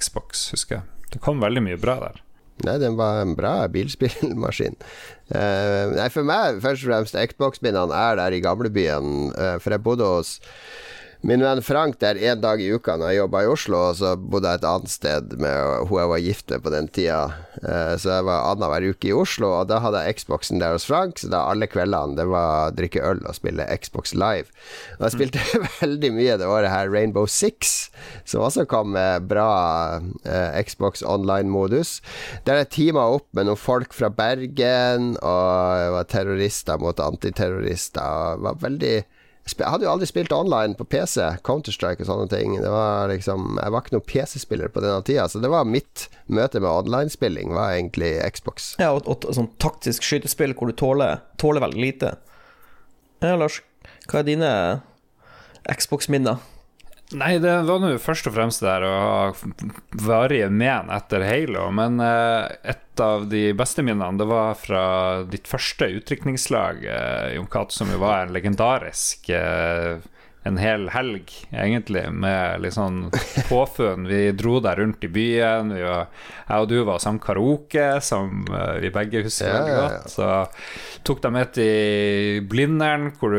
[0.00, 0.88] Xbox, husker jeg.
[1.12, 2.22] Det kom veldig mye bra der.
[2.66, 4.78] Nei, den var en bra bilspillmaskin.
[5.30, 9.84] Uh, nei, for meg, først og fremst, Xbox-bindene er der i gamlebyen, uh, for jeg
[9.84, 10.38] bodde hos
[11.26, 14.12] min venn Frank der en dag i uka når jeg jobba i Oslo, og så
[14.16, 17.22] bodde jeg et annet sted med hun jeg var gift med på den tida.
[17.58, 20.86] Eh, så jeg var annenhver uke i Oslo, og da hadde jeg Xboxen der hos
[20.86, 21.18] Frank.
[21.18, 24.54] Så da alle kveldene det var drikke øl og spille Xbox Live.
[25.00, 25.42] Og jeg spilte
[25.82, 27.90] veldig mye det året her Rainbow Six,
[28.22, 29.50] som også kom med bra
[30.22, 31.98] eh, Xbox online-modus.
[32.46, 38.06] Der jeg teama opp med noen folk fra Bergen, og jeg var terrorister mot antiterrorister.
[38.38, 38.96] Og var veldig
[39.56, 42.56] jeg hadde jo aldri spilt online på PC, Counter-Strike og sånne ting.
[42.60, 46.08] Det var liksom, jeg var ikke noen PC-spiller på denne tida, så det var mitt
[46.26, 48.74] møte med online-spilling, var egentlig Xbox.
[48.82, 52.12] Ja, og, og sånn taktisk skytespill hvor du tåler, tåler veldig lite.
[53.24, 53.62] Ja, Lars,
[54.10, 54.52] hva er dine
[55.68, 56.42] Xbox-minner?
[57.16, 59.20] Nei, det var nå først og fremst der å ha
[60.04, 64.82] varige men etter Halo, men uh, et av de beste minnene det var fra
[65.24, 70.04] ditt første utdrikningslag, uh, Jon Cato, som jo var en legendarisk uh,
[70.48, 73.06] en hel helg, egentlig, med litt sånn
[73.48, 74.08] påfunn.
[74.10, 75.70] Vi dro der rundt i byen.
[75.76, 76.10] Vi var,
[76.48, 78.42] jeg og du var sammen karaoke, som
[78.82, 79.86] vi begge husker veldig ja, ja.
[79.86, 80.12] godt.
[80.12, 83.36] Så tok de med til Blindern, hvor,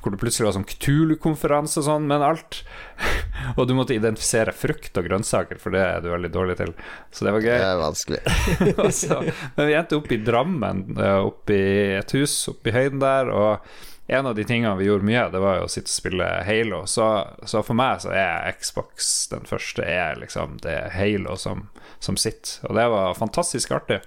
[0.00, 2.62] hvor det plutselig var sånn Cthulhu-konferanse og sånn, men alt
[3.58, 6.70] Og du måtte identifisere frukt og grønnsaker, for det er du veldig dårlig til.
[7.12, 7.56] Så det var gøy.
[7.58, 8.20] Det er vanskelig.
[9.02, 9.22] Så-
[9.56, 13.30] men vi endte opp i Drammen, opp oppe i et hus oppe i høyden der.
[13.32, 13.58] Og
[14.06, 16.82] en av de tingene vi gjorde mye, det var jo å sitte og spille Halo.
[16.90, 17.06] Så,
[17.48, 21.68] så for meg så er Xbox den første er liksom det er Halo som,
[22.04, 22.58] som sitter.
[22.68, 24.02] Og det var fantastisk artig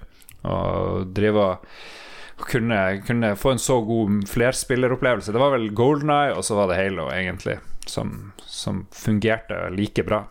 [0.46, 5.34] å drive og kunne, kunne få en så god flerspilleropplevelse.
[5.34, 7.58] Det var vel Golden Eye, og så var det Halo, egentlig,
[7.90, 10.22] som, som fungerte like bra.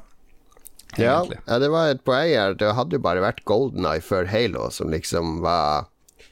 [0.95, 2.55] Ja, ja, det var et poeng her.
[2.57, 5.91] Det hadde jo bare vært Golden Eye før Halo som liksom var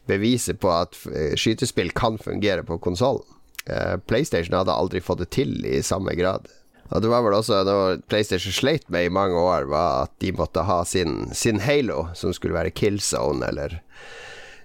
[0.09, 3.25] beviset på at eh, skytespill kan fungere på konsollen.
[3.65, 6.47] Eh, PlayStation hadde aldri fått det til i samme grad.
[6.93, 10.29] Og det var vel også noe PlayStation sleit med i mange år, var at de
[10.37, 13.79] måtte ha sin, sin Halo, som skulle være Killzone, eller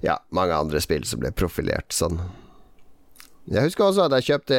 [0.04, 2.20] ja, mange andre spill som ble profilert sånn.
[3.48, 4.56] Jeg husker også at jeg kjøpte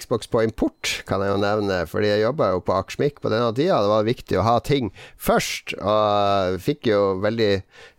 [0.00, 3.50] Xbox på import, kan jeg jo nevne, fordi jeg jobba jo på Akersmik på denne
[3.52, 3.76] tida.
[3.84, 4.88] Det var viktig å ha ting
[5.20, 7.50] først, og fikk jo veldig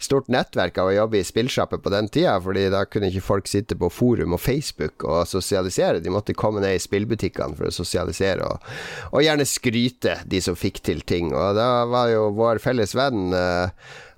[0.01, 3.51] stort nettverk av å jobbe i spillsjappe på den tida, fordi da kunne ikke folk
[3.51, 6.01] sitte på forum og Facebook og sosialisere.
[6.03, 8.73] De måtte komme ned i spillbutikkene for å sosialisere, og,
[9.13, 11.29] og gjerne skryte, de som fikk til ting.
[11.37, 13.69] Og da var jo vår felles venn eh,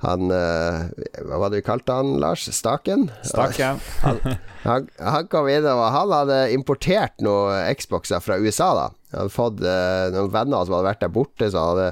[0.05, 2.45] han eh, Hva var det vi kalte han, Lars?
[2.53, 3.09] Staken?
[3.25, 3.81] Staken.
[4.05, 4.21] Han,
[4.65, 8.71] han, han kom inn og han hadde importert noen Xboxer fra USA.
[8.73, 11.91] da Han hadde fått eh, noen venner som hadde vært der borte, så han hadde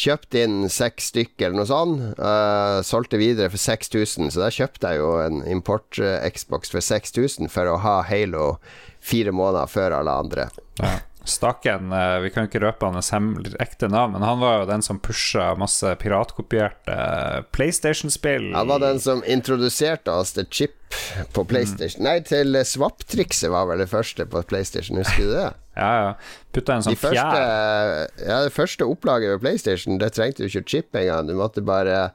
[0.00, 2.18] kjøpt inn seks stykker eller noe sånt.
[2.18, 7.70] Uh, solgte videre for 6000, så da kjøpte jeg jo en import-Xbox for 6000 for
[7.70, 8.54] å ha Halo
[9.00, 10.48] fire måneder før alle andre.
[10.80, 10.98] Ja.
[11.24, 13.10] Staken, eh, vi kan jo ikke røpe hans
[13.60, 18.52] ekte navn, men han var jo den som pusha masse piratkopierte eh, PlayStation-spill.
[18.56, 20.76] Han var den som introduserte oss til chip
[21.36, 22.02] på PlayStation.
[22.06, 25.50] Nei, til swap-trikset var vel det første på PlayStation, husker du det?
[25.80, 26.08] Ja, ja.
[26.52, 27.36] Putta en sånn fjær.
[28.20, 31.30] ja, det første opplaget ved PlayStation, det trengte du ikke chip engang.
[31.30, 32.10] Du måtte bare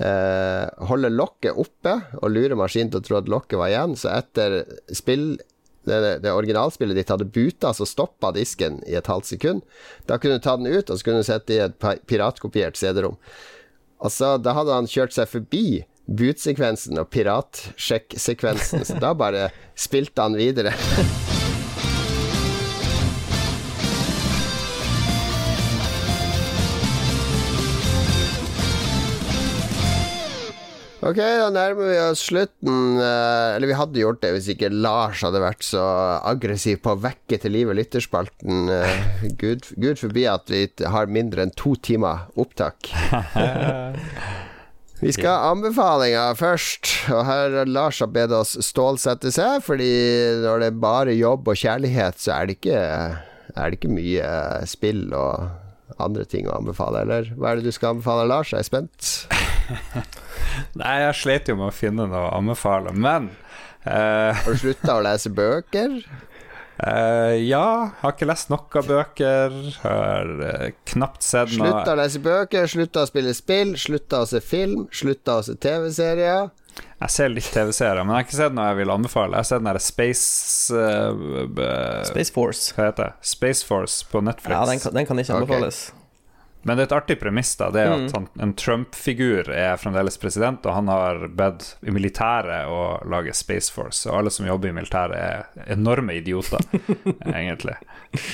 [0.00, 3.94] eh, holde lokket oppe og lure maskinen til å tro at lokket var igjen.
[3.98, 5.34] Så etter spill
[5.86, 9.64] det, det originalspillet ditt hadde buta, så stoppa disken i et halvt sekund.
[10.08, 13.18] Da kunne du ta den ut, og så kunne du sette i et piratkopiert CD-rom.
[14.04, 20.26] Og så Da hadde han kjørt seg forbi bootsekvensen og piratsjekk-sekvensen, så da bare spilte
[20.26, 20.74] han videre.
[31.04, 32.96] Ok, da nærmer vi oss slutten.
[32.96, 35.82] eh, Eller vi hadde gjort det hvis ikke Lars hadde vært så
[36.24, 38.70] aggressiv på å vekke til live lytterspalten.
[38.72, 40.62] eh, Gud, Gud forbi at vi
[40.94, 42.88] har mindre enn to timer opptak.
[45.04, 49.90] Vi skal ha anbefalinger først, og her har Lars har bedt oss stålsette seg, fordi
[50.40, 52.78] når det er bare jobb og kjærlighet, så er det ikke,
[53.52, 54.30] er det ikke mye
[54.70, 57.28] spill og andre ting å anbefale, eller?
[57.36, 58.54] Hva er det du skal anbefale, Lars?
[58.54, 59.10] Jeg er spent.
[60.80, 63.30] Nei, jeg slet jo med å finne noe å anbefale, men
[63.86, 65.98] uh, Har du slutta å lese bøker?
[66.80, 69.54] Uh, Ja, har ikke lest noe bøker.
[69.84, 74.28] Har uh, knapt sett noe Slutta å lese bøker, slutta å spille spill, slutta å
[74.28, 76.52] se film, slutta å se TV-serier.
[76.74, 79.36] Jeg ser litt TV-serier, men jeg har ikke sett noe jeg vil anbefale.
[79.36, 82.72] Jeg har sett den der Space uh, Space Force.
[82.74, 83.28] Hva heter det?
[83.34, 84.56] Space Force på Netflix.
[84.56, 85.84] Ja, den kan, den kan ikke anbefales.
[85.84, 86.03] anbefales.
[86.64, 87.70] Men det er et artig premiss, da.
[87.74, 88.04] Det er Mm.
[88.06, 92.78] at han, en Trump-figur er fremdeles president, og han har bedt i militæret å
[93.10, 94.06] lage Space Force.
[94.08, 96.64] Og alle som jobber i militæret, er enorme idioter,
[97.34, 97.76] egentlig.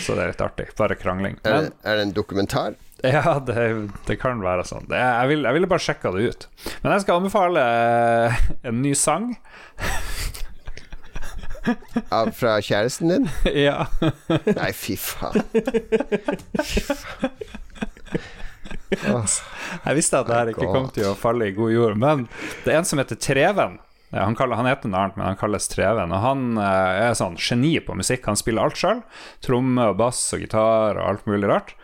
[0.04, 0.68] Så det er litt artig.
[0.78, 1.40] Bare krangling.
[1.44, 2.78] Er, det, er det en dokumentar?
[3.02, 3.62] ja, det,
[4.06, 4.84] det kan være sånn.
[4.90, 6.48] Det, jeg, vil, jeg ville bare sjekka det ut.
[6.82, 7.62] Men jeg skal anbefale
[8.28, 9.30] eh, en ny sang.
[12.10, 13.26] Av, fra kjæresten din?
[13.66, 13.86] ja.
[14.56, 15.42] Nei, fy faen.
[16.60, 17.34] fy faen.
[18.90, 22.26] Jeg visste at det her ikke kom til å falle i god jord, men
[22.64, 23.78] det er en som heter Treven.
[24.10, 26.10] Han, kaller, han heter noe annet, men han kalles Treven.
[26.10, 28.26] Og han eh, er sånn geni på musikk.
[28.26, 29.04] Han spiller alt sjøl.
[29.44, 31.76] Tromme og bass og gitar og alt mulig rart.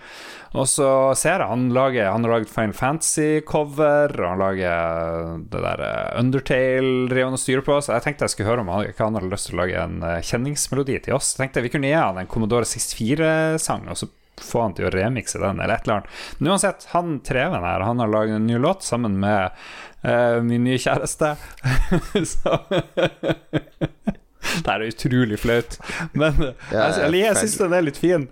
[0.57, 0.89] Og så
[1.19, 6.21] ser jeg han lager Han har laget Final Fantasy-cover, og han lager det der eh,
[6.23, 7.79] Undertale driver han og styrer på.
[7.79, 9.99] Så jeg tenkte jeg skulle høre om han ikke hadde lyst til å lage en
[10.03, 11.35] eh, kjenningsmelodi til oss.
[11.35, 14.11] Jeg tenkte vi kunne gi han en Commodore 64-sang, og så
[14.43, 16.21] få han til å remikse den, eller et eller annet.
[16.39, 19.51] Men uansett, han Treven her, han har laget en ny låt sammen med
[20.05, 21.35] uh, min nye kjæreste.
[22.35, 22.61] så
[24.57, 25.75] Det er utrolig flaut,
[26.15, 26.37] men
[26.71, 28.29] Ja, jeg, jeg, jeg syns den er litt fin.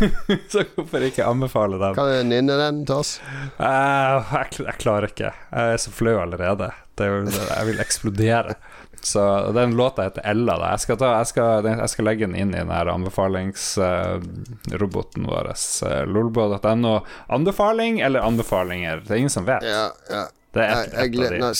[0.52, 1.94] så hvorfor ikke anbefale den?
[1.98, 3.18] Kan du nynne den til oss?
[3.60, 5.34] Uh, jeg, jeg klarer ikke.
[5.52, 6.72] Jeg er så flau allerede.
[6.98, 8.56] Det, jeg vil eksplodere.
[9.04, 10.58] Så den låta heter Ella.
[10.58, 10.70] Da.
[10.74, 15.46] Jeg, skal ta, jeg, skal, jeg skal legge den inn i den her anbefalingsroboten vår.
[15.84, 16.94] Uh, Lolbo.no.
[17.28, 18.96] Anbefaling eller anbefalinger?
[19.06, 19.62] Det er ingen som vet.
[19.64, 20.24] Ja, ja.
[20.54, 21.38] Det er Jeg, ett jeg, et gled- av de.
[21.44, 21.54] nå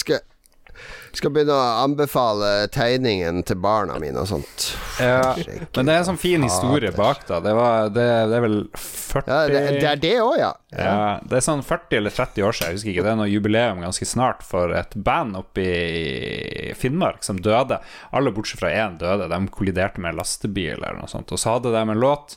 [1.19, 4.69] skal, begynne å anbefale tegningen til barna mine og sånt.
[5.03, 7.41] Ja, men det er en sånn fin historie bak, da.
[7.45, 10.53] Det, var, det, det er vel 40 Ja, det, det er det òg, ja.
[10.75, 13.05] Ja, det er sånn 40 eller 30 år siden, jeg husker ikke.
[13.07, 17.81] Det er noe jubileum ganske snart for et band oppe i Finnmark som døde.
[18.15, 19.31] Alle bortsett fra én døde.
[19.33, 21.33] De kolliderte med en lastebil eller noe sånt.
[21.33, 22.37] Og så hadde de en låt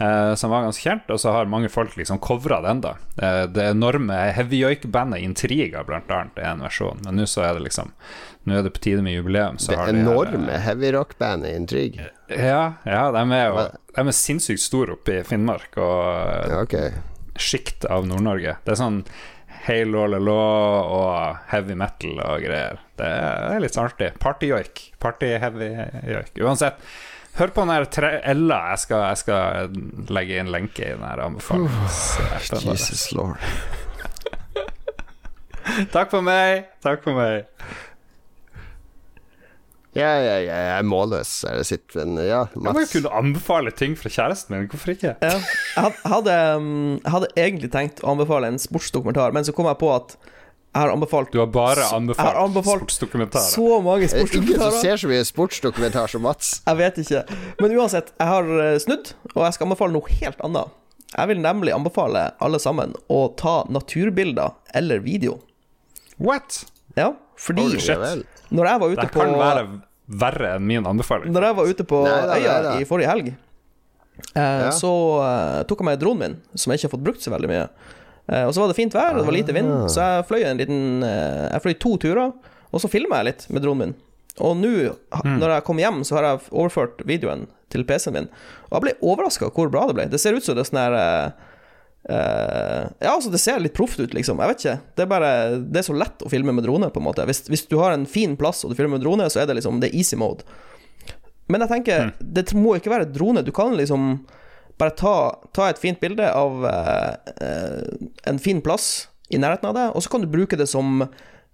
[0.00, 2.94] eh, som var ganske kjent, og så har mange folk liksom covra den, da.
[3.20, 7.02] Eh, det enorme heavyjoik-bandet Intriga, blant annet, er en versjon.
[7.04, 7.94] Men nå så er det liksom
[8.48, 9.58] Nå er det på tide med jubileum.
[9.60, 12.00] Så Det de her, eh, enorme heavyrock-bandet Intrig.
[12.28, 16.74] Ja, ja de er jo De er sinnssykt store oppe i Finnmark og Ja, ok.
[17.36, 18.56] sjikt av Nord-Norge.
[18.64, 19.04] Det er sånn
[19.68, 22.80] La Law og heavy metal og greier.
[22.96, 24.12] Det er, litt artig.
[24.18, 24.92] Party-joik.
[25.00, 26.32] Party-heavy-joik.
[26.40, 26.80] Uansett,
[27.40, 28.58] hør på den her tre Ella.
[28.72, 29.38] Jeg skal, jeg skal
[30.12, 31.74] legge inn lenke i den her anbefalingen.
[32.70, 33.36] Jesus lord.
[35.94, 36.48] Takk for meg.
[36.84, 37.34] Takk for meg.
[39.90, 41.40] Ja, ja, ja, jeg er målløs.
[41.42, 44.68] Jeg sitter en Ja, Jeg må jo kunne anbefale ting fra kjæresten min.
[44.70, 45.16] Hvorfor ikke?
[45.18, 45.40] Ja.
[45.74, 49.80] Jeg hadde, um, jeg hadde egentlig tenkt å anbefale en sportsdokumentar, men så kom jeg
[49.82, 50.14] på at
[50.70, 53.42] jeg har anbefalt Du har bare anbefalt, har anbefalt, sportsdokumentarer.
[53.50, 54.60] så mange sportsdokumentarer.
[54.60, 56.52] er Ingen som ser så mye sportsdokumentar som Mats.
[56.66, 57.22] Jeg vet ikke.
[57.60, 60.76] Men uansett, jeg har eh, snudd, og jeg skal anbefale noe helt annet.
[61.10, 65.40] Jeg vil nemlig anbefale alle sammen å ta naturbilder eller video.
[66.22, 66.62] What?
[66.94, 68.26] Ja, fordi Oi, shit.
[68.54, 69.64] når jeg var ute Det på kan være
[70.20, 71.32] verre enn min anbefaling.
[71.34, 73.32] Når jeg var ute på øya i forrige helg,
[74.34, 74.92] eh, så
[75.24, 77.66] eh, tok jeg med dronen min, som jeg ikke har fått brukt så veldig mye.
[78.30, 80.44] Eh, og så var det fint vær, og det var lite vind, så jeg fløy
[80.46, 82.30] en liten eh, Jeg fløy to turer,
[82.70, 83.94] og så filma jeg litt med dronen min.
[84.40, 84.70] Og nå,
[85.12, 88.28] ha- når jeg kom hjem, så har jeg overført videoen til PC-en min,
[88.70, 90.06] og jeg ble overraska hvor bra det ble.
[90.12, 91.48] Det ser ut som det er sånn her eh,
[92.14, 94.38] eh, ja, altså det ser litt proft ut, liksom.
[94.40, 94.76] Jeg vet ikke.
[94.96, 97.26] Det er bare Det er så lett å filme med drone, på en måte.
[97.28, 99.58] Hvis, hvis du har en fin plass og du filmer med drone, så er det
[99.60, 100.46] liksom Det er easy mode.
[101.50, 103.42] Men jeg tenker, det må ikke være drone.
[103.42, 104.20] Du kan liksom
[104.80, 105.14] bare ta,
[105.56, 110.02] ta et fint bilde av eh, eh, en fin plass i nærheten av deg, og
[110.02, 111.04] så kan du bruke det som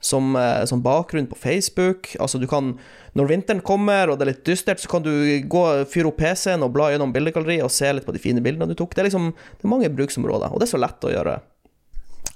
[0.01, 2.17] som, eh, som bakgrunn på Facebook.
[2.21, 2.79] Altså du kan
[3.17, 5.11] Når vinteren kommer og det er litt dystert, så kan du
[5.49, 8.69] gå fyre opp PC-en og bla gjennom bildegalleriet og se litt på de fine bildene
[8.69, 8.93] du tok.
[8.95, 11.41] Det er liksom Det er mange bruksområder, og det er så lett å gjøre.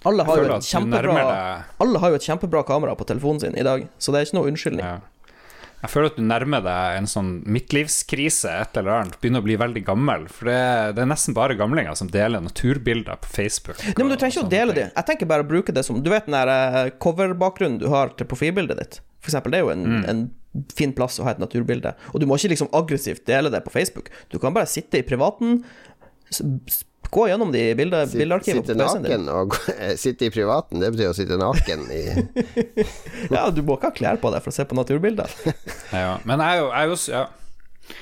[0.08, 3.62] Alle har, jo et kjempebra, alle har jo et kjempebra kamera på telefonen sin i
[3.66, 4.86] dag, så det er ikke noe unnskyldning.
[4.86, 5.09] Ja.
[5.80, 9.16] Jeg føler at du nærmer deg en sånn midtlivskrise, et eller annet.
[9.22, 10.26] Begynner å bli veldig gammel.
[10.32, 10.58] For det,
[10.96, 13.80] det er nesten bare gamlinger som deler naturbilder på Facebook.
[13.86, 14.90] Nei, men Du trenger ikke å dele dem.
[14.92, 18.12] Jeg tenker bare å bruke det som Du vet den der eh, coverbakgrunnen du har
[18.18, 19.00] til profilbildet ditt?
[19.20, 20.22] For eksempel, det er jo en, en
[20.76, 21.94] fin plass å ha et naturbilde.
[22.12, 24.12] Og du må ikke liksom aggressivt dele det på Facebook.
[24.32, 25.62] Du kan bare sitte i privaten,
[27.10, 29.56] gå gjennom de bilde, bildearkivene Sitte naken og
[30.04, 32.04] sitte i privaten, det betyr å sitte naken i
[33.34, 35.30] Ja, du må ikke ha klær på deg for å se på naturbilder.
[35.94, 37.26] Ja, men jeg jeg s- ja.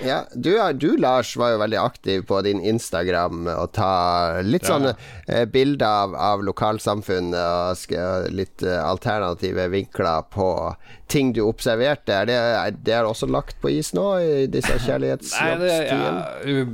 [0.05, 4.74] Ja, du, du Lars var jo veldig aktiv på din Instagram og ta litt Ja.
[4.74, 4.90] sånne
[5.24, 7.32] eh, bilder av, av lokalsamfunnet
[7.80, 10.51] og litt eh, alternative vinkler på
[11.09, 12.12] ting du observerte?
[12.12, 16.10] Er det, er det er også lagt på is nå, i disse Nei, det, ja,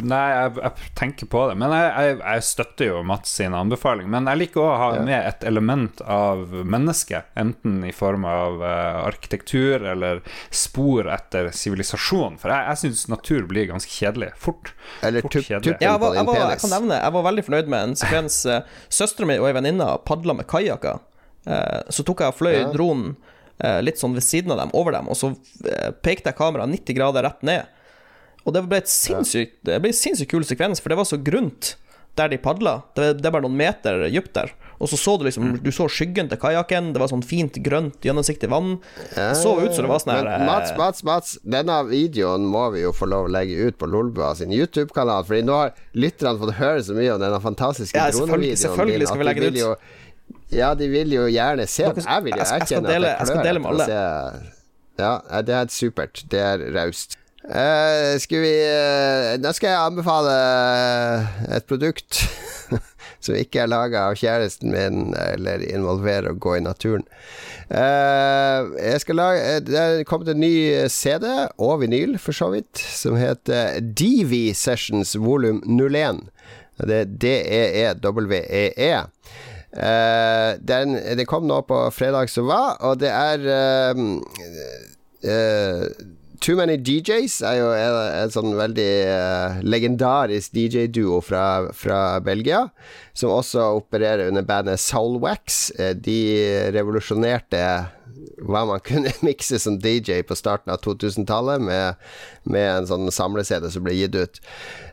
[0.03, 1.57] nei jeg, jeg tenker på det.
[1.61, 4.09] Men jeg, jeg, jeg støtter jo Mats sin anbefaling.
[4.11, 5.03] Men jeg liker å ha Ja.
[5.07, 10.21] med et element av mennesket, enten i form av uh, arkitektur eller
[10.55, 12.39] spor etter sivilisasjon.
[12.43, 14.73] For jeg, jeg syns natur blir ganske kjedelig fort.
[15.03, 15.77] Eller fort tup, kjedelig.
[15.81, 18.41] Ja, jeg, var, jeg, var, jeg kan nevne Jeg var veldig fornøyd med en sekvens.
[18.51, 18.63] eh,
[18.93, 21.01] Søstera mi og ei venninne padla med kajakker.
[21.45, 22.69] Uh, Så tok jeg og fløy Ja.
[22.73, 23.15] dronen
[23.81, 25.31] litt sånn ved siden av dem, over dem, og så
[25.71, 27.67] eh, pekte jeg kameraet 90 grader rett ned.
[28.45, 31.17] Og det ble et sinnssykt Det ble en sinnssykt kul sekvens, for det var så
[31.17, 31.77] grunt
[32.15, 32.83] der de padla.
[32.95, 34.53] Det, det bare noen meter dypt der.
[34.79, 37.97] Og så så du liksom Du så skyggen til kajakken, det var sånn fint grønt,
[38.07, 38.77] gjennomsiktig vann.
[39.17, 42.45] Det så ut som det var sånn her Men Mats, eh, Mats, Mats, denne videoen
[42.47, 45.25] må vi jo få lov å legge ut på Lolbua sin YouTube-kanal.
[45.27, 48.99] Fordi nå har lytterne fått høre så mye om denne fantastiske Ja, selvfølgelig- dronevideoen selvfølgelig
[48.99, 49.77] din skal vi legge de det jo-
[50.53, 52.05] Ja, de vil jo gjerne se den.
[52.05, 53.87] Jeg vil jo jeg jeg at dele- jeg jeg skal dele med alle.
[54.99, 56.25] Ja, det er supert.
[56.31, 57.17] Det er raust.
[57.45, 60.33] Uh, skal vi uh, Nå skal jeg anbefale
[61.53, 62.23] et produkt
[63.25, 67.05] som ikke er laga av kjæresten min, eller involverer å gå i naturen.
[67.69, 70.55] Uh, jeg skal lage eh, Det er kommet en ny
[70.93, 71.29] CD,
[71.61, 76.25] og vinyl for så vidt, som heter DV Sessions volum 01.
[76.81, 78.93] Det er D-E-E-W-E-E.
[79.75, 83.47] Eh, den, det kom nå på fredag som var, og det er
[83.91, 84.21] um,
[85.27, 85.87] uh,
[86.45, 92.69] Too Many DJs er jo en, en sånn veldig uh, legendarisk DJ-duo fra, fra Belgia,
[93.19, 95.73] som også opererer under bandet Soulwax.
[95.81, 96.21] Uh, de
[96.77, 97.65] revolusjonerte
[98.45, 102.01] hva man kunne mikse som DJ på starten av 2000-tallet, med,
[102.49, 104.41] med en sånn samle-CD som ble gitt ut.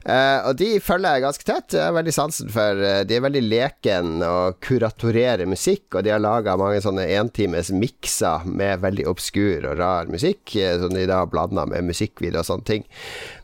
[0.01, 1.75] Uh, og de følger jeg ganske tett.
[1.77, 6.13] Jeg har veldig sansen for uh, De er veldig leken og kuratorerer musikk, og de
[6.13, 11.05] har laga mange sånne entimes mikser med veldig obskur og rar musikk, eh, som de
[11.09, 12.87] da har blanda med musikkvideo og sånne ting.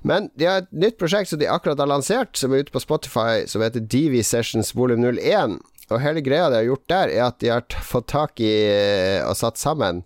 [0.08, 2.82] Men de har et nytt prosjekt som de akkurat har lansert, som er ute på
[2.82, 5.60] Spotify, som heter DV Sessions volum 01.
[5.88, 9.22] Og hele greia de har gjort der, er at de har fått tak i eh,
[9.24, 10.04] og satt sammen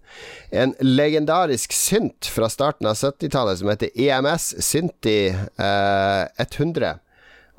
[0.53, 6.99] en legendarisk synt fra starten av 70-tallet som heter EMS Synti eh, 100.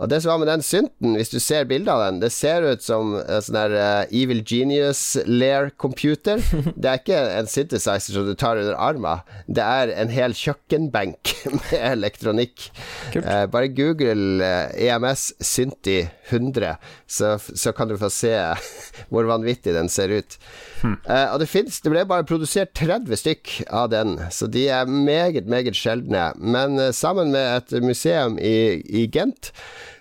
[0.01, 2.65] Og det som var med den synten, hvis du ser bildet av den, det ser
[2.65, 6.41] ut som en sånn der uh, Evil Genius Lair computer.
[6.83, 11.33] Det er ikke en synthesizer som du tar under armen, det er en hel kjøkkenbenk
[11.59, 12.71] med elektronikk.
[13.19, 16.01] Eh, bare google uh, EMS Synti
[16.31, 18.35] 100, så, så kan du få se
[19.13, 20.39] hvor vanvittig den ser ut.
[20.83, 24.91] Eh, og det finnes Det ble bare produsert 30 stykk av den, så de er
[24.91, 26.31] meget, meget sjeldne.
[26.39, 29.53] Men uh, sammen med et museum i, i Gent,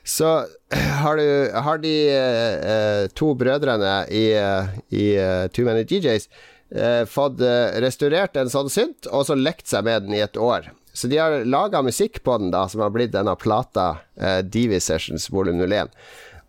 [0.04, 0.46] så
[1.04, 4.26] har, du, har de uh, to brødrene i,
[4.96, 5.06] i
[5.54, 6.30] Too Many DJs
[7.12, 7.42] fått
[7.84, 10.70] restaurert en sånn synt, og så lekt seg med den i et år.
[10.96, 13.98] Så de har laga musikk på den, da, som har blitt denne plata,
[14.48, 15.92] Divi Sessions volum 01.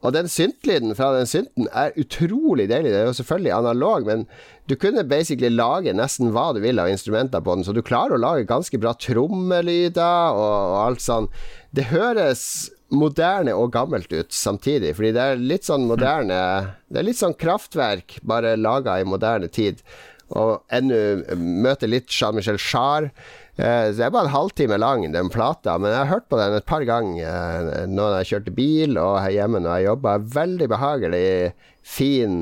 [0.02, 2.90] Og den syntlyden fra den synten er utrolig deilig.
[2.90, 4.24] Det er jo selvfølgelig analog, men
[4.70, 8.16] du kunne basically lage nesten hva du vil av instrumenter på den, så du klarer
[8.16, 11.28] å lage ganske bra trommelyder og, og alt sånn.
[11.70, 12.44] Det høres
[12.92, 16.38] moderne og gammelt ut samtidig, fordi det er litt sånn moderne
[16.92, 19.80] Det er litt sånn kraftverk, bare laga i moderne tid.
[20.32, 23.12] Og ennå møter litt Jean-Michel Jarre.
[23.56, 26.38] Eh, så det er bare en halvtime lang, den plata, men jeg har hørt på
[26.40, 30.14] den et par ganger eh, når jeg kjørte bil og her hjemme når jeg jobba.
[30.38, 31.26] Veldig behagelig,
[31.84, 32.38] fin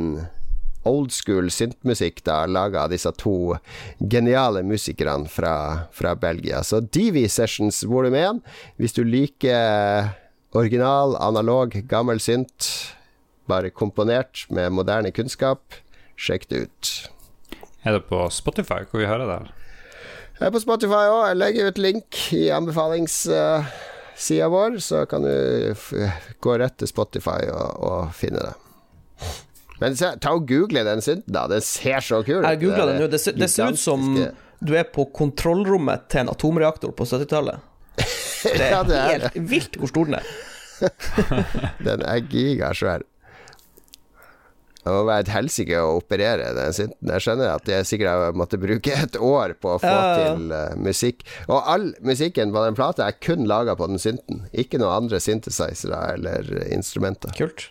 [0.89, 3.59] old school syntmusikk da laga av disse to
[4.01, 5.55] geniale musikerne fra,
[5.93, 6.63] fra Belgia.
[6.65, 8.41] Så Divi Sessions volum 1,
[8.81, 10.15] hvis du liker
[10.57, 12.71] original, analog, gammel synt,
[13.51, 15.83] bare komponert med moderne kunnskap,
[16.15, 16.93] sjekk det ut.
[17.83, 19.60] Er det på Spotify hvor vi hører det?
[20.41, 21.23] Jeg er på Spotify òg.
[21.29, 25.35] Jeg legger ut link i anbefalingssida vår, så kan du
[26.41, 28.55] gå rett til Spotify og, og finne det.
[29.81, 31.47] Men se, ta og google den synten, da.
[31.49, 32.49] Den ser så kul ut.
[32.49, 33.07] Jeg googla den nå.
[33.13, 34.01] Det, ser- det ser ut som
[34.61, 37.57] du er på kontrollrommet til en atomreaktor på 70-tallet.
[38.41, 40.25] Det er Ja, det er helt vilt hvor stor den er.
[41.85, 43.03] Den er gigasvær.
[44.91, 47.11] Det må være et helsike å operere den synten.
[47.15, 50.25] Jeg skjønner at jeg sikkert har måttet bruke et år på å få Ja, ja.
[50.35, 51.23] til uh, musikk.
[51.47, 54.43] Og all musikken på den plata er kun laga på den synten.
[54.51, 57.31] Ikke noen andre synthesizere eller instrumenter.
[57.39, 57.69] Kult.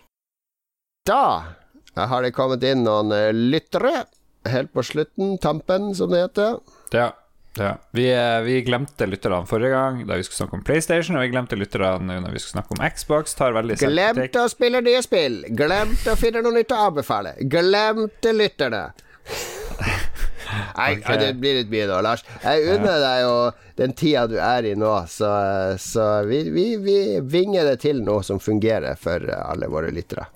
[1.04, 4.06] Da har det kommet inn noen eh, lyttere.
[4.48, 6.60] Helt på slutten, tampen, som det heter.
[6.96, 7.10] Ja.
[7.54, 7.78] Ja.
[7.90, 11.32] Vi, eh, vi glemte lytterne forrige gang da vi skulle snakke om PlayStation, og vi
[11.32, 13.34] glemte lytterne når vi skulle snakke om Xbox.
[13.34, 13.56] Tar.
[13.80, 15.42] Glemte å spille nye spill.
[15.58, 17.34] Glemte å finne noe nytt å anbefale.
[17.50, 18.84] Glemte lytterne.
[20.76, 21.18] Nei, okay.
[21.18, 22.22] det blir litt mye nå, Lars.
[22.44, 23.34] Jeg unner deg jo
[23.80, 25.32] den tida du er i nå, så,
[25.80, 30.28] så vi, vi, vi vinger det til noe som fungerer for alle våre lyttere.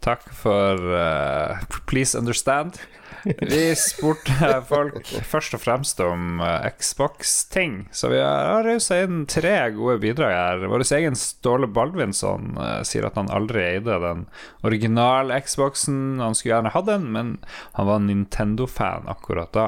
[0.00, 2.80] Takk for uh, Please understand.
[3.24, 9.54] Vi spurte folk først og fremst om eh, Xbox-ting, så vi har rausa inn tre
[9.76, 10.66] gode bidrag her.
[10.70, 14.26] Vår egen Ståle Baldvinsson eh, sier at han aldri eide den
[14.66, 16.20] originale Xboxen.
[16.22, 17.34] Han skulle gjerne hatt den, men
[17.78, 19.66] han var Nintendo-fan akkurat da.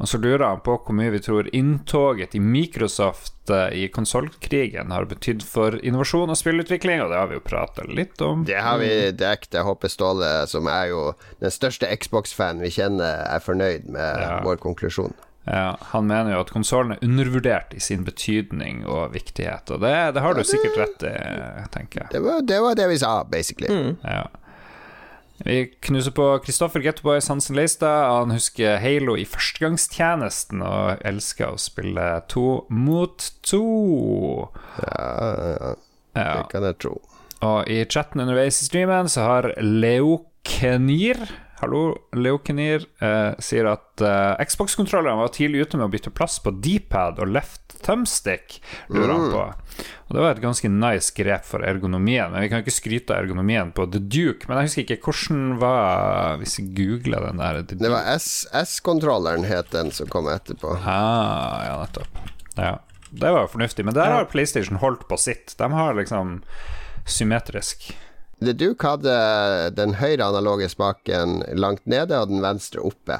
[0.00, 4.90] Og så lurer han på hvor mye vi tror inntoget i Microsoft eh, i konsollkrigen
[4.94, 8.44] har betydd for innovasjon og spillutvikling, og det har vi jo prata litt om.
[8.48, 9.52] Det har vi dekt.
[9.54, 11.02] Jeg håper Ståle, som er jo
[11.44, 14.38] den største Xbox-fan vi kjenner, er fornøyd med Ja.
[14.44, 15.12] vår konklusjon.
[15.50, 19.92] Ja, han mener jo at konsollen er undervurdert i sin betydning og viktighet, og det,
[20.14, 21.12] det har du sikkert rett i,
[21.74, 22.10] tenker jeg.
[22.12, 23.72] Det var det, var det vi sa, basically.
[24.04, 24.26] Ja.
[25.44, 28.10] Vi knuser på Kristoffer Getboy Hansen Leistad.
[28.12, 33.62] Han husker Halo i førstegangstjenesten og elsker å spille to mot to.
[34.82, 35.74] Ja, ja,
[36.16, 36.34] Ja.
[36.42, 36.96] det kan jeg tro.
[37.40, 41.16] Og i chatten underveis i streamen så har Leokenir
[41.60, 46.54] Hallo, Leokenir eh, sier at eh, Xbox-kontrollerne var tidlig ute med å bytte plass på
[46.56, 49.42] D-pad og left thumbstick, lurer han på.
[50.08, 52.32] Og det var et ganske nice grep for ergonomien.
[52.32, 54.48] Men Vi kan ikke skryte av ergonomien på The Duke.
[54.48, 59.44] Men jeg husker ikke hvordan var Hvis jeg googler den der The Det var S-kontrolleren
[59.48, 60.74] het den som kom etterpå.
[60.80, 62.20] Ah, ja, nettopp.
[62.56, 62.74] Ja.
[63.10, 63.84] Det var jo fornuftig.
[63.84, 65.56] Men der har PlayStation holdt på sitt.
[65.58, 66.40] De har liksom
[67.08, 67.92] symmetrisk.
[68.40, 69.14] The Duke hadde
[69.76, 73.18] den høyre analoge spaken langt nede og den venstre oppe.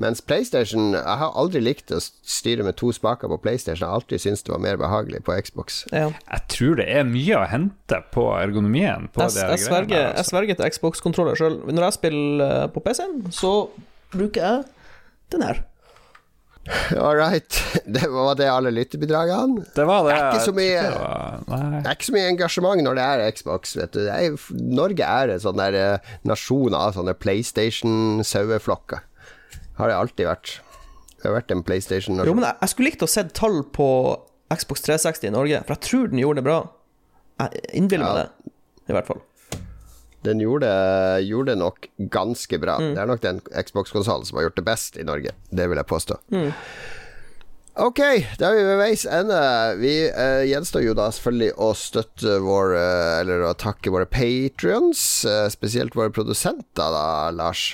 [0.00, 3.82] Mens PlayStation Jeg har aldri likt å styre med to spaker på PlayStation.
[3.82, 5.82] Jeg har alltid syntes det var mer behagelig på Xbox.
[5.90, 6.08] Ja.
[6.14, 9.08] Jeg tror det er mye å hente på ergonomien.
[9.10, 10.30] På Jeg, jeg, sverger, der, jeg altså.
[10.36, 11.58] sverger til Xbox-kontroller sjøl.
[11.70, 13.54] Når jeg spiller eh, på PC-en, så
[14.14, 14.62] bruker jeg
[15.34, 15.64] den her.
[17.00, 17.56] All right.
[17.86, 19.64] Det var det alle lyttebidragene.
[19.74, 20.12] Det var det.
[20.12, 23.04] Det er ikke så mye- det var- Det er ikke så mye engasjement når det
[23.06, 23.74] er Xbox.
[23.80, 24.00] Vet du.
[24.04, 24.36] Det er,
[24.80, 29.00] Norge er en sånn der eh, nasjon av sånne PlayStation-saueflokker.
[29.80, 30.58] Har det alltid vært.
[31.20, 32.36] Det har vært en Jo, PlayStation-nasjon.
[32.36, 33.88] men jeg, jeg skulle likt å se tall på
[34.52, 36.60] Xbox 360 i Norge, for jeg tror den gjorde det bra.
[37.40, 38.22] Jeg innbiller meg Ja.
[38.22, 38.54] det,
[38.88, 39.20] i hvert fall.
[40.26, 40.70] Den gjorde,
[41.24, 42.76] gjorde nok ganske bra.
[42.82, 45.32] Det er nok den Xbox-konsollen som har gjort det best i Norge.
[45.48, 46.18] Det vil jeg påstå.
[47.80, 48.00] Ok,
[48.36, 49.38] da er vi ved veis ende.
[49.80, 55.00] Vi uh, gjenstår jo da selvfølgelig å støtte vår eh, Eller å takke våre patrions,
[55.24, 57.70] uh, spesielt våre produsenter, da, Lars.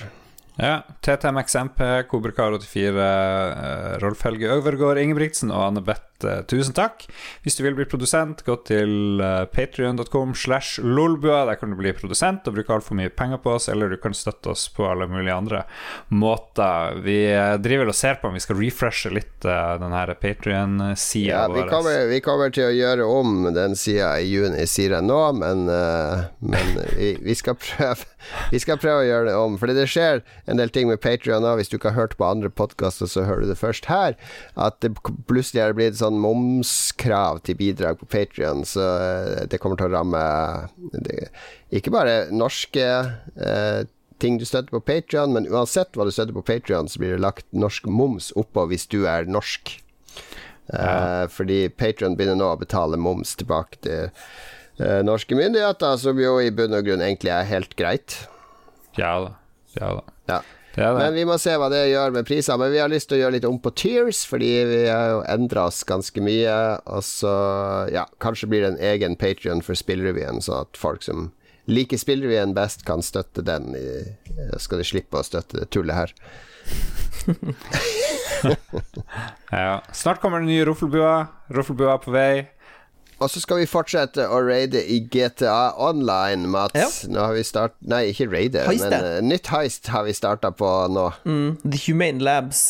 [0.60, 1.80] Ja, TTMXMP,
[2.12, 7.04] Kobrekar84 uh, Rolf Helge Øvergård Ingebrigtsen og Anne Beth, eh, tusen takk.
[7.44, 11.44] Hvis du vil bli produsent, gå til uh, patrion.com slash lolbua.
[11.48, 14.14] Der kan du bli produsent og bruke altfor mye penger på oss, eller du kan
[14.16, 15.64] støtte oss på alle mulige andre
[16.08, 17.00] måter.
[17.04, 21.28] Vi eh, driver og ser på om vi skal refreshe litt Denne den her Patrion-sida
[21.28, 21.68] Ja, vi vår.
[21.70, 25.66] kommer, vi kommer til å gjøre om den sida i juni, sier jeg nå, men,
[25.70, 28.08] eh, men vi, vi, skal prøve,
[28.52, 29.58] vi skal prøve å gjøre det om.
[29.60, 31.56] Fordi det skjer en del ting med Patrion nå.
[31.60, 34.16] Hvis du ikke har hørt på andre podkaster, så hører du det først her.
[34.56, 34.94] At det
[35.28, 39.94] plutselig er blitt sånn momskrav til bidrag på Patrion, så eh, det kommer til å
[39.96, 40.22] ramme
[40.94, 41.28] det,
[41.74, 43.82] ikke bare norske eh,
[44.22, 47.24] ting du støtter på Patrion, men uansett hva du støtter på Patrion, så blir det
[47.24, 49.74] lagt norsk moms oppå hvis du er norsk.
[50.72, 56.38] Eh, fordi Patrion begynner nå å betale moms tilbake til eh, norske myndigheter, som jo
[56.42, 58.22] i bunn og grunn egentlig er helt greit.
[58.98, 59.34] Ja da.
[59.76, 60.06] Ja da.
[60.30, 60.40] Ja.
[60.76, 60.96] Det det.
[61.00, 62.58] Men vi må se hva det gjør med priser.
[62.60, 65.22] Men vi har lyst til å gjøre litt om på Tears, fordi vi har jo
[65.32, 66.56] endra oss ganske mye.
[66.92, 67.32] Og så,
[67.94, 71.30] ja, kanskje blir det en egen Patrion for spillrevyen, sånn at folk som
[71.66, 73.72] liker spillrevyen best, kan støtte den.
[73.72, 74.16] I,
[74.62, 76.14] skal de slippe å støtte det tullet her.
[79.50, 79.80] Ja.
[79.96, 81.26] Snart kommer den nye Roffelbua.
[81.56, 82.32] Roffelbua er på vei.
[83.16, 86.76] Og så skal vi fortsette å raide i GTA Online, Mats.
[86.76, 86.88] Ja.
[87.08, 87.76] Nå har vi start...
[87.80, 91.06] Nei, ikke raide, men uh, nytt heist har vi starta på nå.
[91.24, 92.64] Mm, The Humane Labs.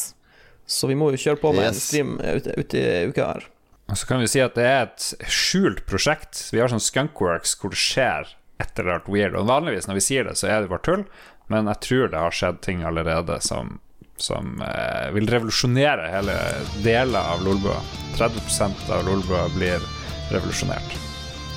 [0.66, 3.48] Så vi må jo kjøre på med en stream ute, ute i uka her.
[3.86, 6.48] Og så kan vi si at det er et skjult prosjekt.
[6.55, 8.31] Vi har sånn Skunkworks hvor det skjer
[8.62, 9.35] et eller annet weird.
[9.39, 11.05] Og vanligvis når vi sier det, så er det bare tull,
[11.51, 13.77] men jeg tror det har skjedd ting allerede som,
[14.18, 16.39] som eh, vil revolusjonere hele
[16.86, 17.78] deler av Lolbua.
[18.18, 19.86] 30% av Lolbua blir
[20.31, 20.97] revolusjonert.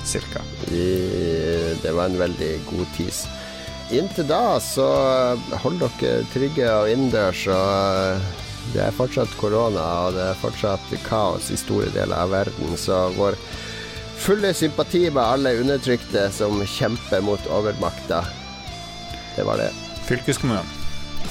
[0.04, 0.42] Cirka.
[0.70, 3.28] Det var en veldig god tease.
[3.90, 4.86] Inntil da så
[5.64, 11.50] hold dere trygge og innendørs, og det er fortsatt korona, og det er fortsatt kaos
[11.50, 13.38] i store deler av verden, så vår
[14.20, 18.22] fulle sympati med alle undertrykte som kjemper mot overmakta.
[19.34, 19.70] Det var det.
[20.06, 20.76] Fylkeskommunen.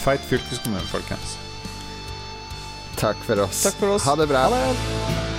[0.03, 1.38] Feit fylkeskommunen, folkens.
[2.99, 3.64] Takk for oss.
[3.70, 4.07] Takk for oss.
[4.07, 4.48] Ha det bra.
[4.52, 5.39] Ha det.「